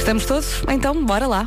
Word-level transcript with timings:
Estamos 0.00 0.24
todos? 0.24 0.62
Então, 0.66 1.04
bora 1.04 1.26
lá. 1.26 1.46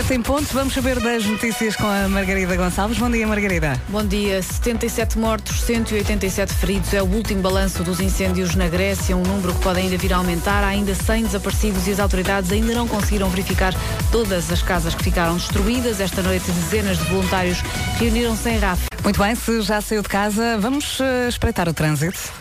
Sete 0.00 0.14
em 0.14 0.22
pontos, 0.22 0.50
vamos 0.52 0.72
saber 0.72 0.98
das 0.98 1.26
notícias 1.26 1.76
com 1.76 1.86
a 1.86 2.08
Margarida 2.08 2.56
Gonçalves. 2.56 2.96
Bom 2.96 3.10
dia, 3.10 3.26
Margarida. 3.26 3.78
Bom 3.86 4.02
dia. 4.02 4.42
77 4.42 5.18
mortos, 5.18 5.60
187 5.60 6.54
feridos. 6.54 6.94
É 6.94 7.02
o 7.02 7.04
último 7.04 7.42
balanço 7.42 7.84
dos 7.84 8.00
incêndios 8.00 8.54
na 8.54 8.66
Grécia, 8.66 9.14
um 9.14 9.22
número 9.22 9.52
que 9.52 9.60
pode 9.60 9.80
ainda 9.80 9.98
vir 9.98 10.14
a 10.14 10.16
aumentar. 10.16 10.64
Há 10.64 10.68
ainda 10.68 10.94
100 10.94 11.24
desaparecidos 11.24 11.86
e 11.86 11.90
as 11.90 12.00
autoridades 12.00 12.50
ainda 12.50 12.72
não 12.72 12.88
conseguiram 12.88 13.28
verificar 13.28 13.74
todas 14.10 14.50
as 14.50 14.62
casas 14.62 14.94
que 14.94 15.04
ficaram 15.04 15.36
destruídas. 15.36 16.00
Esta 16.00 16.22
noite, 16.22 16.50
dezenas 16.50 16.96
de 16.96 17.04
voluntários 17.04 17.58
reuniram-se 17.98 18.48
em 18.48 18.58
RAF. 18.58 18.86
Muito 19.04 19.20
bem, 19.20 19.34
se 19.34 19.60
já 19.60 19.82
saiu 19.82 20.00
de 20.00 20.08
casa, 20.08 20.56
vamos 20.58 20.98
uh, 20.98 21.28
espreitar 21.28 21.68
o 21.68 21.74
trânsito. 21.74 22.32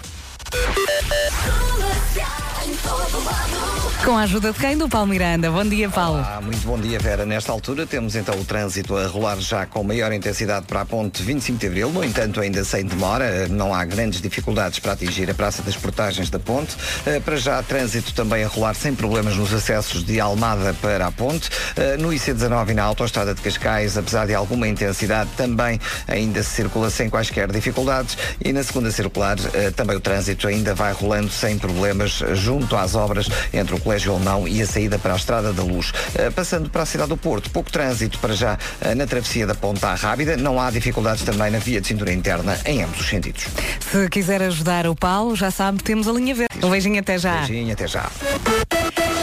Com 4.04 4.18
a 4.18 4.22
ajuda 4.22 4.54
de 4.54 4.60
quem? 4.60 4.78
Do 4.78 4.88
Paulo 4.88 5.08
Miranda. 5.08 5.52
Bom 5.52 5.66
dia, 5.66 5.90
Paulo. 5.90 6.20
Olá, 6.20 6.40
muito 6.42 6.66
bom 6.66 6.80
dia, 6.80 6.98
Vera. 6.98 7.26
Nesta 7.26 7.52
altura 7.52 7.86
temos 7.86 8.16
então 8.16 8.34
o 8.40 8.46
trânsito 8.46 8.96
a 8.96 9.06
rolar 9.06 9.38
já 9.40 9.66
com 9.66 9.84
maior 9.84 10.14
intensidade 10.14 10.66
para 10.68 10.82
a 10.82 10.86
ponte 10.86 11.22
25 11.22 11.60
de 11.60 11.68
Abril, 11.68 11.90
no 11.92 12.04
entanto 12.04 12.40
ainda 12.40 12.64
sem 12.64 12.86
demora, 12.86 13.50
não 13.50 13.74
há 13.74 13.84
grandes 13.84 14.22
dificuldades 14.22 14.80
para 14.80 14.94
atingir 14.94 15.30
a 15.30 15.34
Praça 15.34 15.62
das 15.62 15.76
Portagens 15.76 16.30
da 16.30 16.40
ponte. 16.40 16.78
Eh, 17.06 17.20
para 17.20 17.36
já 17.36 17.62
trânsito 17.62 18.14
também 18.14 18.44
a 18.44 18.48
rolar 18.48 18.74
sem 18.74 18.96
problemas 18.96 19.36
nos 19.36 19.54
acessos 19.54 20.04
de 20.04 20.18
Almada 20.20 20.74
para 20.82 21.06
a 21.06 21.12
ponte. 21.12 21.50
Eh, 21.76 21.98
no 21.98 22.10
IC19 22.10 22.70
e 22.70 22.74
na 22.74 22.84
Autostrada 22.84 23.36
de 23.36 23.42
Cascais, 23.42 23.98
apesar 23.98 24.26
de 24.26 24.34
alguma 24.34 24.68
intensidade, 24.68 25.30
também 25.36 25.80
ainda 26.08 26.42
se 26.42 26.52
circula 26.52 26.90
sem 26.90 27.10
quaisquer 27.10 27.52
dificuldades 27.52 28.18
e 28.44 28.54
na 28.54 28.64
segunda 28.64 28.92
circular 28.92 29.36
eh, 29.54 29.72
também 29.72 29.98
o 29.98 30.00
trânsito 30.00 30.48
ainda 30.48 30.74
vai 30.74 30.94
rolando 30.94 31.30
sem 31.30 31.58
problemas 31.58 32.24
junto 32.34 32.78
às 32.78 32.96
obras 32.96 33.28
entre 33.54 33.76
o 33.76 33.89
Colégio 33.90 34.14
Alemão 34.14 34.48
e 34.48 34.62
a 34.62 34.68
saída 34.68 35.00
para 35.00 35.14
a 35.14 35.18
Estrada 35.18 35.52
da 35.52 35.64
Luz. 35.64 35.90
Uh, 35.90 36.32
passando 36.32 36.70
para 36.70 36.84
a 36.84 36.86
cidade 36.86 37.10
do 37.10 37.18
Porto, 37.18 37.50
pouco 37.50 37.72
trânsito 37.72 38.20
para 38.20 38.36
já 38.36 38.54
uh, 38.54 38.94
na 38.94 39.08
travessia 39.08 39.48
da 39.48 39.56
Ponta 39.56 39.96
Rábida. 39.96 40.38
Não 40.38 40.62
há 40.62 40.70
dificuldades 40.70 41.24
também 41.24 41.50
na 41.50 41.58
via 41.58 41.82
de 41.82 41.88
cintura 41.88 42.14
interna 42.14 42.56
em 42.66 42.84
ambos 42.84 43.00
os 43.00 43.10
sentidos. 43.10 43.48
Se 43.80 44.08
quiser 44.10 44.44
ajudar 44.44 44.86
o 44.86 44.96
Paulo, 44.96 45.36
já 45.36 45.50
sabe, 45.50 45.82
temos 45.82 46.08
a 46.08 46.12
linha 46.12 46.36
verde. 46.36 46.64
Um 46.64 46.70
beijinho 46.70 47.00
até 47.00 47.18
já. 47.18 47.38
Beijinho 47.38 47.74
até 47.74 47.88
já. 47.88 48.08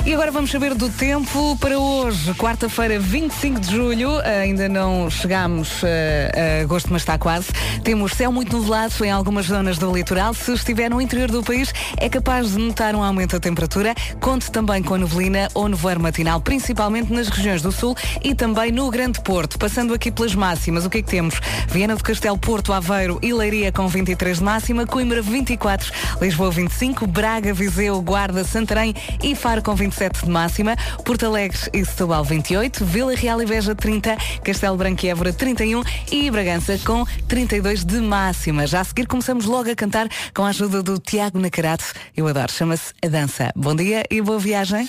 E 0.06 0.14
agora 0.14 0.30
vamos 0.30 0.52
saber 0.52 0.72
do 0.72 0.88
tempo 0.88 1.56
para 1.56 1.76
hoje, 1.76 2.32
quarta-feira, 2.34 2.96
25 2.96 3.58
de 3.58 3.72
julho. 3.72 4.20
Ainda 4.20 4.68
não 4.68 5.10
chegámos 5.10 5.82
a 5.82 6.62
agosto, 6.62 6.92
mas 6.92 7.02
está 7.02 7.18
quase. 7.18 7.48
Temos 7.82 8.12
céu 8.12 8.30
muito 8.30 8.56
nublado 8.56 9.04
em 9.04 9.10
algumas 9.10 9.46
zonas 9.46 9.78
do 9.78 9.92
litoral. 9.92 10.32
Se 10.32 10.52
estiver 10.52 10.88
no 10.88 11.00
interior 11.00 11.28
do 11.28 11.42
país, 11.42 11.74
é 11.96 12.08
capaz 12.08 12.52
de 12.52 12.58
notar 12.58 12.94
um 12.94 13.02
aumento 13.02 13.32
da 13.32 13.40
temperatura. 13.40 13.96
Conte 14.20 14.48
também 14.48 14.80
com 14.80 14.96
neblina 14.96 15.48
ou 15.52 15.68
nevoeiro 15.68 16.00
matinal, 16.00 16.40
principalmente 16.40 17.12
nas 17.12 17.26
regiões 17.26 17.60
do 17.60 17.72
sul 17.72 17.96
e 18.22 18.32
também 18.32 18.70
no 18.70 18.88
Grande 18.92 19.20
Porto. 19.20 19.58
Passando 19.58 19.92
aqui 19.92 20.12
pelas 20.12 20.36
máximas, 20.36 20.86
o 20.86 20.90
que 20.90 20.98
é 20.98 21.02
que 21.02 21.10
temos? 21.10 21.40
Viana 21.66 21.96
do 21.96 22.04
Castelo, 22.04 22.38
Porto, 22.38 22.72
Aveiro 22.72 23.18
e 23.20 23.32
Leiria 23.32 23.72
com 23.72 23.88
23 23.88 24.38
de 24.38 24.44
máxima, 24.44 24.86
Coimbra 24.86 25.20
24, 25.20 25.92
Lisboa 26.20 26.52
25, 26.52 27.08
Braga, 27.08 27.52
Viseu, 27.52 28.00
Guarda, 28.00 28.44
Santarém 28.44 28.94
e 29.20 29.34
Faro 29.34 29.62
com 29.62 29.74
27 29.96 30.26
de 30.26 30.30
máxima, 30.30 30.76
Porto 31.04 31.24
Alegre 31.24 31.58
e 31.72 31.84
Setúbal 31.84 32.22
28, 32.22 32.84
Vila 32.84 33.14
Real 33.14 33.40
e 33.40 33.46
Veja 33.46 33.74
30, 33.74 34.16
Castelo 34.44 34.76
Branco 34.76 35.06
e 35.06 35.08
Évora 35.08 35.32
31 35.32 35.82
e 36.12 36.30
Bragança 36.30 36.78
com 36.84 37.04
32 37.26 37.84
de 37.84 38.00
máxima. 38.00 38.66
Já 38.66 38.80
a 38.80 38.84
seguir 38.84 39.06
começamos 39.06 39.46
logo 39.46 39.70
a 39.70 39.74
cantar 39.74 40.08
com 40.34 40.44
a 40.44 40.48
ajuda 40.48 40.82
do 40.82 40.98
Tiago 40.98 41.38
Nacarato. 41.38 41.84
Eu 42.14 42.28
adoro, 42.28 42.52
chama-se 42.52 42.92
A 43.02 43.08
Dança. 43.08 43.50
Bom 43.56 43.74
dia 43.74 44.04
e 44.10 44.20
boa 44.20 44.38
viagem. 44.38 44.86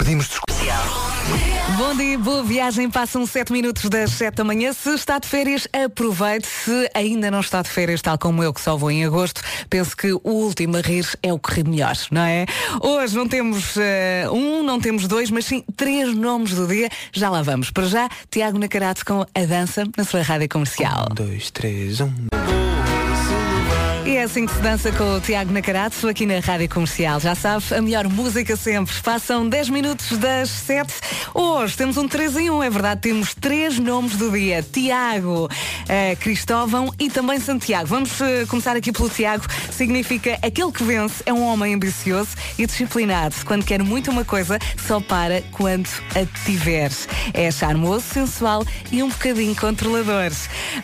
Pedimos 0.00 0.28
desculpa. 0.28 0.50
Bom 1.76 1.94
dia, 1.94 2.18
boa 2.18 2.42
viagem. 2.42 2.88
Passam 2.88 3.26
7 3.26 3.52
minutos 3.52 3.90
das 3.90 4.12
7 4.12 4.36
da 4.36 4.44
manhã. 4.44 4.72
Se 4.72 4.94
está 4.94 5.18
de 5.18 5.28
férias, 5.28 5.68
aproveite. 5.74 6.46
Se 6.46 6.90
ainda 6.94 7.30
não 7.30 7.40
está 7.40 7.60
de 7.60 7.68
férias, 7.68 8.00
tal 8.00 8.16
como 8.16 8.42
eu, 8.42 8.50
que 8.54 8.62
só 8.62 8.78
vou 8.78 8.90
em 8.90 9.04
agosto, 9.04 9.42
penso 9.68 9.94
que 9.94 10.10
o 10.10 10.20
último 10.24 10.78
a 10.78 10.80
rir 10.80 11.06
é 11.22 11.30
o 11.34 11.38
que 11.38 11.52
ri 11.52 11.64
melhor, 11.64 11.94
não 12.10 12.22
é? 12.22 12.46
Hoje 12.80 13.14
não 13.14 13.28
temos 13.28 13.76
uh, 13.76 14.32
um, 14.32 14.62
não 14.62 14.80
temos 14.80 15.06
dois, 15.06 15.30
mas 15.30 15.44
sim 15.44 15.62
três 15.76 16.14
nomes 16.14 16.54
do 16.54 16.66
dia. 16.66 16.88
Já 17.12 17.28
lá 17.28 17.42
vamos. 17.42 17.70
Para 17.70 17.84
já, 17.84 18.08
Tiago 18.30 18.58
Nacarato 18.58 19.04
com 19.04 19.20
a 19.20 19.44
dança 19.44 19.84
na 19.98 20.04
sua 20.04 20.22
rádio 20.22 20.48
comercial. 20.48 21.08
Um, 21.10 21.14
dois, 21.14 21.50
três, 21.50 22.00
um. 22.00 22.10
E 24.10 24.16
é 24.16 24.24
assim 24.24 24.44
que 24.44 24.52
se 24.52 24.58
dança 24.58 24.90
com 24.90 25.18
o 25.18 25.20
Tiago 25.20 25.52
Nacarato 25.52 26.08
aqui 26.08 26.26
na 26.26 26.40
Rádio 26.40 26.68
Comercial. 26.68 27.20
Já 27.20 27.36
sabe, 27.36 27.64
a 27.72 27.80
melhor 27.80 28.08
música 28.08 28.56
sempre. 28.56 28.92
Passam 29.04 29.48
10 29.48 29.68
minutos 29.68 30.18
das 30.18 30.50
7. 30.50 30.92
Hoje 31.32 31.76
temos 31.76 31.96
um 31.96 32.08
3 32.08 32.36
em 32.38 32.50
1, 32.50 32.60
é 32.64 32.70
verdade. 32.70 33.02
Temos 33.02 33.36
três 33.36 33.78
nomes 33.78 34.16
do 34.16 34.32
dia: 34.32 34.64
Tiago, 34.64 35.44
uh, 35.44 36.16
Cristóvão 36.18 36.92
e 36.98 37.08
também 37.08 37.38
Santiago. 37.38 37.86
Vamos 37.86 38.20
uh, 38.20 38.48
começar 38.48 38.74
aqui 38.74 38.90
pelo 38.90 39.08
Tiago. 39.08 39.44
Significa 39.70 40.36
aquele 40.42 40.72
que 40.72 40.82
vence 40.82 41.22
é 41.24 41.32
um 41.32 41.44
homem 41.44 41.74
ambicioso 41.74 42.30
e 42.58 42.66
disciplinado. 42.66 43.36
Quando 43.44 43.64
quer 43.64 43.80
muito 43.80 44.10
uma 44.10 44.24
coisa, 44.24 44.58
só 44.88 44.98
para 44.98 45.40
quando 45.52 45.88
a 46.16 46.26
tiver. 46.44 46.90
É 47.32 47.48
charmoso, 47.52 48.06
sensual 48.12 48.66
e 48.90 49.04
um 49.04 49.08
bocadinho 49.08 49.54
controlador. 49.54 50.32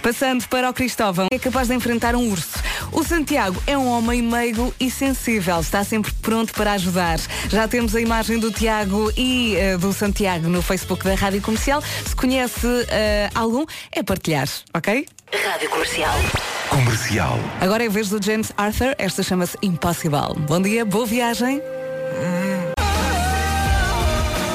Passando 0.01 0.47
para 0.47 0.71
o 0.71 0.73
Cristóvão, 0.73 1.27
é 1.33 1.41
capaz 1.41 1.67
de 1.67 1.75
enfrentar 1.75 2.15
um 2.15 2.31
urso. 2.31 2.63
O 2.93 3.03
Santiago 3.17 3.63
é 3.67 3.79
um 3.79 3.89
homem 3.89 4.21
meigo 4.21 4.75
e 4.79 4.91
sensível, 4.91 5.59
está 5.61 5.83
sempre 5.83 6.13
pronto 6.21 6.53
para 6.53 6.73
ajudar. 6.73 7.19
Já 7.49 7.67
temos 7.67 7.97
a 7.97 8.01
imagem 8.01 8.39
do 8.39 8.53
Tiago 8.53 9.11
e 9.17 9.57
uh, 9.57 9.79
do 9.79 9.91
Santiago 9.91 10.51
no 10.51 10.61
Facebook 10.61 11.03
da 11.03 11.15
Rádio 11.15 11.41
Comercial. 11.41 11.83
Se 12.05 12.15
conhece 12.15 12.67
uh, 12.67 12.85
algum, 13.35 13.65
é 13.91 14.03
partilhar, 14.03 14.47
ok? 14.75 15.07
Rádio 15.33 15.71
Comercial. 15.71 16.15
Comercial. 16.69 17.39
Agora 17.63 17.85
é 17.85 17.87
a 17.87 17.91
vez 17.91 18.11
do 18.11 18.23
James 18.23 18.53
Arthur, 18.55 18.95
esta 18.99 19.23
chama-se 19.23 19.57
Impossible. 19.63 20.39
Bom 20.47 20.61
dia, 20.61 20.85
boa 20.85 21.07
viagem. 21.07 21.63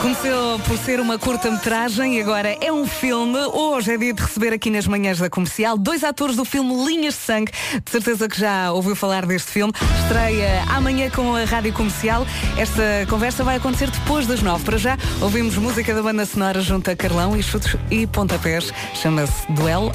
Começou 0.01 0.57
por 0.61 0.77
ser 0.79 0.99
uma 0.99 1.19
curta-metragem 1.19 2.17
e 2.17 2.21
agora 2.21 2.57
é 2.59 2.73
um 2.73 2.87
filme. 2.87 3.37
Hoje 3.53 3.93
é 3.93 3.97
dia 3.99 4.11
de 4.11 4.19
receber 4.19 4.51
aqui 4.51 4.71
nas 4.71 4.87
manhãs 4.87 5.19
da 5.19 5.29
comercial 5.29 5.77
dois 5.77 6.03
atores 6.03 6.35
do 6.35 6.43
filme 6.43 6.73
Linhas 6.85 7.13
de 7.13 7.19
Sangue. 7.19 7.51
De 7.85 7.91
certeza 7.91 8.27
que 8.27 8.39
já 8.39 8.71
ouviu 8.71 8.95
falar 8.95 9.27
deste 9.27 9.51
filme. 9.51 9.71
Estreia 10.03 10.63
amanhã 10.69 11.07
com 11.11 11.35
a 11.35 11.43
rádio 11.43 11.71
comercial. 11.73 12.25
Esta 12.57 13.05
conversa 13.07 13.43
vai 13.43 13.57
acontecer 13.57 13.91
depois 13.91 14.25
das 14.25 14.41
nove. 14.41 14.65
Para 14.65 14.79
já, 14.79 14.97
ouvimos 15.21 15.55
música 15.57 15.93
da 15.93 16.01
banda 16.01 16.25
sonora 16.25 16.61
junto 16.61 16.89
a 16.89 16.95
Carlão 16.95 17.37
e 17.37 17.43
chutes 17.43 17.77
e 17.91 18.07
pontapés. 18.07 18.73
Chama-se 18.95 19.51
Duelo. 19.51 19.91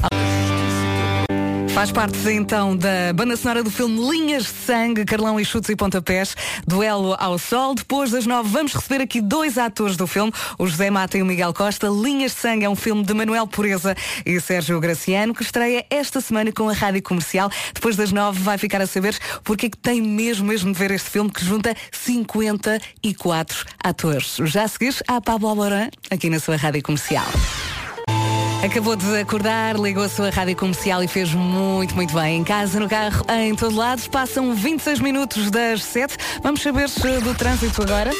Faz 1.76 1.92
parte 1.92 2.16
então 2.30 2.74
da 2.74 3.12
banda 3.14 3.36
sonora 3.36 3.62
do 3.62 3.70
filme 3.70 4.00
Linhas 4.08 4.44
de 4.44 4.48
Sangue, 4.48 5.04
Carlão 5.04 5.38
e 5.38 5.44
Chutes 5.44 5.68
e 5.68 5.76
Pontapés, 5.76 6.34
Duelo 6.66 7.14
ao 7.18 7.38
Sol. 7.38 7.74
Depois 7.74 8.10
das 8.10 8.24
nove, 8.24 8.48
vamos 8.48 8.72
receber 8.72 9.02
aqui 9.02 9.20
dois 9.20 9.58
atores 9.58 9.94
do 9.94 10.06
filme, 10.06 10.32
o 10.58 10.66
José 10.66 10.88
Mata 10.88 11.18
e 11.18 11.22
o 11.22 11.26
Miguel 11.26 11.52
Costa. 11.52 11.88
Linhas 11.88 12.32
de 12.32 12.38
Sangue 12.38 12.64
é 12.64 12.70
um 12.70 12.74
filme 12.74 13.04
de 13.04 13.12
Manuel 13.12 13.46
Pureza 13.46 13.94
e 14.24 14.40
Sérgio 14.40 14.80
Graciano, 14.80 15.34
que 15.34 15.42
estreia 15.42 15.84
esta 15.90 16.18
semana 16.22 16.50
com 16.50 16.66
a 16.66 16.72
rádio 16.72 17.02
comercial. 17.02 17.50
Depois 17.74 17.94
das 17.94 18.10
nove, 18.10 18.40
vai 18.40 18.56
ficar 18.56 18.80
a 18.80 18.86
saber 18.86 19.14
porque 19.44 19.66
é 19.66 19.68
que 19.68 19.76
tem 19.76 20.00
mesmo, 20.00 20.46
mesmo 20.46 20.72
de 20.72 20.78
ver 20.78 20.92
este 20.92 21.10
filme 21.10 21.30
que 21.30 21.44
junta 21.44 21.76
54 21.92 23.66
atores. 23.84 24.38
Já 24.44 24.62
a 24.62 24.68
seguir, 24.68 24.94
há 25.06 25.20
Pablo 25.20 25.48
Alborã, 25.48 25.90
aqui 26.10 26.30
na 26.30 26.40
sua 26.40 26.56
rádio 26.56 26.82
comercial. 26.82 27.26
Acabou 28.66 28.96
de 28.96 29.20
acordar, 29.20 29.76
ligou 29.76 30.02
a 30.02 30.08
sua 30.08 30.28
rádio 30.28 30.56
comercial 30.56 31.00
e 31.00 31.06
fez 31.06 31.32
muito, 31.32 31.94
muito 31.94 32.12
bem. 32.12 32.38
Em 32.40 32.44
casa, 32.44 32.80
no 32.80 32.88
carro, 32.88 33.24
em 33.28 33.54
todo 33.54 33.76
lado. 33.76 34.02
Passam 34.10 34.52
26 34.54 34.98
minutos 34.98 35.52
das 35.52 35.84
7. 35.84 36.16
Vamos 36.42 36.62
saber 36.62 36.88
do 37.22 37.32
trânsito 37.32 37.82
agora. 37.82 38.10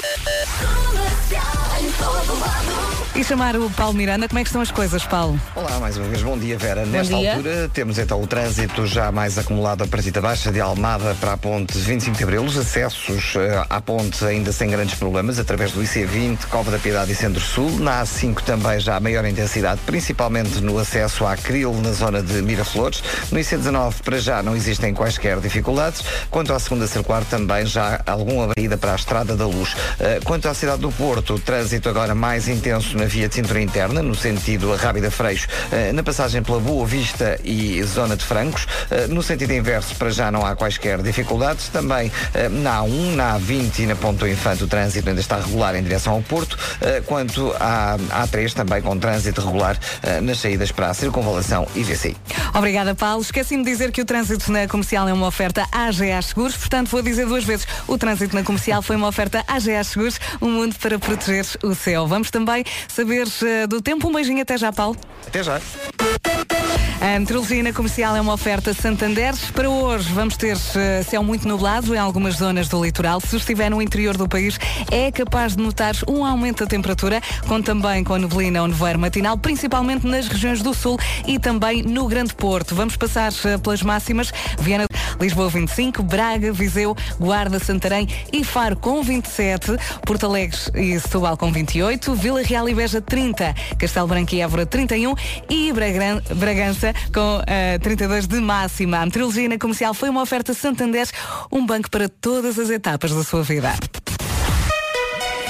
E 3.16 3.24
chamar 3.24 3.56
o 3.56 3.70
Paulo 3.70 3.94
Miranda, 3.94 4.28
como 4.28 4.38
é 4.38 4.42
que 4.42 4.48
estão 4.48 4.60
as 4.60 4.70
coisas, 4.70 5.02
Paulo? 5.06 5.40
Olá, 5.54 5.80
mais 5.80 5.96
uma 5.96 6.06
vez, 6.06 6.22
bom 6.22 6.36
dia, 6.36 6.58
Vera. 6.58 6.84
Nesta 6.84 7.16
dia. 7.16 7.32
altura 7.32 7.70
temos 7.72 7.98
então 7.98 8.20
o 8.20 8.26
trânsito 8.26 8.86
já 8.86 9.10
mais 9.10 9.38
acumulado 9.38 9.82
a 9.84 9.86
Partida 9.86 10.20
Baixa 10.20 10.52
de 10.52 10.60
Almada 10.60 11.16
para 11.18 11.32
a 11.32 11.36
ponte 11.38 11.78
25 11.78 12.14
de 12.14 12.24
Abril. 12.24 12.44
Os 12.44 12.58
acessos 12.58 13.34
eh, 13.36 13.64
à 13.70 13.80
ponte 13.80 14.22
ainda 14.22 14.52
sem 14.52 14.68
grandes 14.68 14.96
problemas, 14.96 15.38
através 15.38 15.72
do 15.72 15.80
IC20, 15.82 16.44
Cova 16.50 16.70
da 16.70 16.78
Piedade 16.78 17.10
e 17.10 17.14
Centro-Sul. 17.14 17.80
Na 17.80 18.02
A5 18.02 18.42
também 18.42 18.78
já 18.80 19.00
maior 19.00 19.24
intensidade, 19.24 19.80
principalmente 19.86 20.60
no 20.60 20.78
acesso 20.78 21.24
à 21.24 21.38
Cril, 21.38 21.72
na 21.82 21.92
zona 21.92 22.22
de 22.22 22.42
Miraflores. 22.42 23.02
No 23.32 23.38
IC19, 23.38 23.94
para 24.04 24.18
já, 24.18 24.42
não 24.42 24.54
existem 24.54 24.92
quaisquer 24.92 25.40
dificuldades. 25.40 26.04
Quanto 26.30 26.52
à 26.52 26.58
segunda 26.58 26.86
circular, 26.86 27.24
também 27.24 27.64
já 27.64 27.98
alguma 28.06 28.44
avenida 28.44 28.76
para 28.76 28.92
a 28.92 28.96
Estrada 28.96 29.34
da 29.34 29.46
Luz. 29.46 29.74
Eh, 29.98 30.20
Quanto 30.22 30.48
à 30.48 30.52
cidade 30.52 30.82
do 30.82 30.92
Porto, 30.92 31.36
o 31.36 31.38
trânsito 31.38 31.88
agora 31.88 32.14
mais 32.14 32.46
intenso 32.46 32.94
na 32.94 33.05
via 33.06 33.28
de 33.28 33.34
cintura 33.34 33.60
interna, 33.60 34.02
no 34.02 34.14
sentido 34.14 34.74
Rábida 34.74 35.10
Freixo, 35.10 35.46
eh, 35.70 35.92
na 35.92 36.02
passagem 36.02 36.42
pela 36.42 36.60
Boa 36.60 36.86
Vista 36.86 37.38
e 37.44 37.82
zona 37.84 38.16
de 38.16 38.24
Francos. 38.24 38.66
Eh, 38.90 39.06
no 39.06 39.22
sentido 39.22 39.52
inverso, 39.52 39.94
para 39.96 40.10
já 40.10 40.30
não 40.30 40.44
há 40.44 40.56
quaisquer 40.56 41.00
dificuldades. 41.02 41.68
Também 41.68 42.10
eh, 42.34 42.48
na 42.48 42.80
A1, 42.80 43.14
na 43.14 43.38
A20 43.38 43.78
e 43.80 43.86
na 43.86 43.96
Ponto 43.96 44.26
Infante, 44.26 44.64
o 44.64 44.66
trânsito 44.66 45.08
ainda 45.08 45.20
está 45.20 45.36
regular 45.36 45.74
em 45.74 45.82
direção 45.82 46.14
ao 46.14 46.22
Porto, 46.22 46.58
quanto 47.06 47.54
à 47.60 47.96
A3 48.24 48.52
também 48.52 48.82
com 48.82 48.98
trânsito 48.98 49.40
regular 49.40 49.78
nas 50.22 50.38
saídas 50.38 50.72
para 50.72 50.90
a 50.90 50.94
Circunvalação 50.94 51.66
e 51.74 51.82
VCI. 51.82 52.16
Obrigada, 52.54 52.94
Paulo. 52.94 53.22
Esqueci-me 53.22 53.64
de 53.64 53.70
dizer 53.70 53.92
que 53.92 54.00
o 54.00 54.04
trânsito 54.04 54.50
na 54.50 54.66
comercial 54.66 55.08
é 55.08 55.12
uma 55.12 55.26
oferta 55.26 55.66
AGA 55.70 56.20
Seguros, 56.22 56.56
portanto 56.56 56.88
vou 56.88 57.02
dizer 57.02 57.26
duas 57.26 57.44
vezes. 57.44 57.66
O 57.86 57.98
trânsito 57.98 58.34
na 58.34 58.42
comercial 58.42 58.82
foi 58.82 58.96
uma 58.96 59.08
oferta 59.08 59.44
AGA 59.46 59.82
Seguros, 59.84 60.18
um 60.40 60.50
mundo 60.50 60.74
para 60.80 60.98
proteger 60.98 61.46
o 61.62 61.74
céu. 61.74 62.06
Vamos 62.06 62.30
também 62.30 62.64
saber 62.96 63.28
eh, 63.44 63.66
do 63.66 63.82
tempo. 63.82 64.08
Um 64.08 64.12
beijinho 64.12 64.40
até 64.40 64.56
já, 64.56 64.72
Paulo. 64.72 64.96
Até 65.26 65.42
já. 65.42 65.60
A 67.00 67.18
meteorologia 67.18 67.72
comercial 67.72 68.16
é 68.16 68.20
uma 68.20 68.32
oferta 68.32 68.72
Santander. 68.72 69.34
Para 69.52 69.68
hoje 69.68 70.10
vamos 70.12 70.36
ter 70.36 70.56
eh, 70.76 71.02
céu 71.02 71.22
muito 71.22 71.46
nublado 71.46 71.94
em 71.94 71.98
algumas 71.98 72.36
zonas 72.36 72.68
do 72.68 72.82
litoral. 72.82 73.20
Se 73.20 73.36
estiver 73.36 73.70
no 73.70 73.80
interior 73.82 74.16
do 74.16 74.26
país, 74.28 74.58
é 74.90 75.10
capaz 75.12 75.54
de 75.54 75.62
notar 75.62 75.94
um 76.08 76.24
aumento 76.24 76.64
da 76.64 76.66
temperatura, 76.66 77.20
com 77.46 77.60
também 77.60 78.02
com 78.02 78.14
a 78.14 78.18
neblina 78.18 78.62
ou 78.62 78.68
nevoeiro 78.68 78.98
matinal, 78.98 79.36
principalmente 79.36 80.06
nas 80.06 80.26
regiões 80.26 80.62
do 80.62 80.72
sul 80.74 80.98
e 81.26 81.38
também 81.38 81.82
no 81.82 82.06
Grande 82.08 82.34
Porto. 82.34 82.74
Vamos 82.74 82.96
passar 82.96 83.30
eh, 83.44 83.58
pelas 83.58 83.82
máximas. 83.82 84.32
Viana, 84.58 84.86
Lisboa 85.20 85.48
25, 85.48 86.02
Braga, 86.02 86.52
Viseu, 86.52 86.96
Guarda, 87.20 87.58
Santarém 87.58 88.08
e 88.32 88.42
Faro 88.42 88.76
com 88.76 89.02
27, 89.02 89.76
Porto 90.04 90.26
Alegre 90.26 90.58
e 90.74 90.98
Setúbal 90.98 91.36
com 91.36 91.52
28, 91.52 92.14
Vila 92.14 92.42
Real 92.42 92.68
e 92.68 92.74
Beja 92.74 93.00
30, 93.00 93.54
Castelo 93.78 94.06
Branco 94.08 94.34
e 94.34 94.40
Évora 94.40 94.64
31 94.66 95.14
e 95.48 95.72
Bragan- 95.72 96.22
Com 97.12 97.42
eh, 97.46 97.78
32 97.78 98.26
de 98.26 98.40
máxima. 98.40 98.98
A 98.98 99.06
meteorologia 99.06 99.48
na 99.48 99.58
comercial 99.58 99.94
foi 99.94 100.08
uma 100.08 100.22
oferta 100.22 100.54
Santander, 100.54 101.08
um 101.50 101.64
banco 101.64 101.90
para 101.90 102.08
todas 102.08 102.58
as 102.58 102.70
etapas 102.70 103.12
da 103.12 103.24
sua 103.24 103.42
vida. 103.42 103.72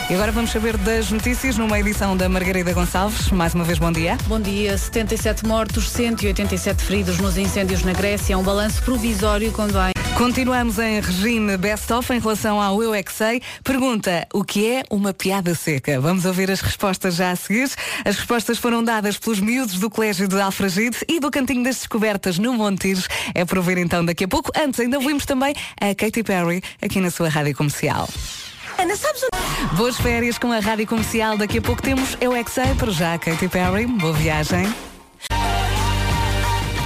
E 0.08 0.14
agora 0.14 0.30
vamos 0.30 0.52
saber 0.52 0.76
das 0.76 1.10
notícias 1.10 1.58
numa 1.58 1.80
edição 1.80 2.16
da 2.16 2.28
Margarida 2.28 2.72
Gonçalves. 2.72 3.32
Mais 3.32 3.54
uma 3.54 3.64
vez, 3.64 3.76
bom 3.78 3.90
dia. 3.90 4.16
Bom 4.28 4.40
dia. 4.40 4.78
77 4.78 5.44
mortos, 5.44 5.90
187 5.90 6.84
feridos 6.84 7.18
nos 7.18 7.36
incêndios 7.36 7.82
na 7.82 7.92
Grécia. 7.92 8.34
É 8.34 8.36
um 8.36 8.42
balanço 8.42 8.80
provisório 8.84 9.50
quando 9.50 9.76
há 9.76 9.95
Continuamos 10.16 10.78
em 10.78 10.98
regime 10.98 11.58
best-of 11.58 12.10
em 12.10 12.18
relação 12.18 12.58
ao 12.58 12.82
Eu 12.82 12.94
é 12.94 13.02
Que 13.02 13.12
Sei. 13.12 13.42
Pergunta, 13.62 14.26
o 14.32 14.42
que 14.42 14.66
é 14.66 14.82
uma 14.88 15.12
piada 15.12 15.54
seca? 15.54 16.00
Vamos 16.00 16.24
ouvir 16.24 16.50
as 16.50 16.62
respostas 16.62 17.16
já 17.16 17.32
a 17.32 17.36
seguir. 17.36 17.70
As 18.02 18.16
respostas 18.16 18.56
foram 18.56 18.82
dadas 18.82 19.18
pelos 19.18 19.40
miúdos 19.40 19.78
do 19.78 19.90
Colégio 19.90 20.26
de 20.26 20.40
Alfragide 20.40 20.96
e 21.06 21.20
do 21.20 21.30
Cantinho 21.30 21.62
das 21.62 21.76
Descobertas 21.76 22.38
no 22.38 22.54
Montijo. 22.54 23.06
É 23.34 23.44
para 23.44 23.58
ouvir 23.58 23.76
então 23.76 24.02
daqui 24.02 24.24
a 24.24 24.28
pouco. 24.28 24.50
Antes, 24.56 24.80
ainda 24.80 24.96
ouvimos 24.96 25.26
também 25.26 25.54
a 25.78 25.94
Katy 25.94 26.22
Perry 26.22 26.62
aqui 26.80 26.98
na 26.98 27.10
sua 27.10 27.28
rádio 27.28 27.54
comercial. 27.54 28.08
Ana, 28.78 28.96
sabes 28.96 29.20
Boas 29.76 29.98
férias 29.98 30.38
com 30.38 30.50
a 30.50 30.60
rádio 30.60 30.86
comercial. 30.86 31.36
Daqui 31.36 31.58
a 31.58 31.62
pouco 31.62 31.82
temos 31.82 32.16
Eu 32.22 32.34
é 32.34 32.42
Que 32.42 32.50
Sei. 32.50 32.74
Para 32.74 32.90
já, 32.90 33.18
Katy 33.18 33.48
Perry. 33.48 33.86
Boa 33.86 34.14
viagem. 34.14 34.66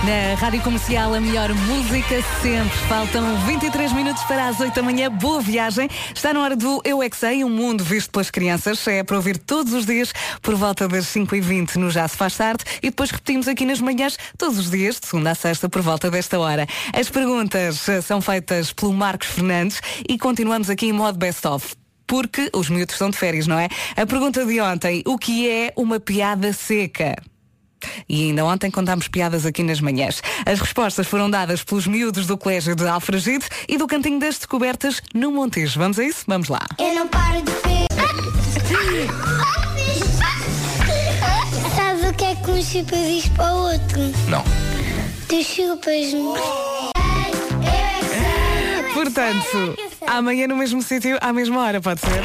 Na 0.02 0.34
Rádio 0.34 0.62
Comercial, 0.62 1.12
a 1.12 1.20
melhor 1.20 1.52
música 1.52 2.22
sempre. 2.40 2.78
Faltam 2.88 3.36
23 3.44 3.92
minutos 3.92 4.22
para 4.22 4.48
as 4.48 4.58
8 4.58 4.74
da 4.74 4.82
manhã. 4.82 5.10
Boa 5.10 5.42
viagem. 5.42 5.90
Está 6.14 6.32
na 6.32 6.40
hora 6.40 6.56
do 6.56 6.80
Eu 6.86 7.02
é 7.02 7.10
Que 7.10 7.16
Sei, 7.18 7.44
um 7.44 7.50
mundo 7.50 7.84
visto 7.84 8.10
pelas 8.10 8.30
crianças. 8.30 8.86
É 8.88 9.04
para 9.04 9.16
ouvir 9.16 9.36
todos 9.36 9.74
os 9.74 9.84
dias 9.84 10.10
por 10.40 10.54
volta 10.54 10.88
das 10.88 11.04
5h20 11.04 11.76
no 11.76 11.90
Já 11.90 12.08
Se 12.08 12.16
Faz 12.16 12.34
Tarde 12.34 12.64
e 12.82 12.88
depois 12.88 13.10
repetimos 13.10 13.46
aqui 13.46 13.66
nas 13.66 13.78
manhãs 13.78 14.16
todos 14.38 14.58
os 14.58 14.70
dias, 14.70 14.98
de 14.98 15.06
segunda 15.06 15.32
a 15.32 15.34
sexta, 15.34 15.68
por 15.68 15.82
volta 15.82 16.10
desta 16.10 16.38
hora. 16.40 16.66
As 16.98 17.10
perguntas 17.10 17.86
eh, 17.86 18.00
são 18.00 18.22
feitas 18.22 18.72
pelo 18.72 18.94
Marcos 18.94 19.28
Fernandes 19.28 19.82
e 20.08 20.16
continuamos 20.18 20.70
aqui 20.70 20.86
em 20.86 20.92
modo 20.92 21.18
best-of. 21.18 21.74
Porque 22.06 22.48
os 22.54 22.70
miúdos 22.70 22.94
estão 22.94 23.10
de 23.10 23.18
férias, 23.18 23.46
não 23.46 23.58
é? 23.58 23.68
A 23.94 24.06
pergunta 24.06 24.46
de 24.46 24.60
ontem, 24.62 25.02
o 25.06 25.18
que 25.18 25.46
é 25.46 25.74
uma 25.76 26.00
piada 26.00 26.54
seca? 26.54 27.16
E 28.08 28.24
ainda 28.24 28.44
ontem 28.44 28.70
contámos 28.70 29.08
piadas 29.08 29.46
aqui 29.46 29.62
nas 29.62 29.80
manhãs. 29.80 30.22
As 30.46 30.60
respostas 30.60 31.06
foram 31.06 31.30
dadas 31.30 31.62
pelos 31.62 31.86
miúdos 31.86 32.26
do 32.26 32.36
Colégio 32.36 32.74
de 32.74 32.86
Alfragide 32.86 33.46
e 33.68 33.76
do 33.76 33.86
Cantinho 33.86 34.18
das 34.18 34.36
Descobertas 34.36 35.02
no 35.14 35.30
Montijo. 35.30 35.78
Vamos 35.78 35.98
a 35.98 36.04
isso? 36.04 36.24
Vamos 36.26 36.48
lá. 36.48 36.66
Eu 36.78 36.94
não 36.94 37.08
paro 37.08 37.42
de 37.42 37.52
ver. 37.52 37.86
Sabe 41.74 42.06
o 42.08 42.14
que 42.14 42.24
é 42.24 42.34
que 42.34 42.50
um 42.50 42.62
chupa 42.62 42.96
diz 42.96 43.28
para 43.28 43.54
o 43.54 43.72
outro? 43.72 44.00
Não. 44.28 44.44
Tu 45.28 45.42
chupas-me. 45.44 46.89
Portanto, 48.94 49.76
amanhã 50.06 50.46
no 50.46 50.56
mesmo 50.56 50.82
sítio, 50.82 51.16
à 51.20 51.32
mesma 51.32 51.60
hora, 51.62 51.80
pode 51.80 52.00
ser? 52.00 52.24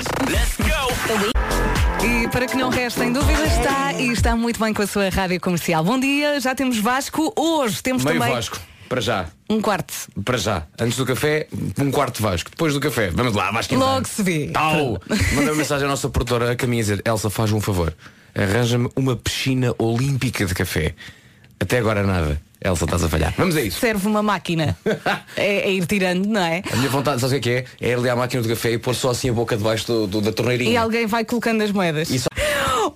E 2.04 2.28
para 2.30 2.46
que 2.48 2.56
não 2.58 2.70
restem 2.70 3.12
dúvidas, 3.12 3.52
está 3.58 3.94
e 3.94 4.12
está 4.12 4.36
muito 4.36 4.60
bem 4.60 4.74
com 4.74 4.82
a 4.82 4.88
sua 4.88 5.10
rádio 5.10 5.40
comercial. 5.40 5.84
Bom 5.84 6.00
dia, 6.00 6.40
já 6.40 6.54
temos 6.56 6.78
Vasco. 6.78 7.34
Hoje 7.36 7.82
temos 7.82 8.04
Meio 8.04 8.20
também 8.20 8.34
Vasco, 8.36 8.60
para 8.90 9.02
já. 9.02 9.26
um 9.50 9.62
quarto. 9.62 9.94
Para 10.24 10.38
já. 10.38 10.64
Antes 10.80 10.98
do 10.98 11.06
café, 11.06 11.48
um 11.80 11.92
quarto 11.92 12.18
de 12.18 12.24
Vasco. 12.24 12.50
Depois 12.50 12.74
do 12.74 12.80
café, 12.80 13.10
vamos 13.12 13.34
lá, 13.34 13.52
Vasco. 13.52 13.76
Logo 13.76 14.08
se 14.08 14.22
vê. 14.24 14.50
Tal! 14.52 15.02
Manda 15.34 15.52
uma 15.52 15.56
mensagem 15.56 15.86
à 15.86 15.90
nossa 15.90 16.10
produtora, 16.10 16.52
a 16.52 16.56
caminho, 16.56 16.82
a 16.82 16.84
dizer: 16.84 17.02
Elsa, 17.06 17.30
faz 17.30 17.52
um 17.52 17.62
favor. 17.62 17.94
Arranja-me 18.36 18.90
uma 18.96 19.16
piscina 19.16 19.74
olímpica 19.78 20.46
de 20.46 20.54
café. 20.54 20.94
Até 21.60 21.78
agora 21.80 22.04
nada. 22.04 22.40
Elsa, 22.66 22.86
estás 22.86 23.04
a 23.04 23.10
falhar. 23.10 23.34
Vamos 23.38 23.56
a 23.56 23.62
isso. 23.62 23.80
Serve 23.80 24.08
uma 24.08 24.24
máquina. 24.24 24.76
É, 25.38 25.68
é 25.68 25.72
ir 25.72 25.86
tirando, 25.86 26.26
não 26.28 26.42
é? 26.42 26.64
A 26.72 26.76
minha 26.78 26.90
vontade, 26.90 27.20
sabes 27.20 27.38
o 27.38 27.42
que 27.42 27.50
é 27.50 27.62
que 27.64 27.68
é? 27.82 27.88
É 27.88 27.92
ir 27.92 27.98
ali 27.98 28.10
à 28.10 28.16
máquina 28.16 28.42
do 28.42 28.48
café 28.48 28.72
e 28.72 28.78
pôr 28.78 28.96
só 28.96 29.10
assim 29.10 29.30
a 29.30 29.34
boca 29.34 29.58
debaixo 29.58 29.86
do, 29.86 30.08
do- 30.08 30.22
da 30.22 30.32
torneirinha. 30.32 30.72
E 30.72 30.78
alguém 30.78 31.06
vai 31.06 31.26
colocando 31.26 31.62
as 31.62 31.72
moedas. 31.72 32.10
E 32.10 32.20
só- 32.20 32.28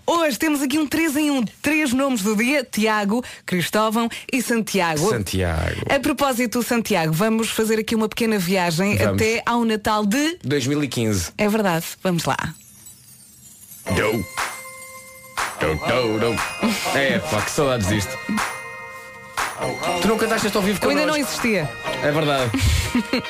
Hoje 0.07 0.37
temos 0.39 0.61
aqui 0.61 0.77
um 0.79 0.87
3 0.87 1.15
em 1.17 1.31
1. 1.31 1.45
Três 1.61 1.91
nomes 1.93 2.21
do 2.21 2.35
dia: 2.35 2.63
Tiago, 2.69 3.23
Cristóvão 3.45 4.07
e 4.31 4.41
Santiago. 4.41 5.09
Santiago. 5.09 5.81
A 5.93 5.99
propósito, 5.99 6.63
Santiago, 6.63 7.11
vamos 7.11 7.49
fazer 7.49 7.77
aqui 7.79 7.93
uma 7.95 8.07
pequena 8.07 8.39
viagem 8.39 8.95
Vamos. 8.97 9.21
até 9.21 9.41
ao 9.45 9.65
Natal 9.65 10.05
de. 10.05 10.37
2015. 10.43 11.31
É 11.37 11.47
verdade, 11.49 11.85
vamos 12.01 12.23
lá. 12.25 12.37
Dou. 13.95 14.23
Dou, 15.59 15.75
dou, 15.87 16.19
dou. 16.19 16.35
É, 16.95 17.19
pá, 17.19 17.41
que 17.41 17.51
saudades 17.51 17.87
disto. 17.89 18.17
Tu 20.01 20.07
não 20.07 20.17
cantaste 20.17 20.47
este 20.47 20.57
ao 20.57 20.63
vivo 20.63 20.79
Eu 20.81 20.89
ainda 20.89 21.05
não 21.05 21.17
existia. 21.17 21.69
É 22.01 22.11
verdade. 22.11 22.49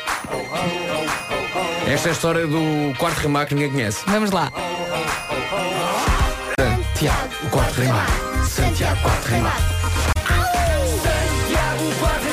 Esta 1.87 2.09
é 2.09 2.11
a 2.11 2.13
história 2.13 2.45
do 2.45 2.93
quarto 2.97 3.17
remar 3.17 3.47
que 3.47 3.55
ninguém 3.55 3.71
conhece. 3.71 4.03
Vamos 4.05 4.29
lá. 4.31 4.51
Santiago, 6.59 7.29
o 7.43 7.49
quarto 7.49 7.81
remar. 7.81 8.07
Santiago, 8.47 9.01
quarto 9.01 9.27
remar. 9.27 9.57
Santiago, 11.01 12.28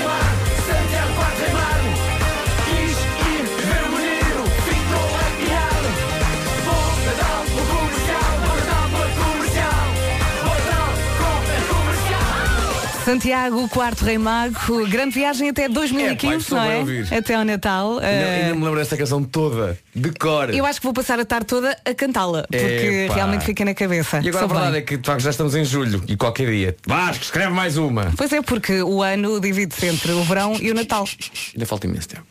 o 13.09 13.69
quarto 13.69 14.05
rei 14.05 14.19
mago, 14.19 14.59
grande 14.89 15.15
viagem 15.15 15.49
até 15.51 15.69
2015, 15.69 16.27
É, 16.35 16.37
estou 16.39 16.59
não 16.59 16.65
a 16.65 16.69
é? 17.15 17.19
Até 17.19 17.35
ao 17.37 17.45
Natal. 17.45 17.93
Ainda, 17.99 18.05
Eh, 18.07 18.43
ainda 18.47 18.55
me 18.57 18.65
lembro 18.65 18.81
desta 18.81 18.97
canção 18.97 19.23
toda, 19.23 19.79
de 19.95 20.11
cor. 20.11 20.51
eu 20.53 20.67
acho 20.67 20.81
que 20.81 20.85
vou 20.87 20.93
passar 20.93 21.21
a 21.21 21.25
tarde 21.25 21.47
toda 21.47 21.77
a 21.85 21.95
cantá-la, 21.95 22.43
porque 22.51 23.05
Epá. 23.07 23.15
realmente 23.15 23.45
fica 23.45 23.65
na 23.65 23.75
cabeça. 23.75 24.17
E 24.25 24.29
agora 24.29 24.37
a 24.37 24.49
Soube 24.49 24.55
verdade 24.55 24.73
bem. 24.73 24.81
é 24.81 24.85
que 24.85 24.97
de 24.97 25.07
facto 25.07 25.21
já 25.21 25.31
estamos 25.31 25.55
em 25.55 25.65
julho 25.65 26.03
e 26.09 26.17
qualquer 26.17 26.51
dia. 26.51 26.77
Vasco, 26.85 27.23
escreve 27.23 27.53
mais 27.53 27.77
uma. 27.77 28.13
Pois 28.17 28.33
é, 28.33 28.43
porque 28.43 28.83
o 28.83 29.01
ano 29.03 29.41
divide-se 29.41 29.87
entre 29.87 30.11
o 30.11 30.25
verão 30.25 30.57
e 30.61 30.73
o 30.73 30.75
Natal. 30.75 31.09
Ainda 31.55 31.65
falta 31.65 31.87
imenso 31.87 32.09
tempo. 32.09 32.25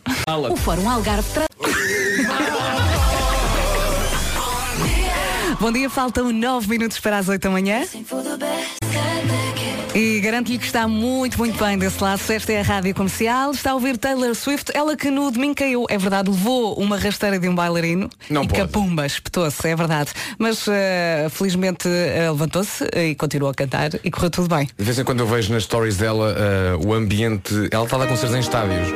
O 0.52 0.58
Fórum 0.58 0.90
Algarve 0.90 1.30
tra... 1.32 1.46
Bom 5.58 5.72
dia, 5.72 5.90
faltam 5.90 6.34
9 6.34 6.68
minutos 6.68 7.00
para 7.00 7.18
as 7.18 7.30
8 7.30 7.42
da 7.42 7.50
manhã. 7.50 7.82
E 9.96 10.20
garanto-lhe 10.20 10.58
que 10.58 10.66
está 10.66 10.90
muito, 10.90 11.38
muito 11.38 11.58
bem 11.64 11.78
desse 11.78 12.04
lado. 12.04 12.20
Esta 12.28 12.52
é 12.52 12.60
a 12.60 12.64
rádio 12.64 12.94
comercial. 12.94 13.52
Está 13.52 13.72
a 13.72 13.74
ouvir 13.76 13.98
Taylor 13.98 14.36
Swift, 14.36 14.70
ela 14.76 14.94
que 14.98 15.10
no 15.10 15.32
domingo 15.32 15.56
caiu. 15.56 15.86
É 15.90 15.98
verdade, 15.98 16.30
levou 16.30 16.74
uma 16.78 16.98
rasteira 16.98 17.40
de 17.40 17.48
um 17.48 17.56
bailarino 17.56 18.10
Não 18.30 18.44
e 18.44 18.48
pode. 18.48 18.60
capumba, 18.62 19.06
espetou-se, 19.06 19.66
é 19.70 19.74
verdade. 19.74 20.12
Mas 20.38 20.68
eh, 20.68 21.28
felizmente 21.32 21.88
eh, 21.88 22.28
levantou-se 22.30 22.84
e 22.94 23.16
continuou 23.16 23.50
a 23.52 23.54
cantar 23.54 23.92
e 24.04 24.12
correu 24.12 24.30
tudo 24.30 24.54
bem. 24.54 24.68
De 24.78 24.84
vez 24.84 25.00
em 25.00 25.04
quando 25.06 25.22
eu 25.22 25.28
vejo 25.28 25.54
nas 25.54 25.64
stories 25.64 25.96
dela 25.96 26.36
eh, 26.38 26.76
o 26.86 26.94
ambiente. 26.94 27.54
Ela 27.72 27.86
está 27.86 27.96
a 27.96 28.00
dar 28.00 28.08
concertos 28.08 28.36
em 28.36 28.40
estádios. 28.42 28.90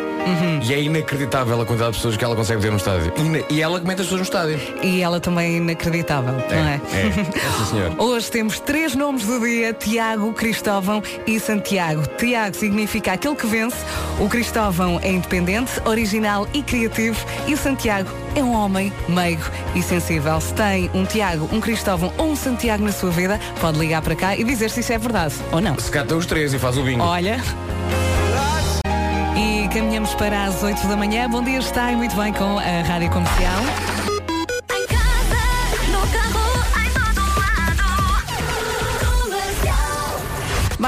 E 0.68 0.74
é 0.74 0.82
inacreditável 0.82 1.60
a 1.62 1.66
quantidade 1.66 1.92
de 1.94 1.98
pessoas 2.00 2.18
que 2.18 2.24
ela 2.24 2.36
consegue 2.36 2.62
ver 2.62 2.72
no 2.72 2.78
estádio. 2.78 3.12
Ina- 3.18 3.42
E 3.50 3.62
ela 3.62 3.80
comenta 3.80 4.02
as 4.02 4.08
pessoas 4.08 4.20
no 4.20 4.26
estádio. 4.26 4.60
E 4.84 5.02
ela 5.02 5.20
também 5.22 5.54
é 5.54 5.58
inacreditável, 5.58 6.34
não 6.34 6.42
é? 6.68 6.82
É, 6.94 7.08
é 7.08 7.12
sim, 7.58 7.66
senhor. 7.72 7.96
Hoje 7.98 8.30
temos 8.30 8.60
três 8.60 8.94
nomes 8.96 9.24
do 9.26 9.40
dia, 9.40 9.74
Tiago, 9.74 10.34
Cristóvão 10.34 10.89
e 11.28 11.40
Santiago. 11.40 12.04
Tiago 12.18 12.56
significa 12.56 13.14
aquele 13.14 13.36
que 13.36 13.48
vence, 13.48 13.78
o 14.20 14.28
Cristóvão 14.28 15.00
é 15.02 15.12
independente, 15.12 15.72
original 15.86 16.48
e 16.54 16.62
criativo 16.62 17.18
e 17.48 17.54
o 17.54 17.58
Santiago 17.58 18.10
é 18.36 18.44
um 18.44 18.54
homem 18.54 18.92
meigo 19.08 19.44
e 19.76 19.82
sensível. 19.82 20.40
Se 20.42 20.54
tem 20.54 20.90
um 20.94 21.06
Tiago, 21.06 21.50
um 21.52 21.60
Cristóvão 21.60 22.12
ou 22.18 22.32
um 22.32 22.36
Santiago 22.36 22.84
na 22.84 22.92
sua 22.92 23.12
vida, 23.12 23.40
pode 23.60 23.78
ligar 23.78 24.02
para 24.02 24.16
cá 24.16 24.36
e 24.36 24.44
dizer 24.44 24.70
se 24.70 24.80
isso 24.80 24.94
é 24.94 24.98
verdade 24.98 25.36
ou 25.52 25.62
não. 25.62 25.78
Se 25.78 25.92
cata 25.92 26.16
os 26.16 26.26
três 26.26 26.54
e 26.54 26.60
faz 26.60 26.78
o 26.78 26.84
bingo. 26.84 27.04
Olha. 27.04 27.38
E 29.36 29.68
caminhamos 29.70 30.14
para 30.16 30.46
as 30.46 30.62
8 30.64 30.88
da 30.88 30.96
manhã. 30.96 31.30
Bom 31.30 31.44
dia, 31.44 31.60
está 31.60 31.92
e 31.92 31.96
muito 31.96 32.16
bem 32.16 32.34
com 32.34 32.58
a 32.58 32.82
Rádio 32.88 33.10
Comercial. 33.10 33.99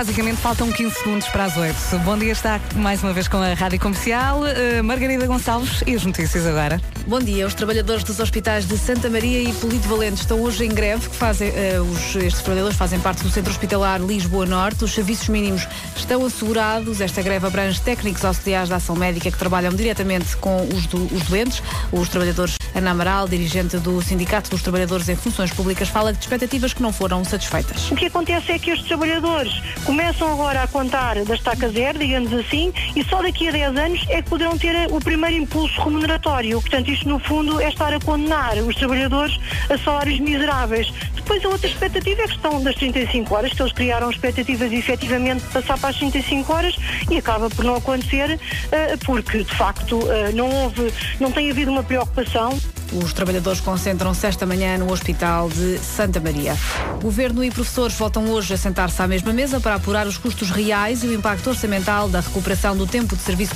Basicamente 0.01 0.37
faltam 0.37 0.71
15 0.71 0.95
segundos 0.95 1.27
para 1.27 1.43
as 1.43 1.55
8. 1.55 1.75
Bom 2.03 2.17
dia, 2.17 2.31
está 2.31 2.59
mais 2.75 3.03
uma 3.03 3.13
vez 3.13 3.27
com 3.27 3.37
a 3.37 3.53
Rádio 3.53 3.79
Comercial. 3.79 4.43
Eh, 4.47 4.81
Margarida 4.81 5.27
Gonçalves 5.27 5.83
e 5.85 5.93
as 5.93 6.03
notícias 6.03 6.43
agora. 6.47 6.81
Bom 7.05 7.19
dia. 7.19 7.45
Os 7.45 7.53
trabalhadores 7.53 8.03
dos 8.03 8.19
hospitais 8.19 8.67
de 8.67 8.79
Santa 8.79 9.11
Maria 9.11 9.43
e 9.43 9.53
Polito 9.53 9.87
Valente 9.87 10.21
estão 10.21 10.41
hoje 10.41 10.65
em 10.65 10.69
greve, 10.69 11.07
que 11.07 11.15
fazem, 11.15 11.49
eh, 11.49 11.79
os, 11.79 12.15
estes 12.15 12.41
trabalhadores 12.41 12.75
fazem 12.75 12.99
parte 12.99 13.21
do 13.21 13.29
Centro 13.29 13.51
Hospitalar 13.51 14.01
Lisboa 14.01 14.47
Norte. 14.47 14.83
Os 14.83 14.91
serviços 14.91 15.29
mínimos 15.29 15.67
estão 15.95 16.25
assegurados. 16.25 16.99
Esta 16.99 17.21
greve 17.21 17.45
abrange 17.45 17.79
técnicos 17.79 18.25
auxiliares 18.25 18.69
da 18.69 18.77
ação 18.77 18.95
médica 18.95 19.29
que 19.29 19.37
trabalham 19.37 19.71
diretamente 19.71 20.35
com 20.37 20.63
os, 20.73 20.87
do- 20.87 21.05
os 21.15 21.21
doentes. 21.27 21.61
Os 21.91 22.09
trabalhadores, 22.09 22.55
Ana 22.73 22.89
Amaral, 22.89 23.27
dirigente 23.27 23.77
do 23.77 24.01
Sindicato 24.01 24.49
dos 24.49 24.63
Trabalhadores 24.63 25.07
em 25.09 25.15
Funções 25.15 25.51
Públicas, 25.51 25.89
fala 25.89 26.11
de 26.11 26.17
expectativas 26.21 26.73
que 26.73 26.81
não 26.81 26.91
foram 26.91 27.23
satisfeitas. 27.23 27.91
O 27.91 27.95
que 27.95 28.07
acontece 28.07 28.51
é 28.51 28.57
que 28.57 28.71
estes 28.71 28.87
trabalhadores 28.87 29.61
começam 29.91 30.31
agora 30.31 30.63
a 30.63 30.67
contar 30.67 31.21
da 31.25 31.35
estaca 31.35 31.67
zero, 31.67 31.99
digamos 31.99 32.31
assim, 32.31 32.71
e 32.95 33.03
só 33.03 33.21
daqui 33.21 33.49
a 33.49 33.51
10 33.51 33.75
anos 33.75 34.05
é 34.07 34.21
que 34.21 34.29
poderão 34.29 34.57
ter 34.57 34.73
o 34.89 35.01
primeiro 35.01 35.35
impulso 35.35 35.81
remuneratório. 35.81 36.61
Portanto, 36.61 36.89
isto 36.89 37.09
no 37.09 37.19
fundo 37.19 37.59
é 37.59 37.67
estar 37.67 37.93
a 37.93 37.99
condenar 37.99 38.55
os 38.59 38.73
trabalhadores 38.73 39.37
a 39.69 39.77
salários 39.77 40.17
miseráveis. 40.21 40.93
Depois 41.13 41.43
a 41.43 41.49
outra 41.49 41.67
expectativa 41.67 42.21
é 42.21 42.23
a 42.23 42.27
questão 42.29 42.63
das 42.63 42.75
35 42.75 43.35
horas, 43.35 43.51
que 43.51 43.61
eles 43.61 43.73
criaram 43.73 44.09
expectativas 44.09 44.69
de 44.69 44.77
efetivamente 44.77 45.43
passar 45.51 45.77
para 45.77 45.89
as 45.89 45.97
35 45.97 46.53
horas 46.53 46.75
e 47.09 47.17
acaba 47.17 47.49
por 47.49 47.65
não 47.65 47.75
acontecer 47.75 48.39
eh, 48.71 48.95
porque, 49.05 49.39
de 49.39 49.55
facto, 49.55 49.99
eh, 50.09 50.31
não 50.31 50.49
houve, 50.49 50.93
não 51.19 51.33
tem 51.33 51.51
havido 51.51 51.69
uma 51.69 51.83
preocupação 51.83 52.57
Os 52.91 53.13
trabalhadores 53.13 53.61
concentram-se 53.61 54.27
esta 54.27 54.45
manhã 54.45 54.77
no 54.77 54.91
Hospital 54.91 55.49
de 55.49 55.77
Santa 55.79 56.19
Maria. 56.19 56.57
Governo 57.01 57.41
e 57.41 57.49
professores 57.49 57.95
voltam 57.95 58.29
hoje 58.29 58.53
a 58.53 58.57
sentar-se 58.57 59.01
à 59.01 59.07
mesma 59.07 59.31
mesa 59.31 59.61
para 59.61 59.75
apurar 59.75 60.05
os 60.07 60.17
custos 60.17 60.49
reais 60.49 61.01
e 61.03 61.07
o 61.07 61.13
impacto 61.13 61.49
orçamental 61.49 62.09
da 62.09 62.19
recuperação 62.19 62.75
do 62.75 62.85
tempo 62.85 63.15
de 63.15 63.21
serviço. 63.21 63.55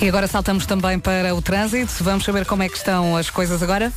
E 0.00 0.08
agora 0.08 0.28
saltamos 0.28 0.66
também 0.66 1.00
para 1.00 1.34
o 1.34 1.42
trânsito. 1.42 2.04
Vamos 2.04 2.24
saber 2.24 2.46
como 2.46 2.62
é 2.62 2.68
que 2.68 2.76
estão 2.76 3.16
as 3.16 3.28
coisas 3.28 3.60
agora. 3.60 3.92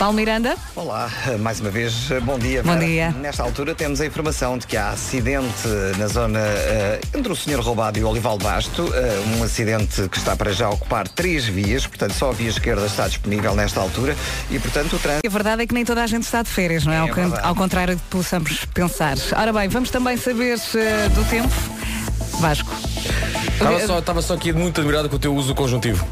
Paulo 0.00 0.16
Miranda. 0.16 0.56
Olá, 0.74 1.10
mais 1.40 1.60
uma 1.60 1.68
vez, 1.68 2.08
bom 2.22 2.38
dia. 2.38 2.62
Bom 2.62 2.72
Vera. 2.72 2.86
dia. 2.86 3.10
Nesta 3.10 3.42
altura 3.42 3.74
temos 3.74 4.00
a 4.00 4.06
informação 4.06 4.56
de 4.56 4.66
que 4.66 4.74
há 4.74 4.88
acidente 4.88 5.68
na 5.98 6.06
zona 6.06 6.38
eh, 6.38 7.02
entre 7.14 7.30
o 7.30 7.36
Senhor 7.36 7.60
Roubado 7.60 7.98
e 7.98 8.02
o 8.02 8.08
Olival 8.08 8.38
Basto, 8.38 8.90
eh, 8.94 9.22
um 9.36 9.42
acidente 9.42 10.08
que 10.08 10.16
está 10.16 10.34
para 10.34 10.54
já 10.54 10.70
ocupar 10.70 11.06
três 11.06 11.44
vias, 11.44 11.86
portanto 11.86 12.14
só 12.14 12.30
a 12.30 12.32
via 12.32 12.48
esquerda 12.48 12.86
está 12.86 13.06
disponível 13.08 13.54
nesta 13.54 13.78
altura 13.78 14.16
e, 14.50 14.58
portanto, 14.58 14.96
o 14.96 14.98
trânsito... 14.98 15.26
A 15.26 15.30
verdade 15.30 15.64
é 15.64 15.66
que 15.66 15.74
nem 15.74 15.84
toda 15.84 16.02
a 16.02 16.06
gente 16.06 16.22
está 16.22 16.40
de 16.40 16.48
férias, 16.48 16.86
não 16.86 16.94
é? 16.94 16.96
É 16.96 17.00
ao, 17.00 17.48
ao 17.48 17.54
contrário 17.54 17.94
do 17.94 18.00
que 18.00 18.08
possamos 18.08 18.64
pensar. 18.72 19.18
Ora 19.36 19.52
bem, 19.52 19.68
vamos 19.68 19.90
também 19.90 20.16
saber 20.16 20.58
eh, 20.76 21.08
do 21.10 21.22
tempo. 21.28 21.52
Vasco. 22.38 22.70
Estava 23.52 23.86
só, 23.86 23.98
estava 23.98 24.22
só 24.22 24.34
aqui 24.34 24.52
muito 24.54 24.80
admirado 24.80 25.08
com 25.10 25.16
o 25.16 25.18
teu 25.18 25.34
uso 25.34 25.54
conjuntivo. 25.54 26.06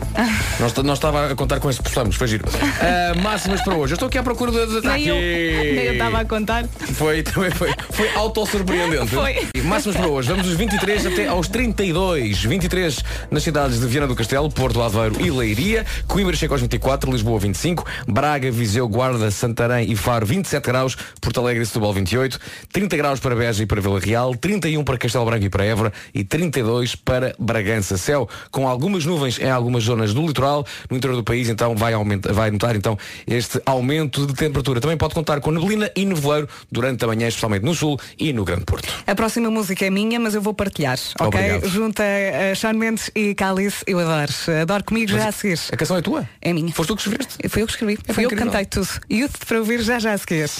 Não, 0.61 0.67
esta- 0.67 0.83
não 0.83 0.93
estava 0.93 1.31
a 1.33 1.35
contar 1.35 1.59
com 1.61 1.71
esse 1.71 1.83
possamos, 1.83 2.15
foi 2.17 2.29
giro. 2.29 2.45
Ah, 2.81 3.15
máximas 3.23 3.63
para 3.63 3.75
hoje. 3.75 3.93
Eu 3.93 3.97
estou 3.97 4.09
aqui 4.09 4.19
à 4.19 4.23
procura 4.23 4.53
de. 4.53 4.81
de- 4.81 4.87
Nem 4.87 5.07
eu, 5.07 5.93
estava 5.93 6.21
a 6.21 6.25
contar. 6.27 6.67
Foi, 6.95 7.23
também 7.23 7.51
foi, 7.51 7.73
foi 7.91 8.11
autossurpreendente. 8.15 9.07
Foi. 9.07 9.49
Máximas 9.63 9.97
para 9.97 10.09
hoje. 10.09 10.29
Vamos 10.29 10.47
dos 10.47 10.57
23 10.57 11.07
até 11.07 11.27
aos 11.29 11.49
32. 11.49 12.45
23 12.45 13.03
nas 13.31 13.43
cidades 13.43 13.81
de 13.81 13.87
Viana 13.87 14.07
do 14.07 14.15
Castelo, 14.15 14.51
Porto 14.51 14.83
Aveiro 14.83 15.17
e 15.25 15.31
Leiria. 15.31 15.87
Coimbra 16.07 16.37
chega 16.37 16.53
aos 16.53 16.61
24, 16.61 17.11
Lisboa 17.11 17.39
25, 17.41 17.85
Braga, 18.07 18.51
Viseu, 18.51 18.87
Guarda, 18.89 19.31
Santarém 19.31 19.91
e 19.91 19.97
Faro 19.97 20.27
27 20.27 20.65
graus, 20.67 20.97
Porto 21.21 21.41
Alegre 21.41 21.63
e 21.63 21.67
Setúbal 21.67 21.95
28, 21.95 22.39
30 22.73 22.95
graus 22.97 23.21
para 23.21 23.35
Beja 23.35 23.63
e 23.63 23.67
para 23.67 23.81
Vila 23.81 23.99
Real, 24.01 24.35
31 24.35 24.85
para 24.85 24.99
Castelo 24.99 25.25
Branco 25.25 25.45
e 25.47 25.49
para 25.49 25.65
Évora 25.65 25.93
e 26.15 26.25
32 26.25 26.95
para 26.95 27.35
Bragança. 27.39 27.97
Céu 27.97 28.29
com 28.51 28.69
algumas 28.69 29.05
nuvens 29.05 29.39
em 29.39 29.51
algumas 29.51 29.85
zonas 29.85 30.15
do 30.15 30.27
litoral, 30.27 30.67
no 30.91 30.97
interior 30.97 31.17
do 31.17 31.25
país, 31.25 31.49
então 31.49 31.75
vai, 31.77 31.93
aumenta, 31.93 32.33
vai 32.33 32.51
notar 32.51 32.77
então 32.77 32.99
este 33.27 33.61
aumento 33.65 34.27
de 34.27 34.35
temperatura. 34.35 34.81
Também 34.81 34.97
pode 34.97 35.15
contar 35.15 35.41
com 35.41 35.51
neblina 35.51 35.91
e 35.95 36.05
nevoeiro 36.05 36.49
durante 36.71 37.05
a 37.05 37.07
manhã, 37.07 37.29
especialmente 37.29 37.65
no 37.65 37.75
sul 37.75 37.99
e 38.19 38.33
no 38.33 38.45
Grande 38.45 38.65
Porto. 38.65 38.89
A 39.07 39.15
próxima 39.15 39.51
música 39.51 39.85
é 39.87 39.91
minha, 39.91 40.19
mas 40.19 40.35
eu 40.35 40.43
vou 40.43 40.55
partilhar, 40.55 40.99
ok? 41.21 41.41
Obrigado. 41.41 41.69
Junto 41.69 42.03
a, 42.03 42.55
Shawn 42.55 42.75
Mendes 42.75 43.11
e 43.15 43.35
Calice, 43.35 43.85
eu 43.87 43.99
adoro. 43.99 44.33
Adoro 44.63 44.85
comigo 44.85 45.13
já 45.13 45.29
a 45.29 45.33
seguir. 45.33 45.59
A 45.73 45.77
canção 45.77 45.97
é 45.97 46.03
tua? 46.03 46.29
É 46.41 46.53
minha. 46.53 46.73
Foste 46.73 46.89
tu 46.89 46.97
que 46.97 47.03
escreveste? 47.03 47.49
Fui 47.49 47.63
eu 47.63 47.67
que 47.67 47.73
escrevi. 47.73 47.99
É 48.07 48.13
Fui 48.13 48.25
eu 48.25 48.29
que 48.29 48.37
cantei 48.37 48.65
tudo. 48.65 48.89
Youth 49.11 49.45
para 49.47 49.59
ouvir 49.59 49.81
já 49.81 49.99
já 49.99 50.13
a 50.13 50.19
seguir. 50.19 50.51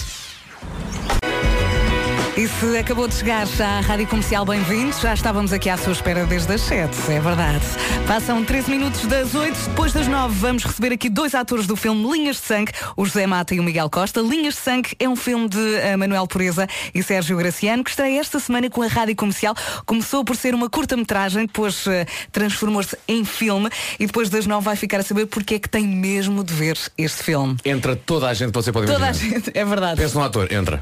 E 2.39 2.47
se 2.47 2.77
acabou 2.77 3.05
de 3.05 3.15
chegar 3.15 3.45
à 3.59 3.81
Rádio 3.81 4.07
Comercial, 4.07 4.45
bem-vindos. 4.45 5.01
Já 5.01 5.13
estávamos 5.13 5.51
aqui 5.51 5.69
à 5.69 5.75
sua 5.75 5.91
espera 5.91 6.25
desde 6.25 6.53
as 6.53 6.61
7, 6.61 7.11
é 7.11 7.19
verdade. 7.19 7.65
Passam 8.07 8.45
13 8.45 8.71
minutos 8.71 9.05
das 9.07 9.35
8, 9.35 9.53
depois 9.67 9.91
das 9.91 10.07
9 10.07 10.33
vamos 10.35 10.63
receber 10.63 10.93
aqui 10.93 11.09
dois 11.09 11.35
atores 11.35 11.67
do 11.67 11.75
filme 11.75 12.01
Linhas 12.09 12.37
de 12.37 12.43
Sangue, 12.43 12.71
o 12.95 13.05
José 13.05 13.27
Mata 13.27 13.53
e 13.53 13.59
o 13.59 13.63
Miguel 13.63 13.89
Costa. 13.89 14.21
Linhas 14.21 14.53
de 14.53 14.61
Sangue 14.61 14.95
é 14.97 15.09
um 15.09 15.17
filme 15.17 15.49
de 15.49 15.75
eh, 15.79 15.97
Manuel 15.97 16.25
Pureza 16.27 16.65
e 16.95 17.03
Sérgio 17.03 17.35
Graciano, 17.35 17.83
que 17.83 17.89
estreia 17.89 18.21
esta 18.21 18.39
semana 18.39 18.69
com 18.69 18.83
a 18.83 18.87
Rádio 18.87 19.17
Comercial. 19.17 19.53
Começou 19.85 20.23
por 20.23 20.37
ser 20.37 20.55
uma 20.55 20.69
curta-metragem, 20.69 21.45
depois 21.45 21.85
eh, 21.87 22.05
transformou-se 22.31 22.97
em 23.05 23.25
filme 23.25 23.69
e 23.99 24.05
depois 24.05 24.29
das 24.29 24.45
9 24.45 24.63
vai 24.63 24.77
ficar 24.77 25.01
a 25.01 25.03
saber 25.03 25.25
porque 25.25 25.55
é 25.55 25.59
que 25.59 25.67
tem 25.67 25.85
mesmo 25.85 26.41
de 26.41 26.53
ver 26.53 26.77
este 26.97 27.21
filme. 27.21 27.57
Entra 27.65 27.97
toda 27.97 28.29
a 28.29 28.33
gente 28.33 28.53
você 28.53 28.71
pode 28.71 28.85
Toda 28.85 29.07
a 29.07 29.09
imaginar. 29.09 29.29
gente, 29.35 29.51
é 29.53 29.65
verdade. 29.65 29.99
Pensa 29.99 30.17
no 30.17 30.23
ator, 30.23 30.49
entra. 30.53 30.81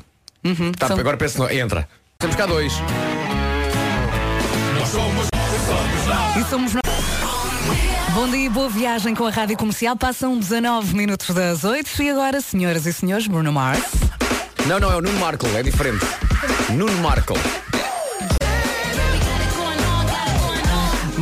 Tá, 0.77 0.87
são- 0.87 0.97
Agora 0.99 1.17
pensa 1.17 1.39
no. 1.39 1.51
Entra. 1.51 1.87
Temos 2.19 2.35
cá 2.35 2.45
dois. 2.45 2.73
E 6.39 6.49
somos 6.49 6.73
nós. 6.73 6.83
Bom 8.13 8.27
dia 8.29 8.45
e 8.45 8.49
boa 8.49 8.69
viagem 8.69 9.13
com 9.13 9.25
a 9.25 9.29
Rádio 9.29 9.57
Comercial. 9.57 9.95
Passam 9.95 10.37
19 10.37 10.95
minutos 10.95 11.29
das 11.35 11.63
8 11.63 12.01
e 12.01 12.09
agora, 12.09 12.41
senhoras 12.41 12.85
e 12.85 12.93
senhores, 12.93 13.27
Bruno 13.27 13.51
Mars. 13.51 13.83
Não, 14.65 14.79
não, 14.79 14.91
é 14.91 14.95
o 14.95 15.01
Nuno 15.01 15.19
Markle, 15.19 15.55
é 15.55 15.63
diferente. 15.63 16.05
Nuno 16.69 16.91
Markle. 17.01 17.37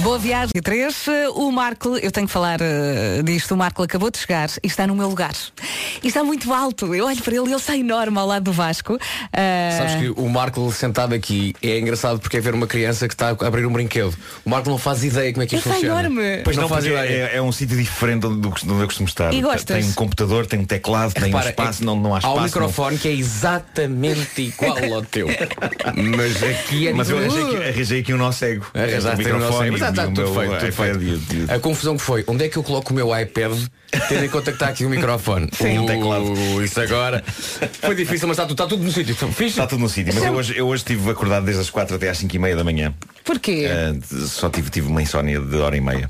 Boa 0.05 0.19
viagem. 0.19 0.51
Três, 0.63 1.07
eh, 1.07 1.27
o 1.29 1.51
Marco, 1.51 1.97
eu 1.97 2.11
tenho 2.11 2.27
que 2.27 2.31
falar 2.33 2.59
eh, 2.61 3.23
disto, 3.23 3.55
o 3.55 3.57
Marco 3.57 3.81
acabou 3.81 4.11
de 4.11 4.19
chegar 4.19 4.47
e 4.63 4.67
está 4.67 4.85
no 4.85 4.93
meu 4.95 5.09
lugar. 5.09 5.33
E 6.03 6.07
está 6.07 6.23
muito 6.23 6.53
alto. 6.53 6.93
Eu 6.93 7.07
olho 7.07 7.19
para 7.23 7.33
ele 7.33 7.45
e 7.45 7.47
ele 7.47 7.55
está 7.55 7.75
enorme 7.75 8.15
ao 8.19 8.27
lado 8.27 8.43
do 8.43 8.51
Vasco. 8.51 8.99
Ah, 9.33 9.71
Sabes 9.79 9.95
que 9.95 10.09
o 10.15 10.29
Marco 10.29 10.71
sentado 10.71 11.15
aqui 11.15 11.55
é 11.59 11.79
engraçado 11.79 12.19
porque 12.19 12.37
é 12.37 12.39
ver 12.39 12.53
uma 12.53 12.67
criança 12.67 13.07
que 13.07 13.15
está 13.15 13.29
a 13.29 13.47
abrir 13.47 13.65
um 13.65 13.73
brinquedo. 13.73 14.15
O 14.45 14.49
Marco 14.51 14.69
não 14.69 14.77
faz 14.77 15.03
ideia 15.03 15.33
como 15.33 15.41
é 15.41 15.47
que 15.47 15.55
Ele 15.55 15.59
isto 15.59 15.69
está 15.69 15.79
funciona. 15.79 15.99
enorme. 16.07 16.41
Pois 16.43 16.55
não, 16.55 16.63
Não, 16.63 16.69
faz 16.69 16.85
ideia. 16.85 16.99
é, 17.31 17.37
é 17.37 17.41
um 17.41 17.51
sítio 17.51 17.75
diferente 17.75 18.21
do 18.27 18.51
que 18.51 18.63
onde 18.69 18.81
eu 18.81 18.85
costumo 18.85 19.09
estar. 19.09 19.33
E 19.33 19.41
gostas? 19.41 19.63
Tem 19.79 19.89
um 19.89 19.93
computador, 19.93 20.45
tem 20.45 20.59
um 20.59 20.65
teclado, 20.65 21.13
tem 21.15 21.23
um 21.23 21.27
Repara, 21.27 21.49
espaço, 21.49 21.81
é- 21.81 21.85
não, 21.85 21.95
não 21.99 22.13
há 22.13 22.17
Há 22.17 22.19
espaço. 22.19 22.33
um 22.35 22.37
não- 22.37 22.43
microfone 22.45 22.97
que 22.99 23.07
é 23.07 23.11
exatamente 23.11 24.39
igual 24.43 24.77
ao 24.93 25.01
teu. 25.01 25.27
Mas 26.15 26.43
aqui 26.43 26.89
é 26.89 26.93
Mas 26.93 27.09
eu 27.09 27.17
arranjei 27.17 27.41
Uh! 27.43 27.47
aqui, 27.47 27.55
arranjei 27.69 27.99
aqui 28.01 28.13
um 28.13 28.17
nó 28.17 28.31
cego. 28.31 28.67
Arranjaste 28.75 29.07
o 29.07 29.35
o 29.35 29.39
nosso 29.39 29.63
microfone 29.63 29.94
está 30.01 30.05
tudo 30.05 30.21
meu 30.21 30.33
feito, 30.33 30.59
tudo 30.59 30.71
feito. 30.73 31.01
e 31.01 31.13
o- 31.13 31.41
e 31.41 31.45
o- 31.45 31.51
A 31.55 31.59
confusão 31.59 31.97
que 31.97 32.03
foi, 32.03 32.23
onde 32.27 32.45
é 32.45 32.49
que 32.49 32.57
eu 32.57 32.63
coloco 32.63 32.91
o 32.91 32.95
meu 32.95 33.17
iPad, 33.19 33.53
tendo 34.09 34.25
em 34.25 34.29
conta 34.29 34.51
que 34.51 34.55
está 34.57 34.67
aqui 34.67 34.85
o 34.85 34.89
microfone? 34.89 35.49
Sim, 35.53 35.79
o 35.79 35.85
teclado. 35.85 36.25
Uh, 36.25 36.63
Isso 36.63 36.79
agora. 36.81 37.23
Foi 37.81 37.95
difícil, 37.95 38.27
mas 38.27 38.35
está 38.37 38.43
tudo, 38.43 38.51
está 38.53 38.67
tudo 38.67 38.83
no 38.83 38.91
sítio. 38.91 39.15
Está 39.41 39.67
tudo 39.67 39.79
no 39.81 39.89
sítio. 39.89 40.13
Mas 40.13 40.23
eu 40.23 40.33
hoje, 40.33 40.53
eu 40.57 40.67
hoje 40.67 40.81
estive 40.83 41.09
acordado 41.09 41.45
desde 41.45 41.61
as 41.61 41.69
4 41.69 41.95
até 41.95 42.09
às 42.09 42.17
5 42.17 42.35
e 42.35 42.39
meia 42.39 42.55
da 42.55 42.63
manhã. 42.63 42.93
Porquê? 43.23 43.67
Ah, 43.69 43.95
só 44.27 44.49
tive, 44.49 44.69
tive 44.69 44.87
uma 44.87 45.01
insónia 45.01 45.39
de 45.39 45.57
hora 45.57 45.75
e 45.75 45.81
meia. 45.81 46.09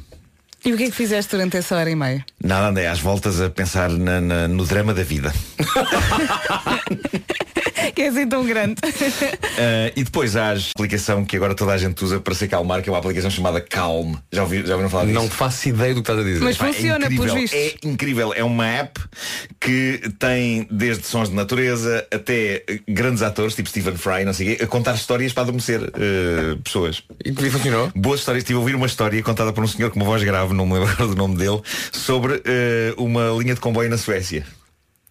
E 0.66 0.74
o 0.74 0.78
que 0.78 0.84
é 0.84 0.86
que 0.88 0.92
fizeste 0.96 1.32
durante 1.32 1.58
essa 1.58 1.76
hora 1.76 1.90
e 1.90 1.96
meia? 1.96 2.26
Nada, 2.44 2.70
andei 2.70 2.88
às 2.88 3.00
voltas 3.00 3.40
a 3.40 3.50
pensar 3.50 3.90
na- 3.90 4.20
na- 4.20 4.48
no 4.48 4.66
drama 4.66 4.94
da 4.96 5.04
vida. 5.04 5.32
que 7.94 8.02
é 8.02 8.08
assim 8.08 8.28
tão 8.28 8.44
grande. 8.46 8.76
Ah, 8.84 9.92
e 9.96 10.04
depois 10.04 10.36
há 10.36 10.52
a 10.52 10.56
aplicação 10.76 11.24
que 11.24 11.36
agora 11.38 11.54
toda 11.56 11.72
a 11.72 11.78
gente 11.78 12.04
usa 12.04 12.20
para 12.20 12.34
se 12.34 12.46
acalmar, 12.46 12.82
que 12.82 12.90
é 12.90 12.92
uma 12.92 12.98
aplicação 13.00 13.30
chamada 13.30 13.62
Calm. 13.62 14.16
Já, 14.32 14.42
ouvi, 14.44 14.66
já 14.66 14.74
ouviram 14.74 14.90
falar 14.90 15.06
disso? 15.06 15.16
Não 15.20 15.30
faço 15.30 15.70
ideia 15.70 15.94
do 15.94 16.02
que 16.02 16.12
estás 16.12 16.20
a 16.20 16.24
dizer. 16.24 16.44
Mas 16.44 16.58
Pá, 16.58 16.66
funciona, 16.68 17.06
é 17.06 17.08
incrível. 17.08 17.26
pelos 17.26 17.40
vistos. 17.52 17.60
É 17.60 17.76
incrível. 17.88 18.34
É 18.36 18.44
uma 18.44 18.68
app 18.68 19.00
que 19.62 20.02
tem 20.20 20.68
desde 20.72 21.06
sons 21.06 21.30
de 21.30 21.36
natureza 21.36 22.06
até 22.12 22.64
grandes 22.88 23.22
atores, 23.22 23.56
tipo 23.56 23.70
Stephen 23.70 23.96
Fry, 23.98 24.26
não 24.26 24.34
sei 24.34 24.54
o 24.54 24.58
quê, 24.58 24.64
a 24.64 24.68
contar 24.68 24.96
histórias 24.96 25.32
para 25.32 25.44
adormecer 25.44 25.80
eh, 25.94 26.58
pessoas. 26.64 27.04
E 27.24 27.32
que 27.32 27.50
funcionou? 27.50 27.92
Boas 27.96 28.20
histórias. 28.22 28.44
Estive 28.44 28.58
a 28.58 28.60
ouvir 28.60 28.76
uma 28.76 28.88
história 28.88 29.22
contada 29.22 29.54
por 29.54 29.64
um 29.64 29.68
senhor 29.68 29.92
com 29.92 30.00
uma 30.00 30.06
voz 30.06 30.24
grave, 30.24 30.54
não 30.56 30.66
me 30.66 30.74
lembro 30.80 31.08
do 31.08 31.16
nome 31.16 31.36
dele, 31.36 31.62
sobre 31.92 32.42
eh, 32.46 32.94
uma 32.98 33.30
linha 33.40 33.54
de 33.54 33.62
comboio 33.62 33.90
na 33.90 33.98
Suécia. 33.98 34.46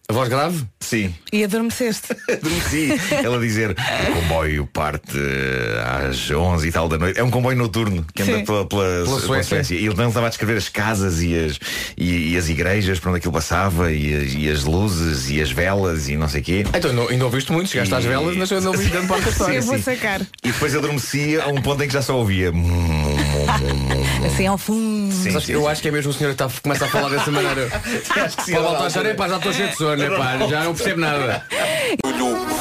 A 0.07 0.13
voz 0.13 0.29
grave? 0.29 0.63
Sim. 0.79 1.13
E 1.33 1.43
adormeceste. 1.43 2.15
Adormeci. 2.31 2.93
Ela 3.23 3.39
dizer 3.39 3.71
o 3.71 4.13
comboio 4.21 4.67
parte 4.67 5.17
eh, 5.17 6.05
às 6.07 6.29
11 6.29 6.67
e 6.67 6.71
tal 6.71 6.87
da 6.87 6.95
noite. 6.99 7.19
É 7.19 7.23
um 7.23 7.31
comboio 7.31 7.57
noturno 7.57 8.05
que 8.13 8.21
anda 8.21 8.37
Sim. 8.37 8.45
pela, 8.45 8.67
pela, 8.67 8.83
pela 9.03 9.19
Suécia. 9.19 9.43
Suécia. 9.43 9.75
E 9.75 9.85
ele 9.87 9.95
não 9.95 10.09
estava 10.09 10.27
a 10.27 10.29
descrever 10.29 10.57
as 10.57 10.69
casas 10.69 11.23
e 11.23 11.35
as, 11.35 11.59
e, 11.97 12.33
e 12.33 12.37
as 12.37 12.47
igrejas 12.49 12.99
para 12.99 13.09
onde 13.09 13.17
aquilo 13.17 13.33
passava 13.33 13.91
e 13.91 14.13
as, 14.13 14.33
e 14.35 14.47
as 14.47 14.63
luzes 14.63 15.27
e 15.31 15.41
as 15.41 15.49
velas 15.49 16.07
e 16.07 16.15
não 16.15 16.29
sei 16.29 16.41
o 16.41 16.43
quê. 16.43 16.65
Então 16.71 16.93
não, 16.93 17.09
ainda 17.09 17.25
ouviste 17.25 17.51
muito, 17.51 17.69
chegaste 17.71 17.95
às 17.95 18.05
E- 18.05 18.07
velas, 18.07 18.37
mas 18.37 18.51
eu 18.51 18.61
não 18.61 18.71
ouvi 18.73 18.87
grande 18.87 19.07
parte 19.07 19.23
da 19.23 19.29
história. 19.31 19.55
Eu 19.57 19.63
vou 19.63 19.79
sacar. 19.79 20.21
E 20.21 20.51
depois 20.51 20.75
adormeci 20.75 21.41
a 21.41 21.47
um 21.47 21.59
ponto 21.63 21.81
em 21.83 21.87
que 21.87 21.93
já 21.93 22.03
só 22.03 22.15
ouvia. 22.15 22.51
Assim 24.25 24.45
ao 24.47 24.57
fundo. 24.57 25.11
Sim, 25.13 25.39
sim, 25.39 25.51
eu 25.53 25.61
sim. 25.61 25.67
acho 25.67 25.81
que 25.81 25.87
é 25.87 25.91
mesmo 25.91 26.11
o 26.11 26.13
senhor 26.13 26.35
que 26.35 26.43
está, 26.43 26.61
começa 26.61 26.85
a 26.85 26.89
falar 26.89 27.09
dessa 27.09 27.31
maneira. 27.31 27.69
Acho 28.15 28.37
que 28.37 28.43
sim, 28.45 28.51
Pode 28.53 28.65
a 28.65 28.69
voltar 28.69 28.81
a 28.81 28.85
altura. 28.85 29.09
epá, 29.11 29.27
já 29.29 29.37
estou 29.37 29.53
cheio 29.53 29.69
de 29.69 29.75
sono, 29.77 29.94
epá, 30.03 30.37
já 30.47 30.63
não 30.63 30.73
percebo 30.73 31.01
nada. 31.01 31.45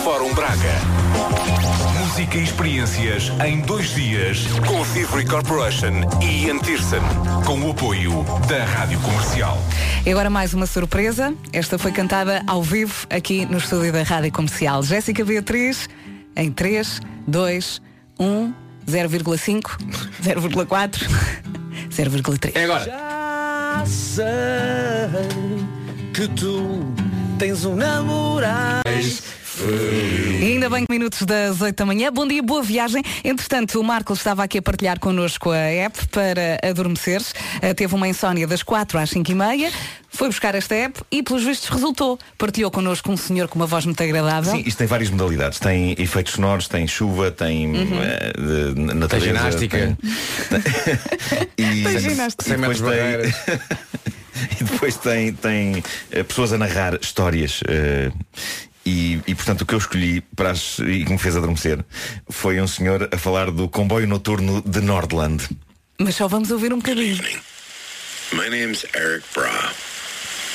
Fórum 0.05 0.35
Braga. 0.35 0.55
Música 1.99 2.37
e 2.37 2.43
experiências 2.43 3.33
em 3.43 3.63
dois 3.63 3.95
dias 3.95 4.47
com 4.67 4.83
a 4.83 4.87
Thievery 4.87 5.25
Corporation 5.27 6.03
e 6.23 6.45
Ian 6.45 6.59
Pearson, 6.59 7.01
com 7.47 7.59
o 7.61 7.71
apoio 7.71 8.23
da 8.47 8.65
Rádio 8.65 9.01
Comercial. 9.01 9.57
E 10.05 10.11
agora 10.11 10.29
mais 10.29 10.53
uma 10.53 10.67
surpresa. 10.67 11.35
Esta 11.55 11.79
foi 11.79 11.91
cantada 11.91 12.43
ao 12.47 12.63
vivo 12.63 13.07
aqui 13.09 13.47
no 13.47 13.57
estúdio 13.57 13.95
da 13.95 14.03
Rádio 14.03 14.31
Comercial. 14.31 14.83
Jéssica 14.83 15.25
Beatriz, 15.25 15.89
em 16.37 16.53
3, 16.53 17.01
2, 17.27 17.81
1, 18.21 18.55
0,5, 18.87 19.63
0,4, 20.23 21.09
0,3. 21.89 22.53
É 22.55 22.65
agora. 22.65 22.85
que 26.13 26.29
tu 26.29 26.93
tens 27.39 27.65
um 27.65 27.75
namorado. 27.77 28.83
E 30.41 30.45
ainda 30.45 30.69
bem 30.69 30.85
que 30.85 30.93
minutos 30.93 31.23
das 31.23 31.61
8 31.61 31.77
da 31.77 31.87
manhã. 31.87 32.11
Bom 32.13 32.27
dia, 32.27 32.43
boa 32.43 32.63
viagem. 32.63 33.03
Entretanto, 33.23 33.79
o 33.81 33.85
Marcos 33.85 34.19
estava 34.19 34.43
aqui 34.43 34.59
a 34.59 34.63
partilhar 34.63 34.99
connosco 34.99 35.51
a 35.51 35.57
app 35.57 36.07
para 36.09 36.59
adormeceres. 36.69 37.33
Eh, 37.63 37.73
Teve 37.73 37.95
uma 37.95 38.09
insónia 38.09 38.47
das 38.49 38.63
4 38.65 38.99
às 38.99 39.11
5 39.11 39.31
e 39.31 39.35
meia. 39.35 39.73
Foi 40.11 40.29
buscar 40.29 40.55
esta 40.57 40.75
app 40.75 41.01
e, 41.11 41.23
pelos 41.23 41.45
vistos, 41.45 41.69
resultou. 41.69 42.19
Partilhou 42.37 42.71
connosco 42.71 43.11
um 43.13 43.17
senhor 43.17 43.47
com 43.49 43.57
uma 43.59 43.67
voz 43.67 43.85
muito 43.87 44.03
agradável. 44.03 44.53
Sim, 44.53 44.63
isto 44.67 44.79
tem 44.79 44.87
várias 44.89 45.11
modalidades. 45.11 45.59
Tem 45.61 45.95
efeitos 45.99 46.33
sonoros, 46.35 46.67
tem 46.69 46.87
chuva, 46.89 47.31
tem 47.31 47.73
eh, 47.77 48.33
de- 48.75 48.81
natureza, 48.95 49.09
Tem 49.09 49.21
ginástica. 49.21 49.97
tem- 50.51 50.61
e, 51.81 51.83
Tem 51.85 51.99
ginástica. 52.01 52.43
e 52.45 52.49
Sem 52.49 52.59
e 54.61 54.65
depois 54.65 54.97
tem, 54.97 55.33
tem 55.33 55.83
eh, 56.11 56.23
pessoas 56.23 56.53
a 56.53 56.59
narrar 56.59 56.99
histórias. 57.01 57.61
eh, 57.69 58.11
e, 58.87 59.21
e, 59.27 59.35
portanto 59.35 59.63
o 59.63 59.67
que 59.67 59.75
eu 59.75 59.79
escolhi 59.79 60.21
para 60.37 60.51
as, 60.51 60.79
e 60.81 61.05
que 61.05 61.11
me 61.11 61.19
fez 61.19 61.35
adormecer 61.37 61.83
foi 62.29 62.61
um 62.61 62.67
senhor 62.67 63.09
a 63.11 63.17
falar 63.17 63.51
do 63.51 63.67
comboio 63.67 64.07
noturno 64.07 64.63
de 64.63 64.81
Nordland. 64.83 65.43
Mas 65.99 66.17
só 66.17 66.29
vamos 66.29 66.51
ouvir 66.51 66.73
um 66.73 66.79
bocadinho. 66.79 67.17
My 68.33 68.51
name's 68.51 68.85
Eric 68.95 69.25
Bra, 69.33 69.73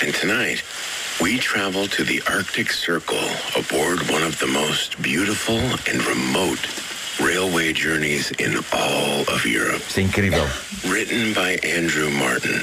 and 0.04 0.14
tonight 0.14 0.64
we 1.22 1.40
travel 1.40 1.88
to 1.88 2.04
the 2.04 2.22
Arctic 2.28 2.72
Circle 2.72 3.18
aboard 3.56 4.02
one 4.12 4.24
of 4.24 4.38
the 4.40 4.48
most 4.48 5.02
beautiful 5.02 5.60
and 5.88 6.06
remote 6.06 6.60
railway 7.20 7.74
journeys 7.74 8.32
in 8.40 8.56
all 8.72 9.22
of 9.34 9.46
Europe. 9.46 9.82
Isto 9.88 10.00
é 10.00 10.04
incrível. 10.04 10.48
Written 10.86 11.34
by 11.34 11.60
Andrew 11.68 12.10
Martin. 12.12 12.62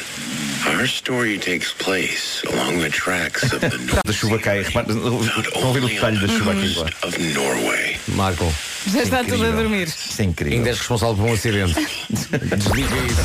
Our 0.67 0.87
story 0.87 1.39
takes 1.39 1.73
place 1.75 2.43
along 2.51 2.81
the 2.81 2.91
tracks 2.91 3.43
of 3.53 3.61
the 3.61 3.69
North 3.79 4.03
Da 4.07 4.13
chuva 4.13 4.39
cai. 4.39 4.63
Repara, 4.63 4.87
Estão 4.93 5.63
a 5.63 5.67
ouvir 5.67 5.85
o 5.85 5.89
detalhe 5.89 6.19
da 6.19 6.27
chuva 6.29 6.53
aqui 6.53 6.73
agora. 6.73 6.93
of 7.03 7.19
Norway. 7.35 7.97
Marco, 8.09 8.53
Já 8.87 9.03
está 9.03 9.23
tudo 9.25 9.45
a 9.45 9.51
dormir. 9.51 9.87
Isto 9.89 10.21
é 10.23 10.25
incrível. 10.25 10.59
ainda 10.59 10.71
és 10.71 10.79
responsável 10.79 11.15
por 11.17 11.27
um 11.27 11.33
acidente. 11.35 11.75
Desliga 12.57 12.97
isso. 13.07 13.23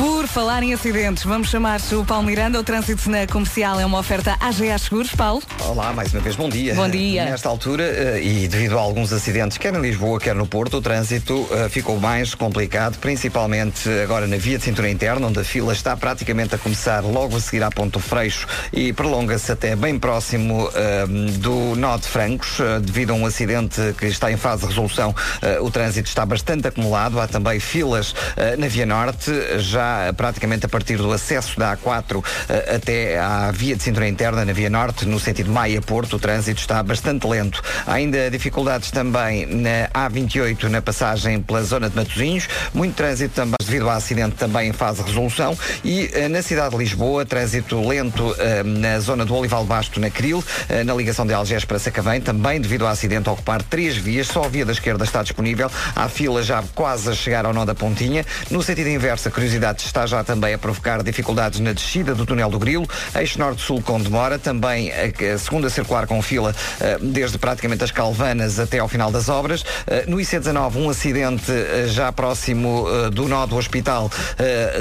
Por 0.00 0.26
falar 0.26 0.62
em 0.62 0.72
acidentes, 0.72 1.24
vamos 1.24 1.50
chamar 1.50 1.78
o 1.92 2.06
Paulo 2.06 2.24
Miranda. 2.24 2.58
O 2.58 2.64
trânsito 2.64 3.10
na 3.10 3.26
comercial 3.26 3.78
é 3.78 3.84
uma 3.84 3.98
oferta 3.98 4.34
AGA 4.40 4.78
Seguros. 4.78 5.14
Paulo, 5.14 5.42
Olá, 5.66 5.92
mais 5.92 6.14
uma 6.14 6.22
vez, 6.22 6.36
bom 6.36 6.48
dia. 6.48 6.74
Bom 6.74 6.88
dia. 6.88 7.26
Nesta 7.26 7.50
altura, 7.50 7.82
eh, 7.82 8.22
e 8.22 8.48
devido 8.48 8.78
a 8.78 8.80
alguns 8.80 9.12
acidentes, 9.12 9.58
quer 9.58 9.74
em 9.74 9.80
Lisboa, 9.80 10.18
quer 10.18 10.34
no 10.34 10.46
Porto, 10.46 10.78
o 10.78 10.80
trânsito 10.80 11.46
eh, 11.50 11.68
ficou 11.68 12.00
mais 12.00 12.34
complicado, 12.34 12.96
principalmente 12.98 13.90
agora 14.02 14.26
na 14.26 14.38
via 14.38 14.56
de 14.56 14.64
cintura 14.64 14.88
interna, 14.88 15.26
onde 15.26 15.38
a 15.38 15.44
fila 15.44 15.74
está 15.74 15.94
praticamente 15.94 16.54
a 16.54 16.58
começar 16.58 17.04
logo 17.04 17.36
a 17.36 17.40
seguir 17.40 17.62
à 17.62 17.70
Ponto 17.70 18.00
Freixo 18.00 18.46
e 18.72 18.94
prolonga-se 18.94 19.52
até 19.52 19.76
bem 19.76 19.98
próximo 19.98 20.70
eh, 20.74 21.04
do 21.40 21.76
nó 21.76 21.98
de 21.98 22.06
Francos, 22.06 22.56
devido 22.80 23.10
a 23.10 23.14
um 23.14 23.26
acidente 23.26 23.94
que 23.98 24.06
está 24.06 24.32
em 24.32 24.38
fase 24.38 24.62
de 24.62 24.68
resolução. 24.68 25.14
o 25.60 25.70
trânsito 25.70 26.08
está 26.08 26.24
bastante 26.24 26.68
acumulado, 26.68 27.20
há 27.20 27.26
também 27.26 27.60
filas 27.60 28.14
na 28.58 28.66
Via 28.66 28.86
Norte, 28.86 29.30
já 29.58 29.89
praticamente 30.16 30.66
a 30.66 30.68
partir 30.68 30.96
do 30.96 31.12
acesso 31.12 31.58
da 31.58 31.76
A4 31.76 32.24
eh, 32.48 32.76
até 32.76 33.18
à 33.18 33.50
via 33.50 33.76
de 33.76 33.82
cintura 33.82 34.08
interna 34.08 34.44
na 34.44 34.52
Via 34.52 34.70
Norte, 34.70 35.06
no 35.06 35.18
sentido 35.18 35.50
Maia-Porto, 35.50 36.16
o 36.16 36.18
trânsito 36.18 36.60
está 36.60 36.82
bastante 36.82 37.26
lento. 37.26 37.62
Há 37.86 37.94
ainda 37.94 38.30
dificuldades 38.30 38.90
também 38.90 39.46
na 39.46 39.88
A28, 40.08 40.64
na 40.64 40.82
passagem 40.82 41.40
pela 41.40 41.62
zona 41.62 41.88
de 41.88 41.96
Matosinhos, 41.96 42.48
muito 42.74 42.94
trânsito 42.94 43.34
também 43.34 43.56
devido 43.64 43.88
ao 43.88 43.96
acidente 43.96 44.34
também 44.36 44.68
em 44.68 44.72
fase 44.72 45.02
de 45.02 45.08
resolução. 45.08 45.56
E 45.84 46.10
eh, 46.12 46.28
na 46.28 46.42
cidade 46.42 46.70
de 46.70 46.76
Lisboa, 46.76 47.24
trânsito 47.24 47.86
lento 47.86 48.34
eh, 48.38 48.62
na 48.64 48.98
zona 48.98 49.24
do 49.24 49.34
Olival 49.34 49.64
Basto, 49.64 50.00
na 50.00 50.10
Cril, 50.10 50.42
eh, 50.68 50.82
na 50.82 50.94
ligação 50.94 51.26
de 51.26 51.32
Algés 51.32 51.64
para 51.64 51.78
Sacavém, 51.78 52.20
também 52.20 52.60
devido 52.60 52.84
ao 52.84 52.90
acidente 52.90 53.28
a 53.28 53.32
ocupar 53.32 53.62
três 53.62 53.96
vias, 53.96 54.26
só 54.26 54.44
a 54.44 54.48
via 54.48 54.64
da 54.64 54.72
esquerda 54.72 55.04
está 55.04 55.22
disponível, 55.22 55.70
há 55.94 56.08
fila 56.08 56.42
já 56.42 56.62
quase 56.74 57.10
a 57.10 57.14
chegar 57.14 57.46
ao 57.46 57.52
nó 57.52 57.64
da 57.64 57.74
Pontinha. 57.74 58.26
No 58.50 58.62
sentido 58.62 58.88
inverso, 58.88 59.28
a 59.28 59.30
curiosidade 59.30 59.79
está 59.86 60.06
já 60.06 60.22
também 60.22 60.54
a 60.54 60.58
provocar 60.58 61.02
dificuldades 61.02 61.60
na 61.60 61.72
descida 61.72 62.14
do 62.14 62.26
túnel 62.26 62.50
do 62.50 62.58
Grilo, 62.58 62.86
eixo 63.14 63.38
norte-sul 63.38 63.80
com 63.82 64.00
demora, 64.00 64.38
também 64.38 64.92
a, 64.92 65.34
a 65.34 65.38
segunda 65.38 65.70
circular 65.70 66.06
com 66.06 66.20
fila 66.20 66.54
eh, 66.80 66.98
desde 67.00 67.38
praticamente 67.38 67.84
as 67.84 67.90
Calvanas 67.90 68.58
até 68.58 68.78
ao 68.78 68.88
final 68.88 69.10
das 69.10 69.28
obras. 69.28 69.64
Eh, 69.86 70.04
no 70.06 70.18
IC19, 70.18 70.76
um 70.76 70.90
acidente 70.90 71.50
eh, 71.50 71.86
já 71.88 72.12
próximo 72.12 72.86
do 73.12 73.28
nó 73.28 73.46
do 73.46 73.56
hospital 73.56 74.10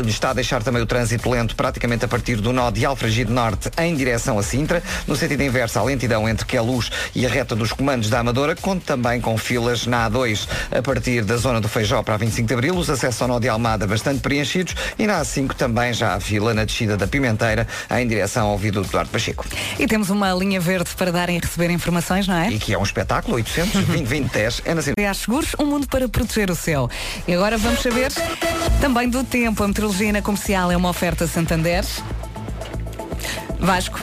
está 0.05 0.31
a 0.31 0.33
deixar 0.33 0.63
também 0.63 0.81
o 0.81 0.85
trânsito 0.85 1.29
lento 1.29 1.55
praticamente 1.55 2.05
a 2.05 2.07
partir 2.07 2.37
do 2.37 2.51
nó 2.51 2.71
de 2.71 2.85
Alfragide 2.85 3.31
Norte 3.31 3.69
em 3.77 3.95
direção 3.95 4.37
a 4.37 4.43
Sintra. 4.43 4.81
No 5.07 5.15
sentido 5.15 5.43
inverso, 5.43 5.79
a 5.79 5.83
lentidão 5.83 6.27
entre 6.27 6.45
Queluz 6.45 6.91
e 7.15 7.25
a 7.25 7.29
reta 7.29 7.55
dos 7.55 7.71
comandos 7.71 8.09
da 8.09 8.19
Amadora, 8.19 8.55
conta 8.55 8.89
também 8.89 9.21
com 9.21 9.37
filas 9.37 9.85
na 9.85 10.09
A2 10.09 10.47
a 10.71 10.81
partir 10.81 11.23
da 11.23 11.37
zona 11.37 11.61
do 11.61 11.67
Feijó 11.67 12.01
para 12.01 12.15
a 12.15 12.17
25 12.17 12.47
de 12.47 12.53
Abril, 12.53 12.75
os 12.75 12.89
acessos 12.89 13.21
ao 13.21 13.27
nó 13.27 13.39
de 13.39 13.47
Almada 13.47 13.85
bastante 13.85 14.19
preenchidos 14.19 14.73
e 14.97 15.05
na 15.05 15.21
A5 15.21 15.53
também 15.53 15.93
já 15.93 16.15
há 16.15 16.19
fila 16.19 16.53
na 16.53 16.65
descida 16.65 16.97
da 16.97 17.07
Pimenteira 17.07 17.67
em 17.91 18.07
direção 18.07 18.47
ao 18.47 18.57
viaduto 18.57 18.89
Duarte 18.89 19.11
Pacheco. 19.11 19.45
e 19.77 19.87
temos 19.87 20.09
uma 20.09 20.33
linha 20.33 20.59
verde 20.59 20.89
para 20.95 21.11
dar 21.11 21.29
e 21.29 21.37
receber 21.37 21.69
informações, 21.69 22.27
não 22.27 22.35
é? 22.35 22.49
E 22.49 22.59
que 22.59 22.73
é 22.73 22.77
um 22.77 22.83
espetáculo, 22.83 23.35
800 23.35 23.81
20 23.83 24.31
10 24.31 24.61
é 24.65 24.73
na 24.73 24.81
AGA 24.81 25.13
Seguros, 25.13 25.55
um 25.59 25.65
mundo 25.65 25.87
para 25.87 26.07
proteger 26.07 26.49
o 26.51 26.55
céu. 26.55 26.89
E 27.27 27.33
agora 27.33 27.57
vamos 27.57 27.81
saber 27.81 28.11
também 28.81 29.09
do 29.09 29.23
tempo. 29.23 29.63
A 29.63 29.67
meteorologia 29.67 30.11
na 30.13 30.21
comercial 30.21 30.71
é 30.71 30.77
uma 30.77 30.89
oferta 30.89 31.27
Santander. 31.27 31.83
Vasco. 33.59 33.99